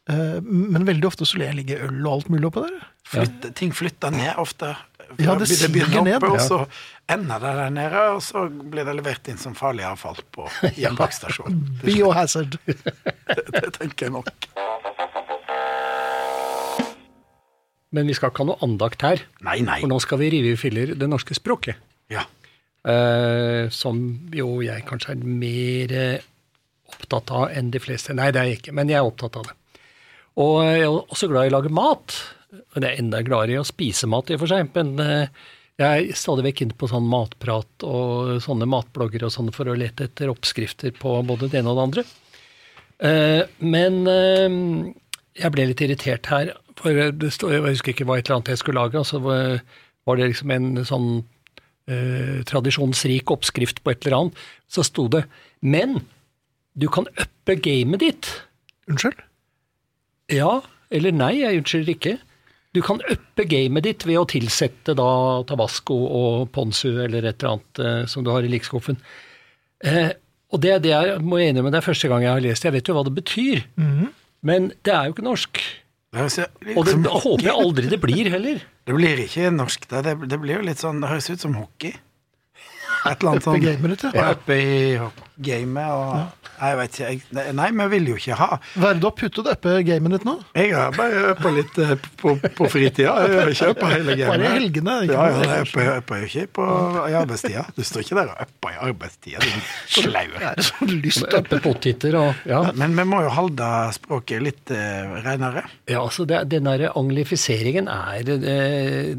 uh, 0.10 0.40
men 0.44 0.86
veldig 0.90 1.08
ofte 1.10 1.26
så 1.30 1.38
ler 1.42 1.52
jeg 1.52 1.60
ligge 1.64 1.78
øl 1.86 2.02
og 2.06 2.12
alt 2.20 2.30
mulig 2.34 2.50
oppå 2.50 2.66
der. 2.66 2.82
Flytte, 3.14 3.52
ting 3.58 3.74
flytter 3.76 4.14
ned 4.14 4.34
ofte. 4.42 4.74
Ja, 5.20 5.36
det 5.38 5.46
begynner 5.70 5.90
siger 5.92 6.02
ned. 6.08 6.16
oppe, 6.18 6.32
og 6.34 6.42
så 6.42 6.60
ender 7.12 7.42
det 7.44 7.52
der 7.60 7.70
nede, 7.76 8.04
og 8.16 8.22
så 8.26 8.48
blir 8.50 8.88
det 8.88 8.96
levert 8.98 9.28
inn 9.30 9.38
som 9.38 9.54
farlig 9.58 9.84
avfall 9.86 10.18
på 10.34 10.48
gjenbruksstasjonen. 10.82 11.60
Biohazard. 11.84 12.58
det, 12.66 13.44
det 13.54 13.74
tenker 13.78 14.08
jeg 14.10 14.16
nok. 14.18 14.32
Men 17.94 18.10
vi 18.10 18.16
skal 18.18 18.32
ikke 18.32 18.42
ha 18.44 18.50
noe 18.52 18.64
andakt 18.66 19.04
her, 19.06 19.22
Nei, 19.46 19.60
nei. 19.62 19.80
for 19.84 19.92
nå 19.92 20.00
skal 20.02 20.20
vi 20.24 20.32
rive 20.34 20.54
i 20.56 20.60
filler 20.60 20.96
det 20.98 21.10
norske 21.12 21.36
språket. 21.38 21.78
Ja. 22.10 22.24
Eh, 22.90 23.70
som 23.72 24.00
jo 24.34 24.58
jeg 24.66 24.84
kanskje 24.90 25.14
er 25.14 25.22
mer 25.24 25.94
eh, 25.96 26.26
opptatt 26.94 27.32
av 27.38 27.52
enn 27.54 27.70
de 27.74 27.82
fleste. 27.82 28.16
Nei, 28.18 28.32
det 28.34 28.42
er 28.42 28.50
jeg 28.50 28.62
ikke, 28.64 28.74
men 28.76 28.90
jeg 28.92 28.98
er 29.00 29.08
opptatt 29.10 29.38
av 29.40 29.46
det. 29.50 29.58
Og 30.42 30.56
jeg 30.66 30.82
er 30.88 30.96
også 30.98 31.30
glad 31.30 31.46
i 31.48 31.52
å 31.54 31.56
lage 31.60 31.72
mat. 31.74 32.16
Og 32.54 32.80
det 32.82 32.90
er 32.90 33.00
enda 33.02 33.22
gladere 33.26 33.56
i 33.56 33.62
å 33.62 33.66
spise 33.68 34.10
mat, 34.10 34.30
i 34.34 34.36
og 34.38 34.42
for 34.44 34.50
seg. 34.52 34.74
Men 34.74 34.92
eh, 35.02 35.46
jeg 35.82 36.10
er 36.10 36.18
stadig 36.18 36.48
vekk 36.50 36.66
inne 36.66 36.78
på 36.78 36.90
sånn 36.90 37.08
matprat 37.10 37.86
og 37.88 38.34
sånne 38.46 38.68
matblogger 38.70 39.28
og 39.30 39.34
sånn 39.34 39.54
for 39.54 39.70
å 39.70 39.78
lete 39.78 40.10
etter 40.10 40.34
oppskrifter 40.34 40.94
på 40.98 41.16
både 41.30 41.50
det 41.54 41.62
ene 41.62 41.74
og 41.74 41.80
det 41.80 41.86
andre. 41.88 42.06
Eh, 43.04 43.42
men 43.66 44.02
eh, 44.10 44.60
jeg 45.42 45.54
ble 45.56 45.70
litt 45.72 45.82
irritert 45.86 46.30
her, 46.34 46.52
for 46.84 47.14
det 47.16 47.32
stod, 47.34 47.56
jeg 47.56 47.64
husker 47.66 47.94
ikke 47.94 48.06
hva 48.10 48.20
et 48.20 48.28
eller 48.28 48.42
annet 48.42 48.54
jeg 48.54 48.62
skulle 48.62 48.84
lage. 48.84 49.00
altså 49.00 49.24
var 50.04 50.20
det 50.20 50.30
liksom 50.34 50.52
en 50.52 50.70
sånn 50.88 51.10
eh, 51.88 52.42
tradisjonsrik 52.48 53.32
oppskrift 53.34 53.82
på 53.84 53.94
et 53.94 54.06
eller 54.06 54.18
annet. 54.18 54.44
Så 54.68 54.84
sto 54.84 55.08
det 55.08 55.26
'Men 55.62 56.02
du 56.76 56.90
kan 56.90 57.08
uppe 57.08 57.56
gamet 57.56 58.02
ditt'. 58.02 58.32
Unnskyld? 58.90 59.20
Ja 60.30 60.62
eller 60.94 61.12
nei, 61.12 61.42
jeg 61.42 61.62
unnskylder 61.62 61.94
ikke. 61.96 62.18
Du 62.74 62.82
kan 62.82 63.02
uppe 63.10 63.46
gamet 63.50 63.86
ditt 63.86 64.06
ved 64.06 64.18
å 64.18 64.28
tilsette 64.30 64.96
da 64.98 65.44
tabasco 65.50 65.94
og 65.94 66.52
ponzu 66.54 67.00
eller 67.02 67.26
et 67.26 67.42
eller 67.42 67.56
annet 67.56 67.80
eh, 67.80 68.06
som 68.10 68.26
du 68.26 68.32
har 68.34 68.46
i 68.46 68.52
likskuffen. 68.52 68.98
Eh, 69.84 70.12
og 70.54 70.62
det, 70.62 70.84
det 70.84 70.94
er, 70.94 71.20
må 71.20 71.40
jeg 71.40 71.54
innrømme, 71.54 71.72
det 71.74 71.82
er 71.82 71.88
første 71.88 72.10
gang 72.10 72.26
jeg 72.26 72.34
har 72.34 72.44
lest 72.46 72.62
det. 72.62 72.70
Jeg 72.70 72.78
vet 72.78 72.90
jo 72.90 72.94
hva 72.98 73.06
det 73.08 73.16
betyr. 73.16 73.64
Men 74.46 74.72
det 74.86 74.94
er 74.94 75.08
jo 75.08 75.16
ikke 75.16 75.26
norsk. 75.26 75.62
Og 76.14 76.86
det 76.86 76.96
det 77.02 77.12
håper 77.26 77.48
jeg 77.48 77.54
aldri 77.54 77.90
det 77.90 78.00
blir 78.02 78.30
heller. 78.34 78.64
det 78.88 78.98
blir 78.98 79.22
ikke 79.26 79.52
norsk, 79.54 79.88
det. 79.90 80.04
Det, 80.06 80.18
det 80.30 80.42
blir 80.42 80.60
jo 80.60 80.66
litt 80.70 80.82
sånn 80.82 81.02
Det 81.02 81.10
høres 81.10 81.30
ut 81.34 81.46
som 81.46 81.56
hockey. 81.58 81.94
Et 83.04 83.18
eller 83.20 83.34
annet 83.34 83.44
sånt. 83.44 83.58
sånn 83.58 83.66
gamet 83.66 83.96
ditt, 83.96 84.06
ja. 84.16 84.30
Oppe 84.32 84.56
i 84.56 84.76
gamet 85.42 85.90
og 85.94 86.44
jeg 86.54 86.78
vet 86.78 86.98
ikke. 87.02 87.44
Nei, 87.58 87.70
vi 87.76 87.86
vil 87.96 88.10
jo 88.12 88.16
ikke 88.20 88.36
ha 88.38 88.48
Hva 88.78 88.92
er 88.92 88.98
det 88.98 89.02
du 89.02 89.08
har 89.08 89.16
puttet 89.18 89.48
oppi 89.50 89.72
gamet 89.88 90.14
ditt 90.16 90.26
nå? 90.28 90.36
Jeg 90.56 90.74
har 90.76 90.94
bare 90.96 91.24
uppa 91.34 91.52
litt 91.56 91.80
eh, 91.82 91.94
på, 92.22 92.36
på 92.38 92.70
fritida. 92.72 93.16
Jeg 93.26 93.56
ikke 93.56 93.90
hele 93.90 94.16
gamet. 94.20 94.30
Bare 94.30 94.46
i 94.46 94.54
helgene, 94.60 94.98
ikke 95.08 95.18
Ja, 95.18 95.26
ja, 95.34 95.58
jeg 95.58 95.98
upper 95.98 96.22
jo 96.22 96.30
ikke 96.30 96.46
på, 96.60 96.68
i 97.10 97.18
arbeidstida. 97.18 97.66
Du 97.76 97.82
står 97.88 98.06
ikke 98.06 98.20
der 98.20 98.32
og 98.36 98.46
upper 98.46 98.76
i 98.76 98.80
arbeidstida, 98.88 99.42
din 99.44 99.66
slaue. 99.90 100.54
Sånn 100.70 100.94
lyst 101.04 101.26
til 101.26 101.40
Uppe 101.42 101.60
poteter 101.64 102.18
og 102.20 102.46
ja. 102.50 102.62
Men 102.78 102.96
vi 102.98 103.08
må 103.10 103.24
jo 103.26 103.34
holde 103.34 103.70
språket 103.98 104.44
litt 104.46 104.74
uh, 104.74 105.18
renere. 105.26 105.66
Ja, 105.90 106.04
altså 106.04 106.28
det, 106.30 106.44
Den 106.54 106.70
derre 106.70 106.94
anglifiseringen 107.00 107.90
er 107.92 108.30
eh, 108.38 109.14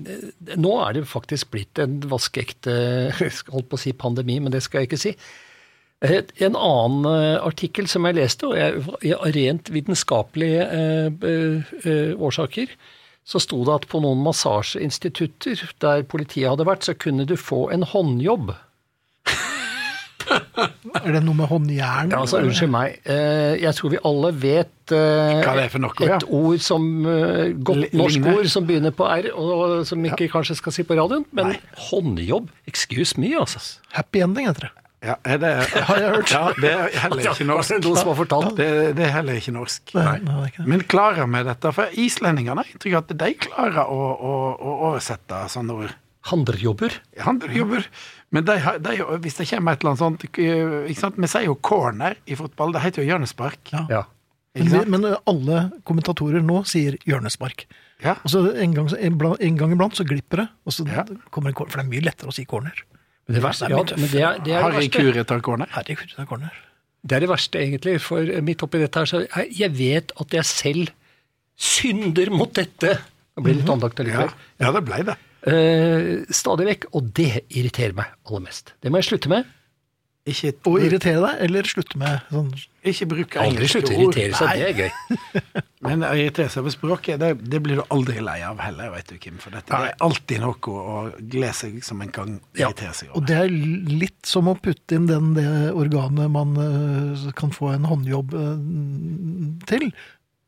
Nå 0.60 0.74
er 0.84 0.96
det 0.96 1.06
faktisk 1.10 1.52
blitt 1.54 1.80
en 1.82 1.98
vaskeekte 2.10 2.76
holdt 3.54 3.68
på 3.70 3.78
å 3.78 3.82
si 3.82 3.94
pandemi, 3.96 4.38
men 4.40 4.54
det 4.54 4.62
skal 4.64 4.82
jeg 4.82 4.92
ikke 4.92 5.02
si. 5.08 5.14
En 6.04 6.56
annen 6.56 7.06
eh, 7.08 7.38
artikkel 7.40 7.88
som 7.88 8.04
jeg 8.08 8.18
leste, 8.18 8.48
og 8.48 8.58
av 8.58 9.30
rent 9.34 9.70
vitenskapelige 9.72 10.66
eh, 10.68 11.64
eh, 11.84 12.12
årsaker, 12.18 12.74
så 13.24 13.40
sto 13.40 13.62
det 13.64 13.78
at 13.78 13.88
på 13.88 14.02
noen 14.04 14.20
massasjeinstitutter 14.24 15.64
der 15.80 16.04
politiet 16.04 16.50
hadde 16.50 16.68
vært, 16.68 16.84
så 16.84 16.92
kunne 16.92 17.24
du 17.28 17.38
få 17.40 17.70
en 17.72 17.86
håndjobb. 17.88 18.52
Er 20.24 21.08
det 21.12 21.20
noe 21.24 21.36
med 21.36 21.48
håndjern? 21.48 22.12
Ja, 22.12 22.20
altså, 22.22 22.40
Unnskyld 22.44 22.72
meg. 22.72 23.00
Jeg 23.04 23.76
tror 23.76 23.92
vi 23.92 23.98
alle 24.08 24.30
vet 24.40 24.92
noe, 24.92 25.92
et 26.04 26.28
ord 26.28 26.62
som 26.64 26.86
godt 27.04 27.96
norsk 27.96 28.30
ord 28.32 28.48
som 28.52 28.68
begynner 28.68 28.92
på 28.96 29.08
R, 29.08 29.30
og 29.32 29.84
som 29.88 30.04
ikke 30.04 30.28
kanskje 30.32 30.56
skal 30.60 30.76
si 30.76 30.84
på 30.84 30.96
radioen, 31.00 31.24
men 31.32 31.52
Nei. 31.52 31.60
håndjobb? 31.90 32.48
Excuse 32.68 33.20
me, 33.20 33.32
altså. 33.40 33.60
Happy 33.96 34.24
ending 34.24 34.48
heter 34.52 34.68
det. 34.68 34.83
Ja, 35.04 35.14
er 35.28 35.40
det, 35.42 35.50
Har 35.88 35.98
jeg 36.00 36.12
hørt. 36.14 36.30
Ja, 36.32 36.44
det 36.56 36.70
er 36.72 36.94
heller 37.02 37.26
ikke 37.28 37.44
norsk. 37.48 37.74
Noen 37.84 37.98
som 38.00 38.08
har 38.08 38.16
fortalt. 38.16 38.54
Det, 38.56 38.68
det 38.96 39.04
er 39.04 39.12
heller 39.18 39.36
ikke 39.40 39.52
norsk. 39.52 39.92
Nei, 39.98 40.14
det 40.24 40.38
det. 40.56 40.64
Men 40.70 40.84
klarer 40.88 41.28
vi 41.28 41.42
dette? 41.50 41.72
For 41.76 41.98
islendingene 42.00 42.62
har 42.64 42.70
inntrykk 42.72 42.96
av 42.96 43.04
at 43.04 43.12
de 43.20 43.28
klarer 43.44 43.84
å, 43.84 44.00
å, 44.14 44.32
å 44.56 44.74
oversette 44.88 45.42
sånne 45.52 45.76
ord. 45.84 45.92
Handeljobber 46.24 46.94
Andre. 47.28 47.82
Men 48.32 48.46
de, 48.48 48.54
de, 48.80 48.94
hvis 49.22 49.36
det 49.36 49.44
kommer 49.50 49.76
et 49.76 49.82
eller 49.84 49.92
annet 49.92 50.00
sånt 50.00 50.24
ikke 50.24 50.96
sant? 50.98 51.18
Vi 51.20 51.28
sier 51.30 51.44
jo 51.50 51.58
corner 51.60 52.16
i 52.24 52.38
fotball. 52.40 52.72
Det 52.74 52.80
heter 52.86 53.04
jo 53.04 53.10
hjørnespark. 53.12 53.74
Ja. 53.76 53.84
Ja. 53.92 54.02
Men, 54.56 54.88
men 54.88 55.04
alle 55.28 55.66
kommentatorer 55.86 56.40
nå 56.42 56.62
sier 56.70 56.96
hjørnespark. 57.04 57.66
Ja. 58.02 58.16
Og 58.24 58.32
så 58.32 58.40
en 58.56 58.72
gang, 58.74 58.88
en, 58.96 59.20
en 59.20 59.60
gang 59.60 59.74
iblant 59.76 59.96
så 59.98 60.06
glipper 60.06 60.44
det, 60.44 60.48
og 60.64 60.74
så 60.74 60.86
Ja. 60.88 61.04
kommer 61.34 61.52
en 61.52 61.58
corner. 61.58 61.74
For 61.74 61.82
det 61.82 61.86
er 61.86 61.92
mye 61.92 62.06
lettere 62.08 62.32
å 62.32 62.34
si 62.34 62.44
corner. 62.48 62.80
Men 63.24 63.38
det, 63.38 63.42
verste, 63.44 63.68
ja, 63.72 63.80
men 63.80 64.10
det, 64.10 64.20
er, 64.20 64.40
det, 64.44 64.52
er 64.52 64.66
Harry. 64.66 64.88
Kure 64.92 65.24
tar 65.24 65.40
corner. 65.44 65.70
Herregud, 65.72 66.10
det 66.12 66.20
er 66.20 66.28
corner. 66.28 66.56
Det 67.04 67.16
er 67.16 67.24
det 67.24 67.30
verste, 67.30 67.60
egentlig. 67.60 67.94
For 68.04 68.28
midt 68.44 68.64
oppi 68.64 68.80
dette 68.82 69.00
her, 69.00 69.08
så 69.08 69.22
jeg, 69.24 69.50
jeg 69.60 69.72
vet 69.78 70.12
at 70.20 70.36
jeg 70.38 70.48
selv 70.48 70.92
synder 71.54 72.32
mot 72.34 72.50
dette 72.56 72.96
Det 72.98 73.44
blir 73.44 73.56
litt 73.60 73.70
andakt 73.70 74.00
allikevel. 74.02 74.32
ja 74.60 74.72
det 74.74 74.82
blei 74.86 75.00
det. 75.06 75.16
Eh, 75.44 76.24
stadig 76.32 76.68
vekk, 76.70 76.86
og 76.96 77.10
det 77.16 77.44
irriterer 77.52 77.96
meg 77.96 78.12
aller 78.28 78.44
mest. 78.46 78.74
Det 78.80 78.92
må 78.92 79.00
jeg 79.00 79.10
slutte 79.10 79.32
med. 79.32 79.48
Ikke, 80.24 80.54
Å 80.64 80.78
irritere 80.80 81.20
deg, 81.20 81.40
eller 81.44 81.66
slutte 81.68 81.98
med 82.00 82.30
sånn 82.32 82.46
ikke 82.88 83.06
bruke 83.08 83.40
Aldri 83.40 83.66
slutte 83.68 83.92
å 83.92 83.96
irritere 83.96 84.36
seg, 84.36 84.56
det 84.56 84.68
er 84.70 84.78
gøy. 84.78 85.18
Men 85.84 86.04
å 86.04 86.14
irritere 86.16 86.52
seg 86.52 86.62
over 86.62 86.72
språket, 86.72 87.20
det, 87.20 87.30
det 87.44 87.60
blir 87.64 87.80
du 87.80 87.84
aldri 87.92 88.24
lei 88.24 88.38
av 88.44 88.60
heller, 88.64 88.88
vet 88.94 89.12
du, 89.12 89.18
Kim. 89.20 89.36
For 89.40 89.52
dette 89.52 89.68
det 89.68 89.92
er 89.92 90.04
alltid 90.04 90.40
noe 90.40 90.74
å 90.80 90.98
glede 91.20 91.52
seg 91.56 91.78
som 91.84 92.00
en 92.04 92.12
kan 92.12 92.38
Ja, 92.56 92.70
irritere 92.70 92.96
seg 92.96 93.12
Og 93.16 93.24
det 93.28 93.36
er 93.36 93.52
litt 93.52 94.28
som 94.28 94.48
å 94.48 94.56
putte 94.56 94.96
inn 94.96 95.08
den, 95.08 95.32
det 95.36 95.46
organet 95.76 96.32
man 96.32 96.56
eh, 96.60 97.28
kan 97.36 97.52
få 97.52 97.74
en 97.74 97.88
håndjobb 97.88 98.36
eh, 98.40 98.54
til, 99.68 99.90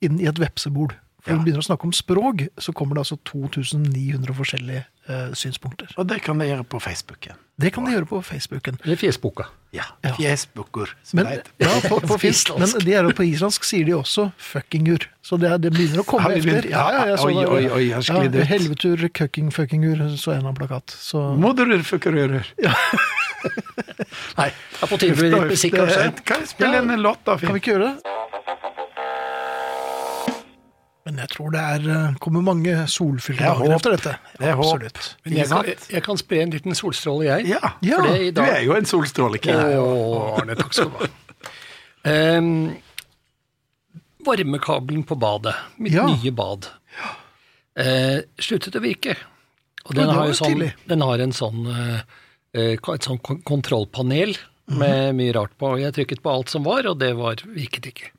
inn 0.04 0.20
i 0.20 0.28
et 0.28 0.40
vepsebol. 0.40 0.96
Ja. 1.26 1.32
når 1.34 1.38
du 1.40 1.44
begynner 1.48 1.64
å 1.64 1.66
snakke 1.66 1.88
om 1.88 1.92
språk, 1.96 2.46
så 2.62 2.72
kommer 2.76 2.94
det 2.96 3.02
altså 3.06 3.16
2900 3.26 4.34
forskjellige 4.38 4.84
uh, 5.10 5.32
synspunkter. 5.34 5.90
Og 5.98 6.06
det 6.08 6.20
kan 6.22 6.38
de 6.38 6.46
gjøre 6.48 6.64
på 6.70 6.78
Facebooken. 6.82 7.34
Det 7.56 7.70
kan 7.72 7.86
de 7.88 7.94
gjøre 7.94 8.06
på 8.10 8.18
Facebooken. 8.22 8.76
Eller 8.84 8.98
fjesboka. 9.00 9.46
Ja. 9.72 9.86
Ja. 10.04 10.12
Fjesbukker, 10.16 10.92
som 11.02 11.16
Men, 11.20 11.26
det 11.26 11.38
heter. 11.38 11.52
ja, 11.64 11.88
på, 11.88 12.00
på 12.04 12.18
finsk, 12.24 12.52
men 12.60 12.68
de 12.84 12.92
er 12.94 13.08
jo 13.08 13.14
på 13.16 13.24
islandsk 13.26 13.64
sier 13.66 13.84
de 13.88 13.94
også 13.96 14.28
fuckingur. 14.40 15.08
Så 15.24 15.38
det, 15.40 15.50
er, 15.50 15.58
det 15.64 15.72
begynner 15.74 16.04
å 16.04 16.06
komme 16.06 16.30
etter. 16.30 16.46
begynt? 16.46 16.70
Ja, 16.70 16.84
ja, 16.94 17.02
jeg 17.10 17.18
så 17.18 17.30
Oi, 17.32 17.34
oi, 17.42 17.64
oi, 17.72 17.84
har 17.96 18.04
sklidd 18.06 18.36
ja, 18.36 18.44
ut. 18.44 18.50
Helvetur, 18.52 19.06
cucking, 19.16 19.50
fuckingur, 19.56 20.04
så 20.20 20.36
en 20.36 20.44
av 20.44 20.52
annen 20.52 20.60
plakat. 20.60 20.94
Så 21.00 21.22
Moderur 21.40 21.82
fuckerører. 21.88 22.52
Nei, 24.36 24.48
det 24.50 24.82
er 24.82 24.90
på 24.90 24.98
tide 25.00 25.16
med 25.18 25.32
litt 25.34 25.52
musikk, 25.56 25.76
kanskje. 25.80 26.06
Kan 26.26 26.44
jeg 26.44 26.52
spille 26.54 26.78
Ja. 26.78 26.84
en 26.84 27.02
låt, 27.02 27.24
da? 27.26 27.36
kan 27.40 27.56
vi 27.56 27.62
ikke 27.62 27.74
gjøre 27.76 27.92
det? 27.94 28.75
Men 31.06 31.20
jeg 31.22 31.30
tror 31.30 31.52
det 31.54 31.60
er, 31.62 31.84
eh, 31.94 32.14
kommer 32.18 32.42
mange 32.42 32.72
solfylte 32.90 33.38
er 33.44 33.52
dager 33.54 33.70
håp. 33.70 33.74
efter 33.76 33.92
dette. 33.94 34.14
Det 34.40 34.48
er 34.50 34.56
håp. 34.58 34.80
Men 35.24 35.36
jeg, 35.38 35.46
kan, 35.52 35.68
jeg 35.94 36.02
kan 36.02 36.18
spre 36.18 36.40
en 36.42 36.50
liten 36.50 36.74
solstråle, 36.74 37.28
jeg. 37.28 37.46
Ja. 37.52 37.60
Ja, 37.86 38.00
Du 38.34 38.40
er 38.42 38.64
jo 38.66 38.74
en 38.74 38.88
solstråle. 38.90 39.38
Å, 39.38 40.40
Arne, 40.40 40.56
takk 40.58 40.74
skal 40.74 40.90
du 40.90 40.98
ha. 40.98 41.08
Um, 42.06 42.50
varmekabelen 44.26 45.04
på 45.06 45.14
badet, 45.18 45.54
mitt 45.78 45.92
Ja. 45.94 46.06
nye 46.10 46.30
bad, 46.34 46.66
uh, 47.78 48.20
sluttet 48.38 48.74
å 48.74 48.82
virke. 48.82 49.16
Og 49.86 49.94
den 49.94 50.08
har, 50.10 50.32
sånn, 50.34 50.72
den 50.88 51.00
har 51.00 51.20
en 51.22 51.30
sånn, 51.32 51.66
eh, 51.70 52.72
et 52.72 52.80
sånn 53.06 53.20
kontrollpanel 53.22 54.36
Mhm. 54.68 54.78
med 54.78 55.14
mye 55.14 55.32
rart 55.34 55.52
på. 55.58 55.78
Jeg 55.78 55.94
trykket 55.94 56.22
på 56.22 56.30
alt 56.34 56.48
som 56.50 56.64
var, 56.64 56.84
og 56.88 56.98
det 56.98 57.14
var, 57.14 57.36
virket 57.36 57.86
ikke. 57.86 58.10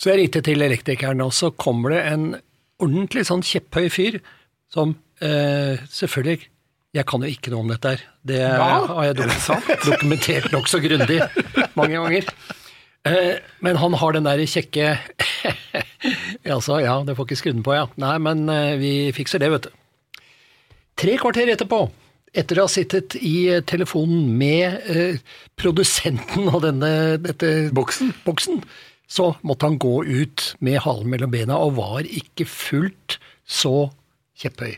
Så 0.00 0.08
jeg 0.08 0.22
ringte 0.22 0.40
til 0.44 0.64
elektrikeren, 0.64 1.20
og 1.20 1.34
så 1.36 1.50
kommer 1.52 1.92
det 1.92 2.00
en 2.08 2.30
ordentlig 2.80 3.26
sånn 3.28 3.44
kjepphøy 3.44 3.90
fyr 3.92 4.16
som 4.72 4.94
eh, 5.20 5.76
selvfølgelig 5.92 6.48
Jeg 6.96 7.06
kan 7.06 7.22
jo 7.22 7.28
ikke 7.30 7.52
noe 7.52 7.62
om 7.62 7.68
dette 7.70 7.92
her. 7.92 8.00
Det 8.26 8.40
har 8.40 9.04
jeg 9.04 9.18
dokumentert, 9.20 9.84
dokumentert 9.92 10.48
nokså 10.54 10.80
grundig 10.82 11.20
mange 11.78 12.00
ganger. 12.00 12.32
Eh, 13.06 13.36
men 13.60 13.78
han 13.78 13.94
har 14.00 14.16
den 14.16 14.26
der 14.26 14.42
kjekke 14.48 14.96
Altså, 16.56 16.80
ja, 16.80 16.96
det 17.04 17.14
får 17.16 17.28
ikke 17.28 17.38
skrudd 17.38 17.58
den 17.60 17.64
på, 17.64 17.76
ja. 17.76 17.86
Nei, 18.00 18.16
men 18.24 18.48
eh, 18.48 18.74
vi 18.80 18.92
fikser 19.14 19.42
det, 19.42 19.52
vet 19.52 19.68
du. 19.68 20.24
Tre 21.00 21.16
kvarter 21.20 21.52
etterpå, 21.52 21.84
etter 22.36 22.60
å 22.60 22.66
ha 22.66 22.72
sittet 22.72 23.16
i 23.20 23.50
eh, 23.52 23.62
telefonen 23.68 24.32
med 24.40 24.90
eh, 24.90 25.20
produsenten 25.60 26.48
av 26.50 26.64
denne 26.64 26.92
dette 27.22 27.70
Boksen? 27.76 28.14
boksen, 28.26 28.62
så 29.10 29.32
måtte 29.42 29.66
han 29.66 29.78
gå 29.82 30.04
ut 30.06 30.52
med 30.62 30.80
halen 30.84 31.10
mellom 31.10 31.32
bena 31.32 31.58
og 31.58 31.78
var 31.80 32.06
ikke 32.06 32.46
fullt 32.46 33.18
så 33.42 33.90
kjepphøy. 34.38 34.76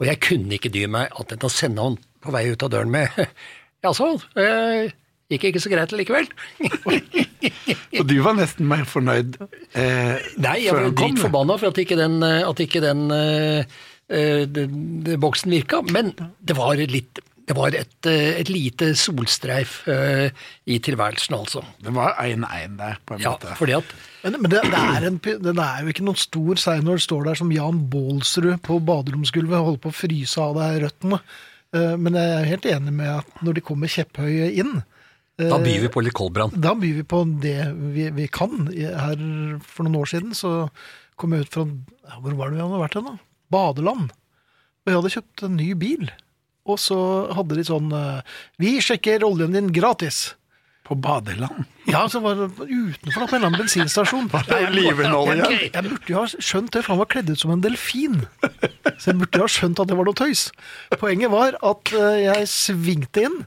Og 0.00 0.08
jeg 0.08 0.20
kunne 0.24 0.56
ikke 0.56 0.72
dy 0.72 0.86
meg 0.90 1.12
annet 1.14 1.36
enn 1.36 1.48
å 1.48 1.52
sende 1.52 1.86
han 1.86 1.98
på 2.20 2.32
vei 2.34 2.46
ut 2.52 2.64
av 2.66 2.72
døren 2.72 2.92
med 2.92 3.08
Jaså, 3.84 4.10
eh, 4.36 4.92
gikk 5.32 5.46
ikke 5.48 5.62
så 5.64 5.72
greit 5.72 5.94
likevel? 5.96 6.28
Og 8.00 8.04
du 8.08 8.18
var 8.24 8.36
nesten 8.36 8.68
mer 8.68 8.84
fornøyd 8.88 9.38
eh, 9.40 10.20
Nei, 10.36 10.56
jeg 10.66 10.74
var 10.76 10.84
han 10.84 10.92
kom, 10.92 11.00
dritt 11.00 11.16
du. 11.16 11.22
forbanna 11.24 11.56
for 11.60 11.72
at 11.72 11.80
ikke 11.80 11.96
den, 11.96 12.18
eh, 12.26 12.44
at 12.44 12.60
ikke 12.60 12.82
den 12.84 13.06
eh, 13.16 13.78
eh, 14.12 14.42
de, 14.44 14.66
de, 15.06 15.16
boksen 15.20 15.56
virka, 15.56 15.80
men 15.88 16.12
det 16.44 16.58
var 16.60 16.80
litt 16.92 17.22
det 17.50 17.56
var 17.58 17.74
et, 17.74 18.06
eh, 18.06 18.36
et 18.38 18.50
lite 18.52 18.92
solstreif 18.98 19.80
eh, 19.90 20.30
i 20.70 20.76
tilværelsen, 20.86 21.34
altså. 21.34 21.64
Det 21.82 21.90
var 21.96 22.14
1-1 22.22 22.76
der, 22.78 23.00
på 23.08 23.16
en 23.16 23.24
Ja, 23.24 23.32
måte. 23.34 23.56
fordi 23.58 23.74
at 23.80 23.90
Men, 24.22 24.36
men 24.44 24.50
det, 24.52 24.60
det, 24.70 24.78
er 24.78 25.06
en, 25.08 25.16
det 25.24 25.54
er 25.58 25.82
jo 25.82 25.90
ikke 25.90 26.04
noen 26.06 26.20
stor 26.20 26.60
seier 26.62 26.84
når 26.86 27.00
det 27.00 27.04
står 27.08 27.24
der 27.30 27.38
som 27.40 27.50
Jan 27.54 27.80
Baalsrud 27.90 28.60
på 28.66 28.78
baderomsgulvet 28.86 29.56
og 29.58 29.66
holder 29.72 29.82
på 29.86 29.90
å 29.90 29.96
fryse 29.96 30.44
av 30.44 30.54
deg 30.60 30.78
røttene. 30.84 31.18
Eh, 31.74 31.96
Men 31.98 32.18
jeg 32.20 32.36
er 32.38 32.48
helt 32.52 32.70
enig 32.76 32.94
med 33.02 33.10
at 33.18 33.42
når 33.42 33.58
de 33.58 33.66
kommer 33.72 33.90
kjepphøye 33.90 34.50
inn, 34.62 34.80
da 35.40 35.56
byr 35.56 35.80
vi 35.86 35.88
på 35.88 36.02
litt 36.04 36.12
koldbrann. 36.18 36.50
da 36.60 36.74
byr 36.76 36.98
vi 36.98 37.02
på 37.08 37.22
det 37.40 37.58
vi, 37.94 38.10
vi 38.12 38.26
kan. 38.28 38.66
Her 38.76 39.16
for 39.64 39.86
noen 39.86 39.96
år 40.02 40.10
siden 40.12 40.34
så 40.36 40.50
kom 41.16 41.32
jeg 41.32 41.46
ut 41.46 41.54
fra 41.54 41.64
Hvor 42.20 42.34
var 42.36 42.50
det 42.52 42.58
vi 42.58 42.64
hadde 42.66 42.80
vært 42.82 42.98
hen, 42.98 43.06
da? 43.08 43.14
Badeland. 43.50 44.10
Og 44.12 44.90
jeg 44.92 44.98
hadde 44.98 45.12
kjøpt 45.16 45.44
en 45.48 45.56
ny 45.56 45.70
bil. 45.80 46.10
Og 46.68 46.76
så 46.80 46.98
hadde 47.36 47.56
de 47.56 47.64
sånn 47.66 47.88
eh, 47.96 48.36
Vi 48.60 48.76
sjekker 48.84 49.24
oljen 49.26 49.56
din 49.56 49.72
gratis. 49.74 50.34
På 50.90 50.96
badeland. 50.98 51.68
Ja, 51.86 52.02
så 52.10 52.18
var 52.18 52.34
det 52.34 52.48
utenfor 52.66 53.22
da, 53.22 53.26
på 53.30 53.36
en 53.36 53.38
eller 53.38 53.50
annen 53.52 53.60
bensinstasjon. 53.62 54.26
det 54.48 54.60
olivenolje? 54.72 55.36
Jeg, 55.38 55.70
jeg 55.70 55.86
burde 55.86 56.10
jo 56.10 56.18
ha 56.18 56.26
skjønt 56.34 56.72
det, 56.74 56.82
for 56.82 56.96
han 56.96 57.02
var 57.04 57.10
kledd 57.12 57.30
ut 57.30 57.42
som 57.42 57.52
en 57.54 57.62
delfin. 57.62 58.24
Så 58.96 59.12
jeg 59.12 59.20
burde 59.20 59.38
jo 59.38 59.46
ha 59.46 59.52
skjønt 59.54 59.82
at 59.82 59.92
det 59.92 59.98
var 60.00 60.08
noe 60.08 60.18
tøys. 60.18 60.48
Poenget 60.98 61.30
var 61.30 61.54
at 61.62 61.94
eh, 61.94 62.24
jeg 62.24 62.50
svingte 62.50 63.28
inn, 63.28 63.38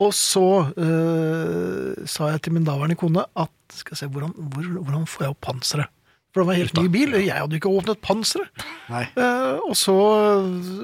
og 0.00 0.12
så 0.16 0.46
eh, 0.72 1.92
sa 2.08 2.32
jeg 2.32 2.46
til 2.46 2.56
min 2.56 2.64
daværende 2.64 2.96
kone 3.00 3.24
at 3.28 3.52
skal 3.76 3.94
jeg 3.94 4.00
se, 4.00 4.10
hvordan, 4.12 4.32
hvor, 4.54 4.72
hvordan 4.80 5.06
får 5.08 5.26
jeg 5.26 5.36
opp 5.36 5.44
panseret? 5.50 5.92
For 6.36 6.44
det 6.44 6.50
var 6.50 6.58
helt 6.58 6.76
ny 6.76 6.88
bil, 6.92 7.14
og 7.16 7.22
jeg 7.24 7.32
hadde 7.32 7.56
ikke 7.56 7.70
åpnet 7.72 8.02
panseret. 8.04 8.64
Eh, 8.92 9.54
og 9.64 9.72
så 9.72 9.94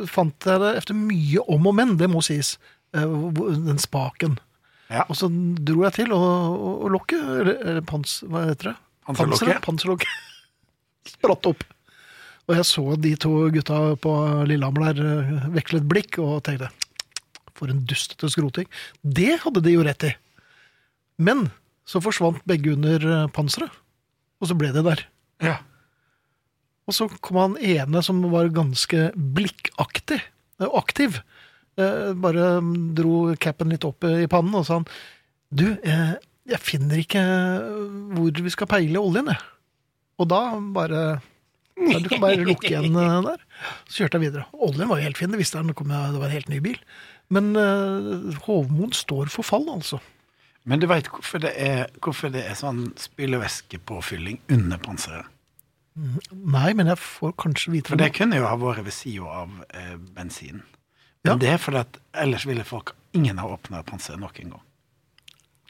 fant 0.09 0.46
jeg 0.48 0.62
det 0.62 0.70
efter 0.78 0.96
mye 0.96 1.44
om 1.44 1.68
og 1.68 1.76
men, 1.76 1.92
det 2.00 2.09
må 2.09 2.22
sies, 2.24 2.55
uh, 2.96 3.28
den 3.36 3.76
spaken. 3.76 4.38
Ja. 4.88 5.05
Og 5.12 5.18
så 5.20 5.28
dro 5.28 5.84
jeg 5.84 5.96
til, 5.98 6.16
og, 6.16 6.57
og, 6.57 6.72
og 6.86 6.96
lokket, 6.96 7.28
eller, 7.42 7.84
pans, 7.84 8.22
hva 8.24 8.46
heter 8.48 8.70
det? 8.70 8.74
Panserlokket? 9.11 9.61
Panserlokket. 9.68 10.16
Spratt 11.18 11.53
opp. 11.53 11.68
Og 12.48 12.57
jeg 12.57 12.68
så 12.72 12.86
de 13.05 13.14
to 13.20 13.34
gutta 13.53 13.84
på 14.00 14.16
Lillehammer 14.48 14.96
der 14.96 15.05
eh, 15.05 15.46
veksle 15.53 15.82
et 15.82 15.88
blikk, 15.92 16.16
og 16.24 16.42
tenkte, 16.48 16.72
for 17.53 17.68
en 17.68 17.84
dustete 17.84 18.32
skroting. 18.32 18.72
Det 19.05 19.36
hadde 19.44 19.68
de 19.68 19.76
jo 19.76 19.84
rett 19.84 20.09
i. 20.09 20.16
Men 21.20 21.50
så 21.84 22.00
forsvant 22.00 22.40
begge 22.48 22.72
under 22.72 23.28
panseret, 23.36 23.82
og 24.40 24.48
så 24.48 24.57
ble 24.57 24.72
det 24.72 24.88
der. 24.88 25.11
Ja. 25.43 25.57
Og 26.88 26.95
så 26.97 27.07
kom 27.22 27.38
han 27.38 27.57
ene 27.62 28.03
som 28.03 28.20
var 28.32 28.49
ganske 28.55 29.11
blikkaktig, 29.16 30.20
eh, 30.61 30.68
aktiv. 30.78 31.20
Eh, 31.78 32.12
Bare 32.18 32.49
dro 32.95 33.34
capen 33.40 33.70
litt 33.72 33.84
opp 33.88 34.05
i 34.05 34.26
pannen 34.30 34.55
og 34.59 34.66
sa 34.68 34.80
han, 34.80 34.86
du, 35.55 35.76
eh, 35.84 36.14
jeg 36.49 36.59
finner 36.61 36.99
ikke 37.03 37.22
hvor 38.16 38.43
vi 38.43 38.51
skal 38.53 38.66
peile 38.70 39.01
oljen, 39.01 39.30
jeg. 39.30 39.38
Og 40.20 40.28
da 40.28 40.40
bare 40.74 41.03
ja, 41.78 41.99
Du 41.99 42.09
kan 42.11 42.20
bare 42.20 42.43
lukke 42.45 42.68
igjen 42.68 42.95
eh, 42.99 43.20
der. 43.24 43.40
Så 43.88 44.03
kjørte 44.03 44.18
jeg 44.18 44.26
videre. 44.28 44.45
Oljen 44.53 44.90
var 44.90 44.99
jo 45.01 45.07
helt 45.09 45.18
fin, 45.18 45.30
det 45.32 45.38
visste 45.40 45.59
jeg- 45.59 45.66
det 45.72 46.20
var 46.20 46.26
en 46.28 46.36
helt 46.36 46.49
ny 46.51 46.59
bil. 46.61 46.78
Men 47.32 47.55
Hovmoen 48.45 48.93
står 48.93 49.30
for 49.32 49.43
fall, 49.43 49.64
altså. 49.72 50.01
Men 50.68 50.78
du 50.82 50.86
veit 50.86 51.08
hvorfor, 51.10 51.42
det 51.42 51.52
hvorfor 52.04 52.30
det 52.30 52.44
er 52.46 52.54
sånn 52.58 52.92
spylevæskepåfylling 53.00 54.38
under 54.54 54.78
panseret? 54.82 55.26
Nei, 56.32 56.70
men 56.72 56.88
jeg 56.88 56.96
får 57.02 57.34
kanskje 57.42 57.72
vite 57.74 57.92
For 57.92 58.00
det 58.00 58.12
kunne 58.16 58.38
jo 58.38 58.46
ha 58.48 58.54
vært 58.56 58.86
ved 58.86 58.94
sida 58.96 59.28
av 59.42 59.58
eh, 59.76 59.96
bensin. 60.16 60.62
Ja. 61.22 61.34
Men 61.34 61.42
det 61.42 61.50
er 61.52 61.60
fordi 61.60 61.82
at 61.82 61.98
ellers 62.22 62.46
ville 62.48 62.64
folk 62.64 62.94
ingen 63.14 63.42
ha 63.42 63.50
åpna 63.52 63.82
panseret 63.84 64.22
noen 64.22 64.54
gang. 64.54 64.62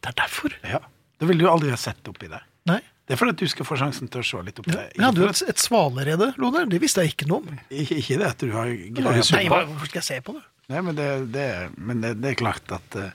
Det 0.03 0.13
er 0.13 0.17
derfor. 0.23 0.55
Ja. 0.67 0.79
Da 1.19 1.27
ville 1.29 1.43
du 1.43 1.51
aldri 1.51 1.73
ha 1.73 1.79
sett 1.81 2.07
oppi 2.11 2.31
der. 2.31 2.45
Nei. 2.71 2.79
Det 3.09 3.17
er 3.17 3.19
fordi 3.19 3.35
at 3.35 3.43
du 3.43 3.51
skal 3.51 3.67
få 3.67 3.77
sjansen 3.81 4.07
til 4.13 4.23
å 4.23 4.29
se 4.29 4.45
litt 4.47 4.61
oppi 4.63 4.71
Ja, 4.71 4.79
der. 4.79 4.93
jeg 4.95 5.05
hadde 5.09 5.25
jo 5.25 5.29
et, 5.33 5.43
et 5.51 5.59
svalerede, 5.65 6.29
Lone? 6.39 6.63
Det 6.71 6.79
visste 6.85 7.03
jeg 7.03 7.17
ikke 7.17 7.27
noe 7.33 7.43
om. 7.43 7.59
ikke, 7.67 7.99
ikke 7.99 8.19
det 8.23 8.29
at 8.29 8.45
du 8.47 8.53
har 8.55 8.71
greie 8.71 9.25
på 9.27 9.35
Nei, 9.35 9.45
hvorfor 9.51 9.91
skal 9.91 9.99
jeg 10.05 10.07
se 10.07 10.21
på 10.29 10.37
det? 10.39 10.45
Nei, 10.71 10.81
men 10.87 10.97
det, 11.01 11.09
det, 11.35 11.47
men 11.83 12.05
det, 12.05 12.13
det 12.23 12.31
er 12.31 12.39
klart 12.39 12.71
at 12.79 12.97
eh, 13.01 13.11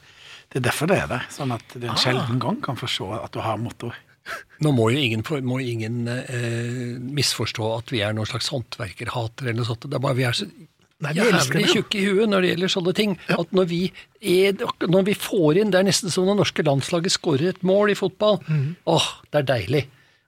det 0.52 0.60
er 0.62 0.66
derfor 0.70 0.88
det 0.88 0.98
er 1.04 1.08
der. 1.12 1.26
Sånn 1.34 1.52
at 1.54 1.64
du 1.74 1.84
en 1.86 1.89
Ah. 1.91 1.95
sjelden 2.00 2.39
gang 2.39 2.62
kan 2.64 2.76
få 2.80 2.88
se 2.89 3.04
at 3.24 3.32
du 3.32 3.39
har 3.43 3.58
motor. 3.58 3.93
Nå 4.62 4.72
må 4.76 4.89
jo 4.91 4.98
ingen, 5.00 5.22
må 5.48 5.60
ingen 5.64 6.08
eh, 6.08 6.98
misforstå 7.00 7.78
at 7.78 7.91
vi 7.91 8.02
er 8.04 8.12
noen 8.14 8.28
slags 8.28 8.50
håndverkerhater 8.52 9.48
eller 9.48 9.62
noe 9.62 9.66
sånt. 9.70 9.86
Det 9.88 9.95
er 9.95 10.04
bare 10.04 10.16
vi 10.16 10.24
er 10.28 10.36
så 10.36 10.48
Nei, 11.00 11.12
vi 11.14 11.20
jævlig 11.22 11.68
tjukke 11.70 12.00
i 12.00 12.06
huet 12.10 12.28
når 12.32 12.41
det 12.41 12.50
gjelder 12.56 12.72
sånne 12.74 12.93
ting. 12.98 13.12
At 13.30 13.52
når 13.54 13.68
vi, 13.70 13.82
er, 14.20 14.56
når 14.89 15.04
vi 15.06 15.14
får 15.14 15.60
inn 15.62 15.70
Det 15.70 15.78
er 15.78 15.86
nesten 15.86 16.10
som 16.10 16.26
når 16.26 16.39
norske 16.39 16.64
landslaget 16.66 17.14
skårer 17.14 17.50
et 17.52 17.62
mål 17.62 17.91
i 17.93 17.95
fotball. 18.00 18.39
Mhm. 18.48 18.72
Åh, 18.89 19.06
det 19.32 19.43
er 19.43 19.48
deilig. 19.52 19.84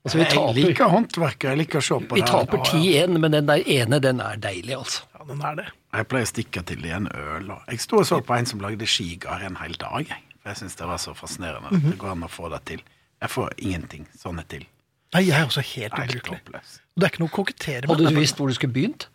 Altså, 0.06 0.18
vi 0.20 0.28
Jeg 0.30 0.56
liker 0.70 0.92
håndverket, 0.94 1.50
jeg 1.50 1.58
liker 1.58 1.82
å 1.82 1.82
se 1.84 1.98
på 2.06 2.16
vi 2.16 2.22
det. 2.22 2.30
taper 2.30 2.58
10-1, 2.70 3.18
men 3.20 3.32
den 3.32 3.48
der 3.50 3.66
ene, 3.68 4.00
den 4.00 4.22
er 4.22 4.38
deilig, 4.38 4.78
altså. 4.78 5.02
Ja, 5.18 5.26
den 5.28 5.42
er 5.42 5.56
det. 5.56 5.66
Jeg 5.94 6.06
pleier 6.10 6.28
å 6.28 6.30
stikke 6.30 6.62
til 6.70 6.84
i 6.86 6.92
en 6.94 7.08
øl. 7.18 7.50
Og 7.56 7.72
jeg 7.72 7.82
sto 7.82 7.98
og 8.02 8.06
så 8.06 8.20
på 8.26 8.36
en 8.38 8.46
som 8.50 8.62
lagde 8.62 8.86
skigard 8.90 9.42
en 9.48 9.58
hel 9.58 9.74
dag. 9.82 10.06
Jeg, 10.10 10.26
For 10.42 10.52
jeg 10.54 10.62
syns 10.62 10.76
det 10.80 10.88
var 10.88 11.00
så 11.02 11.16
fascinerende 11.18 11.72
at 11.74 11.86
det 11.88 11.98
går 12.02 12.12
an 12.14 12.28
å 12.28 12.30
få 12.32 12.50
det 12.54 12.62
til. 12.70 12.84
Jeg 13.20 13.34
får 13.34 13.56
ingenting 13.58 14.06
sånne 14.18 14.46
til. 14.48 14.68
Nei, 15.16 15.24
jeg 15.26 15.40
er 15.42 15.48
også 15.50 15.64
helt 15.66 15.96
ubrukelig. 15.98 16.38
håpløs. 16.46 16.76
Det 16.96 17.08
er 17.08 17.10
ikke 17.14 17.24
noe 17.24 17.32
å 17.32 17.36
kokettere 17.40 17.82
med. 17.88 17.90
Hadde 17.96 18.12
du 18.14 18.20
visst 18.22 18.38
hvor 18.38 18.52
du 18.52 18.54
skulle 18.54 18.76
begynt? 18.76 19.08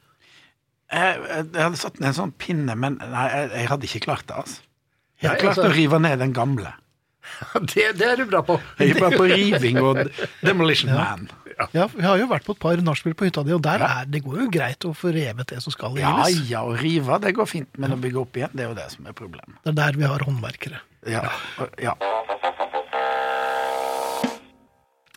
Jeg, 0.93 1.21
jeg, 1.23 1.45
jeg 1.55 1.63
hadde 1.63 1.79
satt 1.81 2.01
ned 2.03 2.09
en 2.11 2.17
sånn 2.19 2.33
pinne, 2.39 2.75
men 2.77 2.99
nei, 3.01 3.27
jeg, 3.31 3.51
jeg 3.55 3.69
hadde 3.71 3.89
ikke 3.89 4.03
klart 4.09 4.27
det. 4.29 4.37
altså. 4.43 4.63
Jeg 5.23 5.31
hadde 5.31 5.41
klarte 5.45 5.63
altså- 5.63 5.71
å 5.71 5.79
rive 5.79 6.01
ned 6.03 6.19
den 6.19 6.35
gamle. 6.37 6.75
Det, 7.71 7.87
det 7.99 8.07
er 8.07 8.21
du 8.21 8.27
bra 8.31 8.41
på. 8.47 8.57
Jeg 8.79 8.95
er 8.95 9.01
bra 9.01 9.09
på 9.15 9.25
riving 9.31 9.79
og 9.83 10.01
Demolition 10.45 10.93
Man. 10.95 11.25
Ja. 11.55 11.67
Ja, 11.73 11.85
Vi 11.93 12.03
har 12.03 12.19
jo 12.19 12.27
vært 12.31 12.45
på 12.49 12.55
et 12.57 12.61
par 12.63 12.81
nachspiel 12.83 13.15
på 13.15 13.29
hytta 13.29 13.45
di, 13.47 13.53
og 13.55 13.63
der 13.63 13.83
er, 13.87 14.09
det 14.11 14.25
går 14.25 14.41
jo 14.43 14.47
greit 14.55 14.85
å 14.89 14.91
få 14.99 15.13
revet 15.15 15.53
det 15.53 15.61
som 15.63 15.71
skal 15.75 15.95
Ja 16.01 16.11
rives. 16.19 16.41
ja, 16.51 16.65
å 16.67 16.75
rive 16.79 17.19
det 17.23 17.31
går 17.39 17.47
fint, 17.47 17.71
men 17.79 17.95
å 17.95 17.99
bygge 18.03 18.19
opp 18.25 18.39
igjen, 18.41 18.51
det 18.59 18.65
er 18.67 18.73
jo 18.73 18.77
det 18.79 18.89
som 18.91 19.07
er 19.07 19.15
problemet. 19.15 19.55
Det 19.63 19.71
er 19.71 19.79
der 19.79 19.99
vi 20.01 20.09
har 20.11 20.25
håndverkere. 20.27 20.81
Ja, 21.15 21.23
ja. 21.83 21.95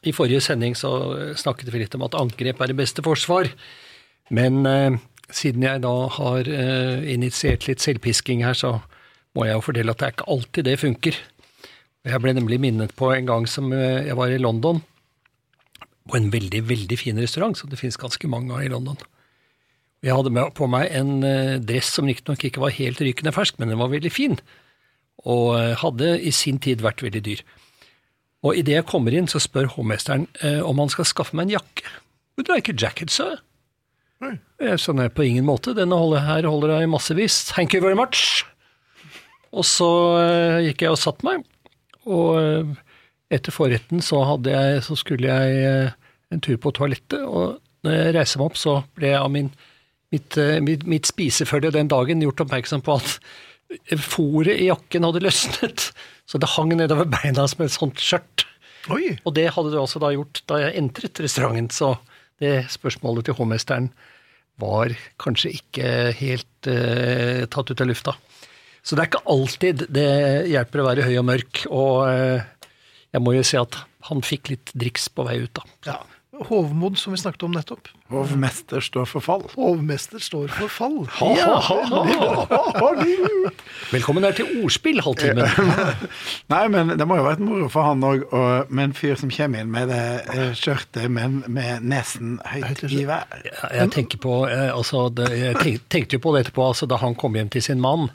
I 0.08 0.14
forrige 0.16 0.42
sending 0.46 0.76
så 0.78 0.92
snakket 1.36 1.72
vi 1.74 1.82
litt 1.82 1.96
om 1.98 2.06
at 2.06 2.16
angrep 2.18 2.62
er 2.64 2.72
det 2.72 2.78
beste 2.80 3.04
forsvar. 3.04 3.50
Men 4.30 4.62
eh, 4.70 5.00
siden 5.34 5.66
jeg 5.66 5.82
da 5.84 5.96
har 6.20 6.48
eh, 6.48 7.02
initiert 7.16 7.66
litt 7.68 7.84
selvpisking 7.84 8.46
her, 8.46 8.56
så 8.56 8.78
må 9.36 9.48
jeg 9.48 9.58
jo 9.58 9.66
fortelle 9.66 9.94
at 9.94 10.00
det 10.02 10.08
er 10.08 10.16
ikke 10.16 10.30
alltid 10.38 10.70
det 10.70 10.78
funker. 10.84 11.18
Jeg 12.08 12.24
ble 12.24 12.32
nemlig 12.38 12.60
minnet 12.64 12.94
på 12.96 13.10
en 13.12 13.28
gang 13.28 13.48
som 13.50 13.72
eh, 13.76 14.08
jeg 14.08 14.16
var 14.16 14.32
i 14.32 14.40
London, 14.40 14.80
på 16.08 16.16
en 16.16 16.30
veldig, 16.32 16.62
veldig 16.70 16.98
fin 17.00 17.18
restaurant, 17.20 17.58
som 17.58 17.68
det 17.72 17.80
finnes 17.82 18.00
ganske 18.00 18.30
mange 18.32 18.54
av 18.56 18.64
i 18.64 18.72
London. 18.72 19.00
Jeg 20.06 20.16
hadde 20.16 20.32
med 20.32 20.54
på 20.56 20.70
meg 20.72 20.94
en 20.96 21.18
eh, 21.28 21.58
dress 21.60 21.90
som 21.98 22.08
riktignok 22.08 22.46
ikke 22.48 22.64
var 22.64 22.76
helt 22.78 23.02
rykende 23.04 23.34
fersk, 23.36 23.58
men 23.60 23.74
den 23.74 23.82
var 23.82 23.92
veldig 23.92 24.14
fin, 24.14 24.38
og 25.28 25.58
eh, 25.58 25.74
hadde 25.82 26.14
i 26.22 26.32
sin 26.32 26.62
tid 26.64 26.86
vært 26.86 27.04
veldig 27.04 27.24
dyr. 27.28 27.44
Og 28.46 28.56
idet 28.56 28.78
jeg 28.78 28.88
kommer 28.88 29.18
inn, 29.18 29.28
så 29.28 29.42
spør 29.44 29.68
hovmesteren 29.74 30.28
om 30.64 30.78
han 30.78 30.92
skal 30.94 31.08
skaffe 31.10 31.36
meg 31.36 31.48
en 31.48 31.56
jakke. 31.58 31.90
Would 32.38 32.48
you 32.48 32.54
like 32.54 32.70
a 32.70 32.78
jacket, 32.78 33.10
sir? 33.12 33.42
Jeg 34.62 34.78
Sånn 34.80 35.02
er 35.02 35.10
på 35.12 35.26
ingen 35.26 35.44
måte. 35.44 35.74
Denne 35.76 35.98
holder, 35.98 36.22
her 36.24 36.46
holder 36.48 36.76
jeg 36.76 36.86
i 36.86 36.92
massevis. 36.94 37.40
Thank 37.50 37.74
you 37.74 37.82
very 37.82 37.98
much. 37.98 38.46
Og 39.50 39.66
så 39.66 39.90
gikk 40.64 40.86
jeg 40.86 40.94
og 40.94 41.02
satt 41.02 41.26
meg, 41.26 41.42
og 42.08 42.40
eh, 42.42 42.76
etter 43.38 43.54
forretten 43.56 44.04
så, 44.04 44.24
jeg, 44.48 44.84
så 44.86 44.98
skulle 45.00 45.28
jeg 45.28 45.64
eh, 45.68 45.96
en 46.34 46.44
tur 46.44 46.58
på 46.62 46.74
toalettet, 46.76 47.24
og 47.24 47.60
når 47.86 47.98
jeg 47.98 48.16
reiser 48.18 48.42
meg 48.42 48.50
opp, 48.50 48.60
så 48.60 48.78
ble 48.98 49.12
jeg 49.14 49.20
av 49.22 49.32
min, 49.34 49.52
mitt, 50.14 50.40
eh, 50.42 50.58
mitt, 50.64 50.88
mitt 50.90 51.10
spisefølge 51.10 51.76
den 51.76 51.92
dagen 51.92 52.24
gjort 52.24 52.46
oppmerksom 52.46 52.84
på 52.86 52.98
at 53.00 53.18
fòret 54.00 54.56
i 54.56 54.70
jakken 54.70 55.04
hadde 55.08 55.24
løsnet, 55.26 55.90
så 56.28 56.40
det 56.40 56.54
hang 56.56 56.72
nedover 56.76 57.08
beina 57.12 57.48
som 57.52 57.66
et 57.66 57.76
sånt 57.76 58.00
skjørt. 58.04 58.46
Oi! 58.94 59.18
Og 59.28 59.34
det 59.36 59.50
hadde 59.56 59.74
du 59.74 59.80
også 59.82 60.00
da 60.00 60.14
gjort 60.16 60.42
da 60.48 60.62
jeg 60.64 60.78
entret 60.80 61.20
restauranten, 61.24 61.72
så 61.76 61.98
det 62.40 62.70
spørsmålet 62.72 63.28
til 63.28 63.36
hovmesteren 63.40 63.90
var 64.62 64.94
kanskje 65.22 65.52
ikke 65.58 65.90
helt 66.18 66.70
uh, 66.70 67.44
tatt 67.52 67.72
ut 67.72 67.84
av 67.84 67.90
lufta. 67.90 68.14
Så 68.88 68.96
det 68.96 69.04
er 69.04 69.10
ikke 69.10 69.26
alltid 69.28 69.88
det 69.92 70.10
hjelper 70.48 70.80
å 70.80 70.88
være 70.88 71.08
høy 71.10 71.18
og 71.20 71.26
mørk, 71.28 71.66
og 71.68 72.06
eh, 72.08 72.70
jeg 73.12 73.24
må 73.24 73.34
jo 73.36 73.44
si 73.44 73.60
at 73.60 73.82
han 74.08 74.22
fikk 74.24 74.54
litt 74.54 74.72
driks 74.80 75.10
på 75.12 75.26
vei 75.28 75.42
ut, 75.44 75.52
da. 75.60 75.66
Ja. 75.90 75.98
Hovmod, 76.38 77.00
som 77.02 77.16
vi 77.16 77.18
snakket 77.18 77.44
om 77.48 77.56
nettopp. 77.56 77.88
Hovmester 78.14 78.84
står 78.84 79.08
for 79.10 79.26
fall. 79.26 79.42
Hovmester 79.56 80.22
står 80.22 80.52
for 80.54 80.70
fall. 80.70 81.00
Velkommen 83.90 84.28
her 84.28 84.38
til 84.38 84.52
ordspill-halvtimen. 84.62 85.50
Nei, 86.54 86.62
men 86.72 86.94
det 86.94 87.10
må 87.10 87.18
jo 87.18 87.26
være 87.26 87.40
et 87.40 87.44
moro 87.48 87.72
for 87.74 87.90
han 87.90 88.06
òg, 88.06 88.28
med 88.70 88.92
en 88.92 88.96
fyr 88.96 89.18
som 89.18 89.34
kommer 89.34 89.66
inn 89.66 89.74
med 89.74 89.90
det 89.92 90.04
eh, 90.36 90.54
skjørtet 90.56 91.10
med, 91.12 91.42
med 91.50 91.84
nesen 91.90 92.38
høyt 92.46 92.86
i 92.86 93.04
vær. 93.10 93.26
Jeg 93.74 93.92
tenker 93.98 94.22
på, 94.22 94.44
eh, 94.52 94.70
altså, 94.70 95.08
det, 95.10 95.32
jeg 95.34 95.82
tenkte 95.90 96.20
jo 96.20 96.28
på 96.28 96.36
det 96.36 96.46
etterpå, 96.46 96.70
altså, 96.70 96.88
da 96.88 97.02
han 97.02 97.18
kom 97.18 97.40
hjem 97.40 97.50
til 97.58 97.72
sin 97.72 97.82
mann 97.84 98.12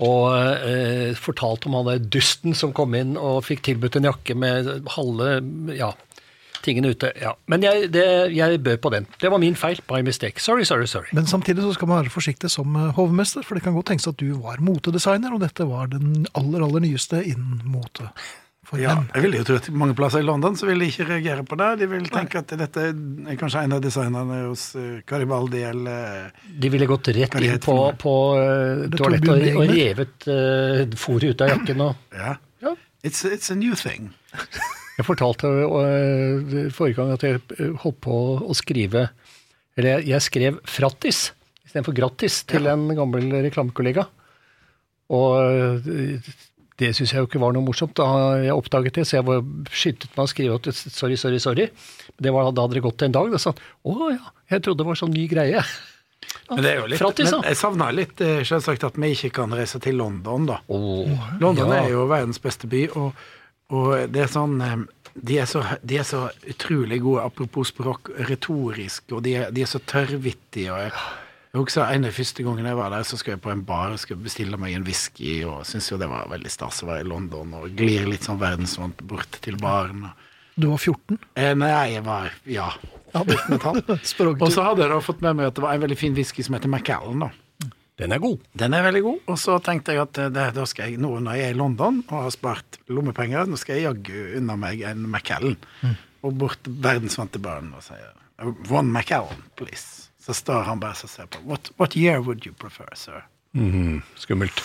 og 0.00 0.30
eh, 0.34 1.10
fortalte 1.18 1.68
om 1.68 1.76
han 1.78 1.90
der 1.90 2.04
dusten 2.12 2.56
som 2.56 2.72
kom 2.76 2.94
inn 2.96 3.16
og 3.20 3.42
fikk 3.44 3.66
tilbudt 3.68 3.98
en 4.00 4.08
jakke 4.08 4.36
med 4.38 4.70
halve 4.96 5.34
ja, 5.76 5.90
tingene 6.64 6.92
ute. 6.94 7.12
Ja. 7.20 7.34
Men 7.52 7.64
jeg, 7.64 7.90
det, 7.92 8.04
jeg 8.32 8.62
bød 8.64 8.80
på 8.80 8.92
den. 8.94 9.08
Det 9.20 9.32
var 9.32 9.42
min 9.42 9.56
feil. 9.58 9.80
By 9.88 10.00
mistake. 10.06 10.40
Sorry, 10.40 10.64
sorry, 10.68 10.88
sorry. 10.88 11.12
Men 11.16 11.28
samtidig 11.28 11.64
så 11.66 11.74
skal 11.76 11.90
man 11.90 12.02
være 12.02 12.14
forsiktig 12.14 12.52
som 12.52 12.76
eh, 12.76 12.92
hovmester, 12.96 13.44
for 13.46 13.56
det 13.56 13.64
kan 13.66 13.76
godt 13.76 13.92
tenkes 13.92 14.08
at 14.08 14.20
du 14.20 14.32
var 14.40 14.62
motedesigner, 14.64 15.34
og 15.36 15.44
dette 15.44 15.68
var 15.68 15.92
den 15.92 16.24
aller, 16.32 16.64
aller 16.64 16.86
nyeste 16.86 17.20
innen 17.20 17.60
mote. 17.68 18.08
For 18.70 18.78
Ja, 18.78 18.92
dem. 18.94 19.08
jeg 19.16 19.22
vil 19.24 19.32
jo 19.34 19.44
tro 19.48 19.56
at 19.58 19.68
mange 19.74 19.96
plasser 19.98 20.22
i 20.22 20.26
London 20.26 20.54
så 20.54 20.68
vil 20.68 20.78
de 20.78 20.86
ikke 20.92 21.06
reagere 21.08 21.42
på 21.48 21.56
det. 21.58 21.70
De 21.80 21.88
vil 21.90 22.04
tenke 22.12 22.38
at 22.38 22.52
dette 22.60 22.84
er 22.86 23.38
kanskje 23.40 23.64
en 23.66 23.74
av 23.74 23.80
designerne 23.82 24.36
hos 24.46 24.68
Caribaldi 25.10 25.64
eller 25.66 26.28
De 26.62 26.70
ville 26.70 26.86
gått 26.86 27.10
rett 27.16 27.34
inn 27.40 27.58
på, 27.64 27.74
på 27.98 28.14
eh, 28.38 28.84
toalettet 28.94 29.32
og, 29.34 29.48
og 29.64 29.72
revet 29.74 30.28
uh, 30.30 30.84
fôret 31.02 31.32
ut 31.34 31.42
av 31.46 31.50
jakken. 31.56 31.82
Og 31.88 32.14
Ja. 32.14 32.36
Ja. 32.62 32.76
It's, 33.02 33.24
it's 33.24 33.50
a 33.50 33.56
new 33.56 33.74
thing. 33.74 34.12
jeg 35.00 35.06
fortalte 35.08 35.48
uh, 35.48 36.70
forrige 36.76 37.00
gang 37.00 37.10
at 37.16 37.26
jeg 37.26 37.40
eh, 37.58 37.74
holdt 37.82 37.98
på 38.04 38.16
å 38.44 38.54
skrive 38.54 39.08
Eller 39.78 39.96
jeg, 39.98 40.08
jeg 40.12 40.26
skrev 40.28 40.58
'frattis' 40.68 41.30
istedenfor 41.66 41.94
'grattis' 41.96 42.42
til 42.46 42.66
en 42.70 42.86
gammel 42.94 43.30
reklamekollega. 43.48 44.04
Og 45.10 45.82
eh, 45.82 46.30
det 46.80 46.90
syns 46.96 47.12
jeg 47.12 47.22
jo 47.22 47.28
ikke 47.28 47.42
var 47.42 47.54
noe 47.56 47.64
morsomt. 47.66 47.94
Da 47.98 48.08
jeg 48.40 48.56
oppdaget 48.56 49.00
det, 49.00 49.06
så 49.08 49.18
jeg 49.18 49.26
var 49.28 49.44
skyndte 49.70 50.10
meg 50.14 50.24
å 50.24 50.32
skrive 50.32 50.58
at 50.60 50.68
sorry, 50.80 51.18
sorry, 51.20 51.40
sorry. 51.42 51.68
Det 52.20 52.34
var, 52.34 52.50
da 52.56 52.66
hadde 52.66 52.78
det 52.78 52.84
gått 52.84 53.06
en 53.06 53.16
dag. 53.16 53.32
Da 53.32 53.40
sa 53.42 53.54
han 53.54 54.04
å 54.04 54.12
ja, 54.14 54.34
jeg 54.54 54.64
trodde 54.66 54.82
det 54.82 54.90
var 54.90 55.00
sånn 55.00 55.14
ny 55.14 55.26
greie. 55.30 55.64
Men 56.50 56.64
det 56.64 56.70
er 56.70 56.80
jo 56.80 56.88
litt, 56.90 57.00
Frattis, 57.00 57.30
men 57.32 57.46
jeg 57.48 57.58
savner 57.58 57.94
litt 57.94 58.22
eh, 58.24 58.40
selvsagt 58.46 58.84
at 58.86 58.98
vi 59.00 59.12
ikke 59.14 59.32
kan 59.40 59.54
reise 59.56 59.80
til 59.82 59.96
London, 60.00 60.48
da. 60.50 60.58
Oh, 60.72 61.08
London 61.40 61.70
ja. 61.72 61.84
er 61.84 61.94
jo 61.94 62.04
verdens 62.10 62.42
beste 62.42 62.68
by, 62.70 62.82
og, 62.98 63.22
og 63.72 64.10
det 64.12 64.26
er 64.26 64.32
sånn 64.32 64.58
eh, 64.66 64.76
de 65.14 65.40
er, 65.42 65.48
så, 65.50 65.62
de 65.82 65.98
er 65.98 66.06
så 66.06 66.26
utrolig 66.48 67.00
gode, 67.02 67.24
apropos 67.24 67.72
språk, 67.72 68.12
retorisk, 68.28 69.10
og 69.16 69.24
de 69.26 69.34
er, 69.40 69.50
de 69.54 69.64
er 69.64 69.70
så 69.70 69.80
tørrvittige. 69.82 70.70
og 70.70 71.00
jeg, 71.50 71.58
husker 71.60 71.90
En 71.90 72.06
av 72.06 72.14
første 72.14 72.44
gangene 72.46 72.70
jeg 72.70 72.78
var 72.78 72.92
der, 72.94 73.06
så 73.06 73.18
skulle 73.18 73.36
jeg 73.36 73.42
på 73.44 73.50
en 73.50 73.64
bar 73.66 73.94
og 73.94 73.98
skulle 74.02 74.22
bestille 74.22 74.58
meg 74.60 74.76
en 74.76 74.86
whisky, 74.86 75.40
og 75.48 75.64
syntes 75.66 75.90
jo 75.90 75.98
det 75.98 76.08
var 76.10 76.30
veldig 76.30 76.52
stas 76.52 76.82
å 76.84 76.90
være 76.90 77.04
i 77.04 77.10
London, 77.10 77.54
og 77.58 77.74
glir 77.78 78.06
litt 78.08 78.26
sånn 78.26 78.40
verdensvant 78.40 79.02
bort 79.10 79.40
til 79.42 79.58
baren. 79.60 80.08
Du 80.60 80.68
var 80.70 80.78
14. 80.78 81.18
Eh, 81.34 81.52
Nei, 81.58 81.74
jeg 81.96 82.04
var 82.06 82.30
ja. 82.46 82.70
Ja, 83.10 83.22
Og 84.44 84.52
så 84.54 84.62
hadde 84.62 84.84
jeg 84.84 84.90
da 84.92 84.98
fått 85.02 85.22
med 85.24 85.38
meg 85.38 85.48
at 85.50 85.56
det 85.58 85.64
var 85.64 85.74
en 85.74 85.82
veldig 85.82 85.98
fin 85.98 86.14
whisky 86.14 86.44
som 86.46 86.54
heter 86.54 86.70
Macallan. 86.70 87.24
da. 87.26 87.30
Den 88.00 88.14
er 88.14 88.20
god. 88.22 88.38
Den 88.56 88.74
er 88.76 88.84
veldig 88.86 89.02
god. 89.04 89.18
Og 89.28 89.40
så 89.40 89.58
tenkte 89.64 89.92
jeg 89.92 90.00
at 90.04 90.20
eh, 90.22 90.30
det, 90.32 90.44
da 90.56 90.66
skal 90.68 90.88
jeg, 90.92 91.00
nå 91.02 91.10
når 91.20 91.36
jeg 91.36 91.48
er 91.50 91.56
i 91.56 91.58
London 91.58 91.98
og 92.06 92.14
har 92.16 92.30
spart 92.32 92.78
lommepenger, 92.88 93.50
nå 93.50 93.58
skal 93.60 93.76
jeg 93.76 93.88
jaggu 93.88 94.38
unna 94.38 94.56
meg 94.60 94.84
en 94.88 95.02
Macallan. 95.10 95.58
Og 96.24 96.36
bort 96.40 96.62
til 96.64 96.78
verdensvante 96.84 97.42
baren 97.42 97.74
og 97.76 97.84
sier 97.84 98.14
One 98.72 98.88
Macallan, 98.88 99.42
please. 99.58 99.99
Så 100.20 100.34
står 100.36 100.62
han 100.68 100.80
bare 100.82 100.96
og 101.02 101.08
ser 101.10 101.26
på. 101.32 101.40
What, 101.48 101.70
what 101.80 101.96
year 101.96 102.20
would 102.20 102.44
you 102.46 102.52
prefer, 102.52 102.88
sir? 102.94 103.22
Skummelt. 104.20 104.60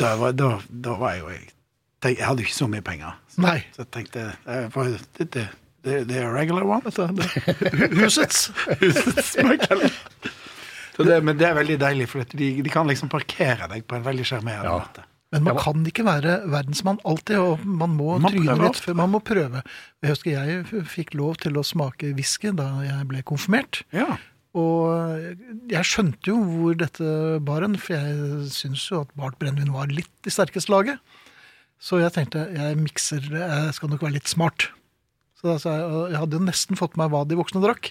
Da 0.00 0.14
var, 0.20 0.32
da, 0.36 0.58
da 0.68 0.94
var 1.00 1.14
jeg 1.16 1.22
jo 1.24 1.30
jeg, 1.34 2.18
jeg 2.18 2.26
hadde 2.26 2.42
jo 2.44 2.48
ikke 2.50 2.56
så 2.58 2.66
mye 2.68 2.84
penger. 2.84 3.14
Så, 3.32 3.40
Nei. 3.40 3.58
så 3.72 3.80
jeg 3.84 3.90
tenkte 3.96 4.24
det, 4.44 5.28
det, 5.32 5.44
det, 5.84 5.94
det 6.10 6.18
er 6.20 6.28
regular 6.34 6.66
one. 6.68 6.92
Husets. 8.02 8.50
husets. 8.80 9.32
Det, 10.94 11.16
men 11.26 11.38
det 11.40 11.48
er 11.48 11.56
veldig 11.56 11.78
deilig, 11.80 12.06
for 12.12 12.28
de, 12.36 12.50
de 12.62 12.70
kan 12.72 12.86
liksom 12.90 13.10
parkere 13.12 13.66
deg 13.72 13.86
på 13.88 13.96
en 13.98 14.04
veldig 14.06 14.26
sjarmerende 14.28 14.70
Ja. 14.70 14.78
måte. 14.84 15.08
Men 15.34 15.42
man 15.48 15.56
kan 15.58 15.80
ikke 15.88 16.04
være 16.06 16.34
verdensmann 16.46 17.00
alltid, 17.02 17.40
og 17.42 17.64
man 17.66 17.90
må 17.98 18.20
Man 18.22 18.30
tryne 18.30 18.52
prøver 18.52 18.68
litt 18.68 18.76
før 18.84 18.94
man 19.00 19.10
må 19.10 19.18
prøve. 19.26 19.62
Jeg 20.04 20.12
husker 20.12 20.30
jeg 20.30 20.84
fikk 20.92 21.16
lov 21.18 21.40
til 21.42 21.58
å 21.58 21.64
smake 21.66 22.12
whisky 22.14 22.52
da 22.54 22.68
jeg 22.84 23.08
ble 23.10 23.24
konfirmert. 23.26 23.80
Ja. 23.90 24.12
Og 24.54 25.66
jeg 25.70 25.88
skjønte 25.88 26.30
jo 26.30 26.38
hvor 26.38 26.76
dette 26.78 27.06
bar 27.42 27.64
hen, 27.66 27.74
for 27.80 27.96
jeg 27.96 28.50
syns 28.54 28.84
jo 28.90 29.02
at 29.02 29.14
bart 29.18 29.38
brennevin 29.40 29.74
var 29.74 29.90
litt 29.90 30.28
i 30.28 30.32
sterkeste 30.32 30.70
laget. 30.70 31.00
Så 31.82 31.98
jeg 32.00 32.14
tenkte 32.14 32.46
jeg 32.54 32.78
mikser 32.78 33.24
jeg 33.34 33.72
skal 33.76 33.90
nok 33.90 34.04
være 34.06 34.16
litt 34.20 34.30
smart. 34.30 34.68
Så 35.40 35.58
sa 35.60 35.74
jeg, 35.76 36.16
hadde 36.16 36.38
jo 36.38 36.46
nesten 36.46 36.78
fått 36.78 36.94
med 36.96 37.04
meg 37.04 37.12
hva 37.12 37.24
de 37.28 37.36
voksne 37.36 37.60
drakk, 37.64 37.90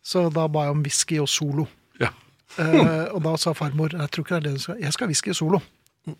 så 0.00 0.28
da 0.32 0.46
ba 0.48 0.68
jeg 0.68 0.76
om 0.76 0.84
whisky 0.86 1.18
og 1.22 1.30
Solo. 1.30 1.68
ja. 2.00 2.14
Eh, 2.58 3.04
og 3.12 3.20
da 3.22 3.34
sa 3.38 3.52
farmor 3.54 3.92
jeg 3.92 4.08
tror 4.10 4.24
ikke 4.24 4.38
det 4.38 4.38
er 4.38 4.44
det 4.46 4.56
du 4.56 4.62
skal, 4.62 4.78
jeg 4.80 4.94
skal 4.94 5.04
ha 5.04 5.10
whisky 5.12 5.34
Solo. 5.36 5.60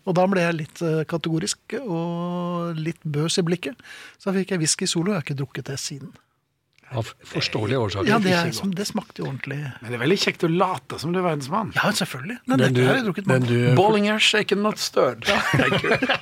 Og 0.05 0.13
da 0.15 0.27
ble 0.29 0.43
jeg 0.43 0.55
litt 0.59 0.81
eh, 0.85 1.01
kategorisk 1.09 1.73
og 1.81 2.77
litt 2.77 3.01
bøs 3.01 3.39
i 3.41 3.43
blikket. 3.47 3.81
Så 4.21 4.29
da 4.29 4.35
fikk 4.37 4.53
jeg 4.53 4.61
whisky 4.61 4.87
Solo, 4.87 5.11
jeg 5.11 5.19
har 5.19 5.25
ikke 5.25 5.39
drukket 5.41 5.71
det 5.71 5.79
siden. 5.81 6.13
Av 6.97 7.09
forståelige 7.29 7.77
årsaker. 7.77 8.09
Ja, 8.09 8.17
det, 8.23 8.31
er, 8.33 8.51
som, 8.55 8.71
det 8.73 8.87
smakte 8.89 9.21
jo 9.21 9.27
ordentlig 9.29 9.59
Men 9.61 9.91
det 9.91 9.97
er 9.97 10.01
veldig 10.01 10.17
kjekt 10.23 10.45
å 10.47 10.49
late 10.49 10.97
som 11.01 11.13
du 11.13 11.19
er 11.19 11.25
verdensmann. 11.27 11.73
Ja, 11.77 11.91
selvfølgelig. 11.93 12.39
Men, 12.45 12.55
Den 12.55 12.63
dette 12.63 12.77
du, 12.79 12.87
har 12.87 12.97
jeg 12.97 13.05
drukket 13.05 13.29
mange. 13.29 13.49
du, 13.49 13.57
Bollinger 13.77 14.23
shaken 14.23 14.63
not 14.65 14.81
stirred. 14.81 15.27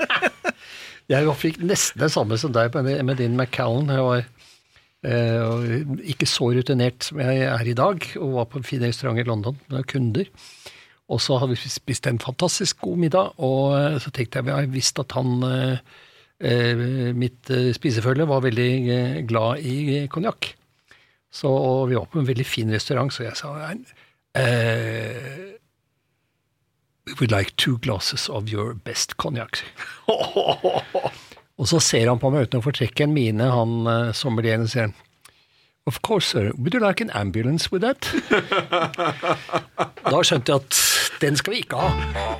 jeg 1.13 1.35
fikk 1.43 1.61
nesten 1.63 2.03
det 2.03 2.11
samme 2.11 2.39
som 2.41 2.55
deg 2.55 2.75
med, 2.75 2.99
med 3.07 3.21
din 3.21 3.37
Macallan. 3.39 3.93
Jeg 3.95 4.07
var 4.09 4.25
eh, 5.07 5.77
ikke 6.15 6.27
så 6.29 6.51
rutinert 6.57 7.07
som 7.07 7.21
jeg 7.23 7.45
er 7.47 7.71
i 7.71 7.77
dag, 7.77 8.09
og 8.19 8.35
var 8.41 8.49
på 8.51 8.59
en 8.59 8.67
fin 8.67 8.83
restaurant 8.83 9.21
i 9.21 9.27
London 9.27 9.59
med 9.71 9.87
kunder. 9.87 10.27
Og 11.07 11.23
så 11.23 11.37
hadde 11.39 11.55
vi 11.55 11.71
spist 11.71 12.07
en 12.09 12.19
fantastisk 12.19 12.81
god 12.83 12.99
middag, 13.05 13.39
og 13.39 13.77
eh, 13.77 14.01
så 14.03 14.11
tenkte 14.11 14.41
jeg 14.41 14.51
at 14.51 14.65
jeg 14.65 14.73
visste 14.75 15.07
at 15.07 15.15
han 15.15 15.47
eh, 15.47 16.03
Mitt 16.37 17.49
eh, 17.49 17.71
spisefølge 17.73 18.27
var 18.29 18.43
veldig 18.45 18.71
eh, 18.93 19.21
glad 19.25 19.63
i 19.65 19.77
eh, 19.95 20.07
konjakk. 20.11 20.51
Så 21.33 21.49
og 21.49 21.89
vi 21.89 21.97
var 21.97 22.05
på 22.11 22.21
en 22.21 22.27
veldig 22.27 22.45
fin 22.45 22.69
restaurant, 22.73 23.13
så 23.13 23.25
jeg 23.25 23.37
sa 23.39 23.53
eh, 24.37 25.55
We 27.07 27.15
would 27.19 27.31
like 27.31 27.55
two 27.57 27.77
glasses 27.79 28.29
of 28.29 28.51
your 28.51 28.73
best 28.73 29.17
cognac. 29.17 29.63
og 31.57 31.67
så 31.67 31.79
ser 31.79 32.09
han 32.09 32.19
på 32.19 32.29
meg 32.29 32.47
uten 32.47 32.59
å 32.59 32.65
fortrekke 32.65 33.07
en 33.07 33.15
mine, 33.15 33.47
han 33.47 34.13
sommelieren, 34.13 34.67
og 34.67 34.73
sier 34.73 34.91
Of 35.87 36.01
course, 36.01 36.27
sir. 36.27 36.51
Would 36.57 36.73
you 36.73 36.81
like 36.81 36.99
an 36.99 37.09
ambulance 37.11 37.71
with 37.71 37.81
that? 37.81 38.11
da 40.11 40.19
skjønte 40.19 40.51
jeg 40.51 40.59
at 40.59 40.81
den 41.23 41.39
skal 41.39 41.55
vi 41.55 41.63
ikke 41.63 41.79
ha. 41.79 42.36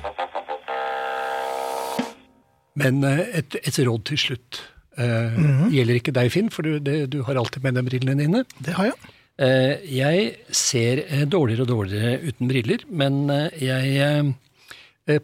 Men 2.78 3.04
eh, 3.06 3.22
et, 3.40 3.58
et 3.62 3.80
råd 3.86 4.04
til 4.10 4.20
slutt. 4.20 4.60
Eh, 4.98 5.38
Gjelder 5.74 6.00
ikke 6.00 6.14
deg, 6.16 6.32
Finn, 6.34 6.50
for 6.54 6.66
du, 6.66 6.78
det, 6.82 6.98
du 7.12 7.20
har 7.26 7.38
alltid 7.40 7.64
med 7.64 7.78
deg 7.78 7.88
brillene 7.88 8.18
dine. 8.20 8.44
Det 8.64 8.76
har 8.78 8.92
jeg. 8.92 9.14
Uh, 9.38 9.78
jeg 9.86 10.22
ser 10.50 11.04
dårligere 11.30 11.62
og 11.62 11.70
dårligere 11.70 12.16
uten 12.26 12.48
briller, 12.50 12.82
men 12.90 13.28
jeg 13.54 14.32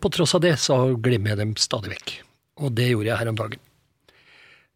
På 0.01 0.09
tross 0.15 0.37
av 0.39 0.45
det 0.45 0.53
så 0.63 0.77
glemmer 1.03 1.33
jeg 1.33 1.41
dem 1.41 1.57
stadig 1.61 1.91
vekk. 1.97 2.13
Og 2.63 2.71
det 2.79 2.87
gjorde 2.93 3.11
jeg 3.11 3.19
her 3.21 3.31
om 3.33 3.41
dagen. 3.41 3.65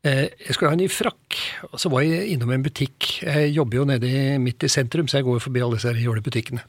Jeg 0.04 0.52
skulle 0.56 0.72
ha 0.72 0.76
en 0.76 0.82
ny 0.82 0.88
frakk, 0.90 1.38
og 1.70 1.78
så 1.80 1.88
var 1.94 2.02
jeg 2.04 2.34
innom 2.34 2.50
en 2.52 2.66
butikk. 2.66 3.06
Jeg 3.22 3.54
jobber 3.54 3.78
jo 3.78 3.86
nede 3.88 4.10
i, 4.10 4.20
midt 4.42 4.66
i 4.66 4.72
sentrum, 4.74 5.08
så 5.08 5.20
jeg 5.20 5.28
går 5.30 5.40
forbi 5.46 5.62
alle 5.64 5.78
disse 5.78 5.94
jålebutikkene. 6.02 6.66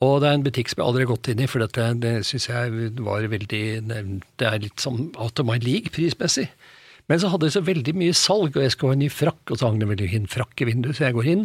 Og 0.00 0.20
det 0.22 0.30
er 0.30 0.36
en 0.38 0.44
butikk 0.46 0.70
som 0.72 0.80
jeg 0.80 0.86
aldri 0.88 1.04
har 1.04 1.10
gått 1.10 1.28
inn 1.28 1.42
i, 1.44 1.48
for 1.50 1.60
dette, 1.60 1.86
det 2.00 2.12
syns 2.24 2.46
jeg 2.48 2.92
var 3.04 3.26
veldig 3.28 3.64
Det 3.84 4.46
er 4.48 4.62
litt 4.62 4.80
sånn 4.80 5.10
out 5.20 5.42
of 5.42 5.48
my 5.48 5.58
league 5.60 5.92
prismessig. 5.92 6.46
Men 7.10 7.20
så 7.20 7.28
hadde 7.32 7.48
de 7.48 7.52
så 7.52 7.60
veldig 7.66 7.92
mye 7.98 8.14
salg, 8.16 8.54
og 8.54 8.62
jeg 8.64 8.72
skulle 8.72 8.94
ha 8.94 8.96
en 8.96 9.04
ny 9.04 9.10
frakk, 9.12 9.42
og 9.50 9.58
så 9.60 9.68
hang 9.68 9.80
det 9.82 9.90
vel 9.90 10.04
en 10.06 10.30
frakk 10.30 10.62
i 10.62 10.70
vinduet, 10.70 10.96
så 10.96 11.08
jeg 11.08 11.16
går 11.18 11.28
inn, 11.34 11.44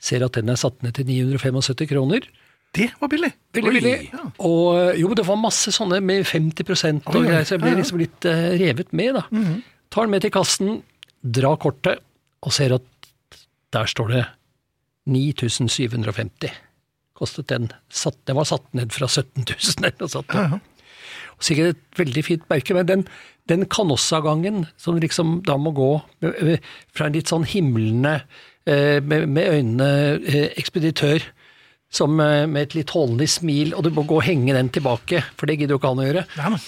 ser 0.00 0.22
at 0.26 0.36
den 0.36 0.52
er 0.52 0.60
satt 0.60 0.78
ned 0.84 0.94
til 0.98 1.08
975 1.08 1.90
kroner. 1.90 2.28
Det 2.76 2.86
var 3.00 3.10
billig. 3.10 3.32
Veldig 3.56 3.72
billig. 3.74 3.94
Og 4.46 4.94
jo, 5.00 5.10
det 5.18 5.24
var 5.26 5.40
masse 5.40 5.72
sånne 5.74 5.98
med 6.04 6.22
50% 6.28 7.08
og 7.10 7.16
greier, 7.26 7.42
så 7.48 7.56
jeg 7.56 7.64
ble 7.64 7.72
Ja, 7.72 7.74
ja. 7.74 7.80
liksom 7.82 7.98
litt 7.98 8.28
uh, 8.28 8.44
revet 8.60 8.92
med, 8.94 9.18
da. 9.18 9.24
Tar 9.90 10.06
den 10.06 10.14
med 10.14 10.22
til 10.22 10.34
kassen, 10.36 10.76
drar 11.24 11.58
kortet, 11.58 12.04
og 12.46 12.54
ser 12.54 12.76
at 12.78 13.40
der 13.74 13.90
står 13.90 14.14
det 14.14 14.22
9750. 15.10 16.54
Kostet 17.20 17.50
den. 17.52 17.68
Satt, 17.92 18.16
den 18.26 18.38
var 18.40 18.46
satt 18.48 18.64
ned 18.76 18.92
fra 18.96 19.06
17 19.10 19.44
000 19.44 19.84
eller 19.84 19.96
noe 20.00 20.08
sånt. 20.12 20.32
Ja, 20.34 20.46
ja. 20.54 20.60
Sikkert 21.40 21.74
et 21.76 21.98
veldig 22.00 22.22
fint 22.26 22.42
merke, 22.52 22.74
men 22.76 22.88
den, 22.88 23.02
den 23.48 23.62
kanossagangen 23.72 24.66
som 24.80 24.98
liksom 25.00 25.38
da 25.48 25.54
må 25.60 25.72
gå 25.76 25.90
fra 26.20 27.06
en 27.06 27.14
litt 27.16 27.30
sånn 27.32 27.46
himlende, 27.48 28.18
eh, 28.68 28.98
med, 29.00 29.24
med 29.32 29.48
øynene 29.54 29.88
eh, 30.20 30.50
ekspeditør, 30.60 31.24
som 31.92 32.20
eh, 32.20 32.44
med 32.48 32.68
et 32.68 32.76
litt 32.76 32.92
hånlig 32.92 33.30
smil, 33.32 33.72
og 33.76 33.86
du 33.88 33.90
må 33.96 34.04
gå 34.08 34.20
og 34.20 34.26
henge 34.28 34.52
den 34.56 34.68
tilbake, 34.72 35.22
for 35.40 35.48
det 35.48 35.56
gidder 35.62 35.76
jo 35.76 35.80
ikke 35.80 35.92
han 35.94 36.02
å 36.04 36.08
gjøre. 36.10 36.26
Nei, 36.40 36.52
nei. 36.56 36.60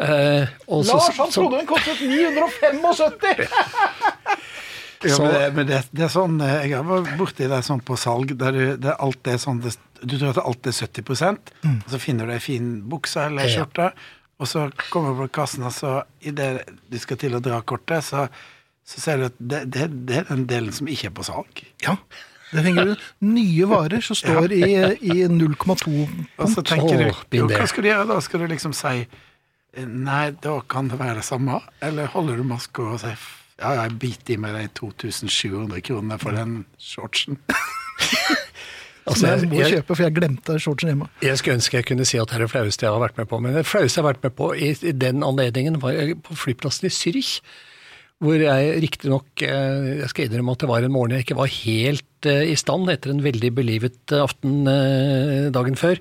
Eh, 0.00 0.54
han 0.70 0.86
så- 0.88 1.02
så- 1.34 1.50
den 1.52 1.66
kostet 1.68 1.98
975! 2.00 3.46
Ja, 5.02 5.14
Så- 5.16 5.22
men 5.24 5.32
det, 5.32 5.54
men 5.56 5.66
det, 5.66 5.78
det 5.96 6.02
er 6.04 6.10
sånn 6.12 6.40
eh, 6.44 6.66
Jeg 6.68 6.76
har 6.76 6.84
vært 6.84 7.16
borti 7.16 7.46
det 7.48 7.62
sånn 7.64 7.80
på 7.80 7.96
salg, 7.96 8.34
der 8.36 8.52
du, 8.52 8.76
det 8.76 8.96
alt 9.00 9.26
er 9.32 9.38
sånn 9.40 9.60
det, 9.64 9.74
Du 10.04 10.18
tror 10.18 10.30
at 10.34 10.40
alt 10.44 10.66
er 10.66 10.72
70 10.76 11.08
og 11.64 11.90
så 11.90 11.98
finner 12.00 12.26
du 12.26 12.32
ei 12.32 12.40
fin 12.40 12.82
bukse 12.88 13.16
eller 13.26 13.44
ei 13.44 13.48
skjorte, 13.54 13.90
og 14.40 14.46
så 14.48 14.66
kommer 14.90 15.12
du 15.16 15.22
på 15.26 15.30
kassen, 15.40 15.64
og 15.64 15.72
så 15.72 16.02
idet 16.24 16.64
du 16.90 16.98
skal 16.98 17.16
til 17.20 17.34
å 17.36 17.40
dra 17.44 17.60
kortet, 17.62 18.04
så, 18.04 18.26
så 18.84 19.00
ser 19.00 19.16
du 19.18 19.24
at 19.28 19.34
det, 19.38 19.62
det, 19.70 19.88
det 20.08 20.16
er 20.22 20.24
den 20.30 20.46
delen 20.48 20.72
som 20.72 20.88
ikke 20.88 21.10
er 21.10 21.16
på 21.16 21.24
salg. 21.28 21.64
Ja. 21.84 21.96
Det 22.52 22.64
henger 22.64 22.84
du 22.92 22.94
nye 23.28 23.66
varer 23.70 24.00
som 24.02 24.16
står 24.16 24.52
i, 24.56 24.62
i 25.06 25.26
0,2 25.28 26.08
Og 26.40 26.48
så 26.50 26.64
tenker 26.66 26.96
du 26.98 27.36
jo, 27.38 27.46
hva 27.46 27.66
skal 27.70 27.84
du 27.84 27.88
gjøre 27.92 28.06
da? 28.08 28.16
Skal 28.20 28.40
du 28.40 28.46
liksom 28.50 28.72
si 28.74 28.94
eh, 29.06 29.84
Nei, 29.86 30.30
da 30.42 30.56
kan 30.66 30.88
det 30.90 30.98
være 30.98 31.20
det 31.20 31.24
samme? 31.28 31.60
Eller 31.80 32.08
holder 32.10 32.40
du 32.40 32.42
maska 32.48 32.82
og 32.82 32.98
sier 33.04 33.20
ja, 33.60 33.70
jeg 33.82 33.98
biter 34.02 34.34
i 34.34 34.40
meg 34.40 34.56
de 34.56 34.66
2700 34.80 35.80
kronene 35.86 36.18
for 36.22 36.36
den 36.36 36.62
shortsen? 36.80 37.38
altså, 39.08 39.26
jeg 39.34 39.48
må 39.50 39.60
jeg- 39.60 39.74
kjøpe, 39.78 39.94
for 39.96 40.04
jeg 40.06 40.16
glemte 40.16 40.58
shortsen 40.62 40.92
hjemme. 40.92 41.08
Jeg 41.24 41.38
skulle 41.40 41.58
ønske 41.60 41.76
jeg 41.80 41.88
kunne 41.90 42.06
si 42.08 42.20
at 42.20 42.28
det 42.30 42.38
er 42.38 42.44
det 42.46 42.52
flaueste 42.52 42.86
jeg 42.86 42.92
har 42.94 43.02
vært 43.04 43.18
med 43.20 43.28
på, 43.30 43.40
men 43.42 43.56
det 43.58 43.66
flaueste 43.68 43.98
jeg 44.00 44.04
har 44.06 44.12
vært 44.12 44.22
med 44.28 44.36
på 44.38 44.52
i, 44.56 44.70
i 44.72 44.94
den 45.06 45.24
anledningen 45.26 45.80
var 45.82 45.96
jeg 45.96 46.18
på 46.26 46.36
flyplassen 46.38 46.88
i 46.88 46.94
Zürich, 46.94 47.32
hvor 48.20 48.36
jeg 48.36 48.82
riktignok 48.82 49.40
Jeg 49.40 50.08
skal 50.12 50.26
innrømme 50.26 50.52
at 50.52 50.60
det 50.60 50.68
var 50.68 50.84
en 50.84 50.92
morgen 50.92 51.14
jeg 51.16 51.24
ikke 51.24 51.38
var 51.38 51.48
helt 51.54 52.26
eh, 52.28 52.50
i 52.52 52.56
stand 52.60 52.90
etter 52.92 53.14
en 53.14 53.22
veldig 53.24 53.48
belivet 53.56 54.12
eh, 54.12 54.20
aften 54.20 54.68
eh, 54.68 55.46
dagen 55.54 55.78
før. 55.80 55.96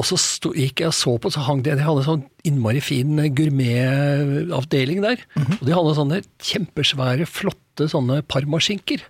Og 0.00 0.06
så 0.08 0.16
sto, 0.16 0.54
gikk 0.56 0.80
jeg 0.80 0.88
og 0.88 0.96
så 0.96 1.12
på, 1.20 1.28
så 1.34 1.42
hang 1.44 1.60
det 1.64 1.74
De 1.76 1.84
hadde 1.84 2.00
en 2.00 2.06
sånn 2.06 2.22
innmari 2.48 2.80
fin 2.80 3.18
eh, 3.20 3.28
gourmetavdeling 3.28 5.02
der. 5.04 5.24
Og 5.58 5.66
de 5.68 5.74
hadde 5.76 5.96
sånne 5.98 6.20
kjempesvære, 6.40 7.28
flotte 7.28 7.90
sånne 7.92 8.22
parmaskinker. 8.24 9.04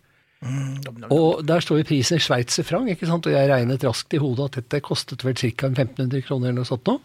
Og 1.14 1.44
der 1.46 1.62
står 1.62 1.82
jo 1.82 1.86
prisen 1.86 2.18
i 2.18 2.24
sveitserfranc, 2.24 2.90
ikke 2.90 3.06
sant? 3.06 3.28
og 3.30 3.34
jeg 3.36 3.46
regnet 3.50 3.84
raskt 3.86 4.16
i 4.16 4.18
hodet 4.18 4.48
at 4.48 4.58
dette 4.58 4.82
kostet 4.82 5.22
vel 5.22 5.36
ca. 5.38 5.70
1500 5.70 6.24
kroner 6.26 6.50
eller 6.50 6.64
noe 6.64 6.66
sånt 6.66 6.88
nå. 6.90 6.96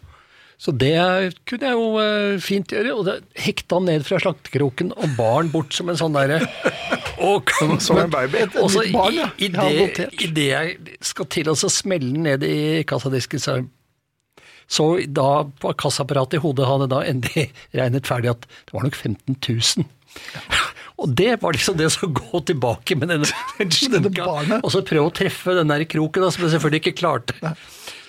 Så 0.58 0.72
det 0.74 0.98
kunne 1.46 1.70
jeg 1.70 1.78
jo 1.78 2.02
eh, 2.02 2.36
fint 2.42 2.72
gjøre, 2.74 2.94
og 2.98 3.04
det 3.06 3.16
hekta 3.38 3.78
ned 3.84 4.02
fra 4.06 4.18
slaktekroken 4.18 4.90
og 4.96 5.14
bar 5.14 5.36
han 5.36 5.52
bort 5.52 5.76
som 5.76 5.90
en 5.92 5.98
sånn 6.00 6.16
derre 6.16 6.40
og, 7.28 7.52
Som 7.78 8.00
en 8.02 8.10
baby. 8.10 8.42
Et 8.42 8.56
så 8.58 8.82
nytt 8.82 8.96
barn, 8.96 9.20
ja. 9.20 9.28
i, 9.38 9.46
i, 9.46 9.52
det, 9.54 10.08
i 10.18 10.30
det 10.34 10.48
jeg 10.50 10.96
skal 11.12 11.28
til 11.30 11.52
å 11.52 11.56
smelle 11.58 12.10
den 12.10 12.26
ned 12.26 12.46
i 12.46 12.82
kassadisken, 12.88 13.42
så 13.42 13.60
så 14.68 14.84
da 15.08 15.46
på 15.62 15.70
kassaapparatet 15.80 16.36
i 16.36 16.42
hodet 16.42 16.66
hadde 16.68 16.90
da 16.92 16.98
endelig 17.08 17.46
regnet 17.78 18.08
ferdig 18.08 18.34
at 18.34 18.44
det 18.44 18.74
var 18.74 18.84
nok 18.84 18.98
15 18.98 19.38
000. 19.38 19.86
Og 20.98 21.12
det 21.14 21.36
var 21.40 21.54
liksom 21.54 21.76
det 21.78 21.88
som 21.94 22.10
gå 22.12 22.40
tilbake 22.42 22.96
med 22.98 23.12
denne, 23.12 23.28
Denne 23.62 24.10
barnet. 24.10 24.64
Og 24.66 24.72
så 24.74 24.82
prøve 24.82 25.06
å 25.06 25.14
treffe 25.14 25.54
den 25.54 25.70
der 25.70 25.84
kroken, 25.86 26.24
da, 26.24 26.30
som 26.34 26.42
jeg 26.44 26.56
selvfølgelig 26.56 26.82
ikke 26.82 26.98
klarte. 26.98 27.54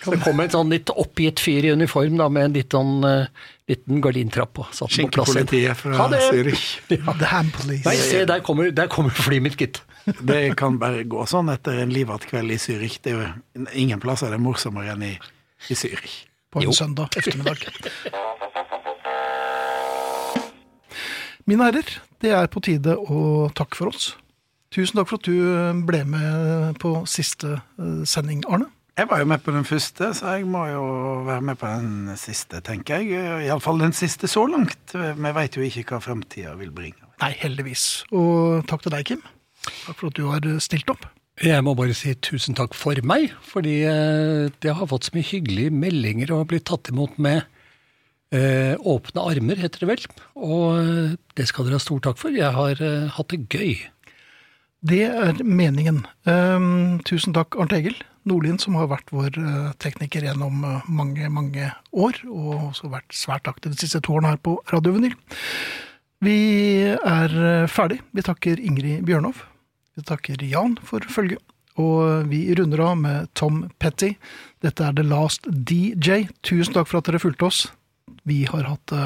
Så 0.04 0.14
det 0.14 0.20
kom 0.24 0.40
en 0.40 0.52
sånn 0.54 0.70
litt 0.72 0.90
oppgitt 0.94 1.42
fyr 1.44 1.66
i 1.68 1.72
uniform 1.76 2.16
da, 2.22 2.30
med 2.32 2.44
en 2.50 2.54
litt 2.56 2.72
sånn, 2.76 3.04
uh, 3.04 3.28
liten 3.68 4.00
gardintrapp. 4.04 4.60
og 4.64 4.70
satt 4.72 4.94
på 4.96 5.10
plass 5.12 5.34
igjen. 5.36 5.48
Skinkepolitiet 5.50 5.78
fra 5.82 6.08
det! 6.14 6.22
Zürich. 6.32 6.66
The 6.90 7.26
Ham 7.34 7.50
Police. 7.56 7.84
Nei, 7.90 7.96
se, 8.00 8.24
der 8.30 8.40
kommer, 8.46 8.72
der 8.72 8.88
kommer 8.92 9.12
flyet 9.16 9.44
mitt, 9.44 9.58
gitt. 9.60 9.82
Det 10.26 10.56
kan 10.58 10.80
bare 10.82 11.04
gå 11.06 11.26
sånn 11.30 11.52
etter 11.54 11.82
en 11.84 11.92
livat 11.94 12.24
kveld 12.30 12.52
i 12.56 12.58
Zürich. 12.62 12.96
Det 13.04 13.12
er 13.12 13.20
jo 13.20 13.68
ingen 13.78 14.00
plasser 14.02 14.32
det 14.32 14.40
er 14.40 14.44
morsommere 14.48 14.96
enn 14.96 15.04
i, 15.12 15.14
i 15.70 15.76
Zürich. 15.78 16.24
på 16.50 16.64
en 16.64 16.70
Jo. 16.70 16.72
søndag 16.74 17.14
ettermiddag. 17.20 17.68
Mine 21.50 21.66
herrer, 21.66 21.92
det 22.22 22.32
er 22.36 22.48
på 22.52 22.62
tide 22.66 22.94
å 22.96 23.50
takke 23.58 23.78
for 23.80 23.90
oss. 23.92 24.12
Tusen 24.74 25.00
takk 25.00 25.10
for 25.10 25.18
at 25.18 25.26
du 25.26 25.84
ble 25.88 26.04
med 26.06 26.78
på 26.82 26.92
siste 27.10 27.56
eh, 27.58 28.04
sending, 28.06 28.44
Arne. 28.50 28.68
Jeg 29.00 29.08
var 29.08 29.22
jo 29.22 29.28
med 29.32 29.40
på 29.40 29.54
den 29.56 29.64
første, 29.64 30.10
så 30.12 30.34
jeg 30.36 30.48
må 30.50 30.66
jo 30.68 30.84
være 31.24 31.42
med 31.48 31.56
på 31.56 31.68
den 31.72 32.18
siste, 32.20 32.60
tenker 32.68 33.00
jeg. 33.00 33.46
Iallfall 33.46 33.80
den 33.80 33.94
siste 33.96 34.28
så 34.28 34.42
langt. 34.44 34.92
Vi 34.92 35.32
veit 35.38 35.56
jo 35.56 35.64
ikke 35.64 35.86
hva 35.94 36.00
framtida 36.04 36.52
vil 36.60 36.74
bringe. 36.76 37.08
Nei, 37.22 37.30
heldigvis. 37.40 37.86
Og 38.12 38.66
takk 38.68 38.84
til 38.84 38.92
deg, 38.92 39.06
Kim. 39.08 39.22
Takk 39.86 40.02
for 40.02 40.10
at 40.10 40.18
du 40.20 40.26
har 40.28 40.50
stilt 40.60 40.92
opp. 40.92 41.08
Jeg 41.40 41.64
må 41.64 41.78
bare 41.80 41.96
si 41.96 42.12
tusen 42.20 42.60
takk 42.60 42.76
for 42.76 43.00
meg, 43.08 43.32
fordi 43.48 43.78
eh, 43.88 44.52
jeg 44.68 44.76
har 44.76 44.92
fått 44.92 45.08
så 45.08 45.16
mye 45.16 45.30
hyggelige 45.30 45.72
meldinger 45.72 46.36
og 46.36 46.50
blitt 46.52 46.68
tatt 46.68 46.92
imot 46.92 47.16
med 47.24 47.46
eh, 48.36 48.76
åpne 48.76 49.30
armer, 49.32 49.64
heter 49.64 49.86
det 49.86 49.92
vel. 49.94 50.06
Og 50.36 50.76
eh, 50.82 51.16
det 51.40 51.48
skal 51.48 51.70
dere 51.70 51.80
ha 51.80 51.86
stor 51.88 52.04
takk 52.04 52.20
for. 52.20 52.36
Jeg 52.36 52.52
har 52.60 52.84
eh, 52.84 53.08
hatt 53.16 53.32
det 53.32 53.46
gøy. 53.48 53.80
Det 54.92 55.06
er 55.08 55.40
meningen. 55.44 56.04
Um, 56.28 57.00
tusen 57.08 57.32
takk, 57.36 57.56
Arnt 57.60 57.76
Egil 57.76 57.96
Nordlien, 58.30 58.60
som 58.62 58.78
har 58.80 58.90
vært 58.92 59.12
vår 59.14 59.38
eh, 59.42 59.70
tekniker 59.82 60.26
gjennom 60.28 60.64
eh, 60.66 60.90
mange, 60.94 61.30
mange 61.34 61.70
år, 61.92 62.20
og 62.30 62.70
også 62.70 62.92
vært 62.94 63.16
svært 63.16 63.50
aktiv 63.52 63.74
de 63.74 63.82
siste 63.82 64.02
to 64.06 64.16
årene 64.16 64.34
her 64.36 64.42
på 64.46 64.58
Radio 64.74 64.94
Vinyl. 64.96 65.16
Vi 66.26 66.40
er 66.94 67.34
eh, 67.34 67.70
ferdig. 67.72 68.02
Vi 68.16 68.26
takker 68.26 68.62
Ingrid 68.62 69.06
Bjørnov. 69.08 69.42
Vi 69.98 70.06
takker 70.08 70.44
Jan 70.46 70.78
for 70.86 71.06
følget. 71.12 71.42
Og 71.80 72.28
vi 72.28 72.42
runder 72.60 72.82
av 72.84 72.98
med 73.00 73.30
Tom 73.40 73.62
Petty. 73.80 74.14
Dette 74.64 74.84
er 74.84 74.96
The 74.98 75.06
Last 75.08 75.48
DJ. 75.48 76.26
Tusen 76.44 76.76
takk 76.76 76.90
for 76.92 77.00
at 77.00 77.08
dere 77.08 77.22
fulgte 77.24 77.48
oss. 77.48 77.62
Vi 78.28 78.42
har 78.50 78.68
hatt 78.68 78.92
det 78.92 79.06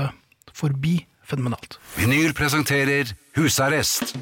forbi 0.57 1.03
fenomenalt. 1.21 1.77
Vinyl 1.99 2.33
presenterer 2.33 3.13
Husarrest 3.37 4.15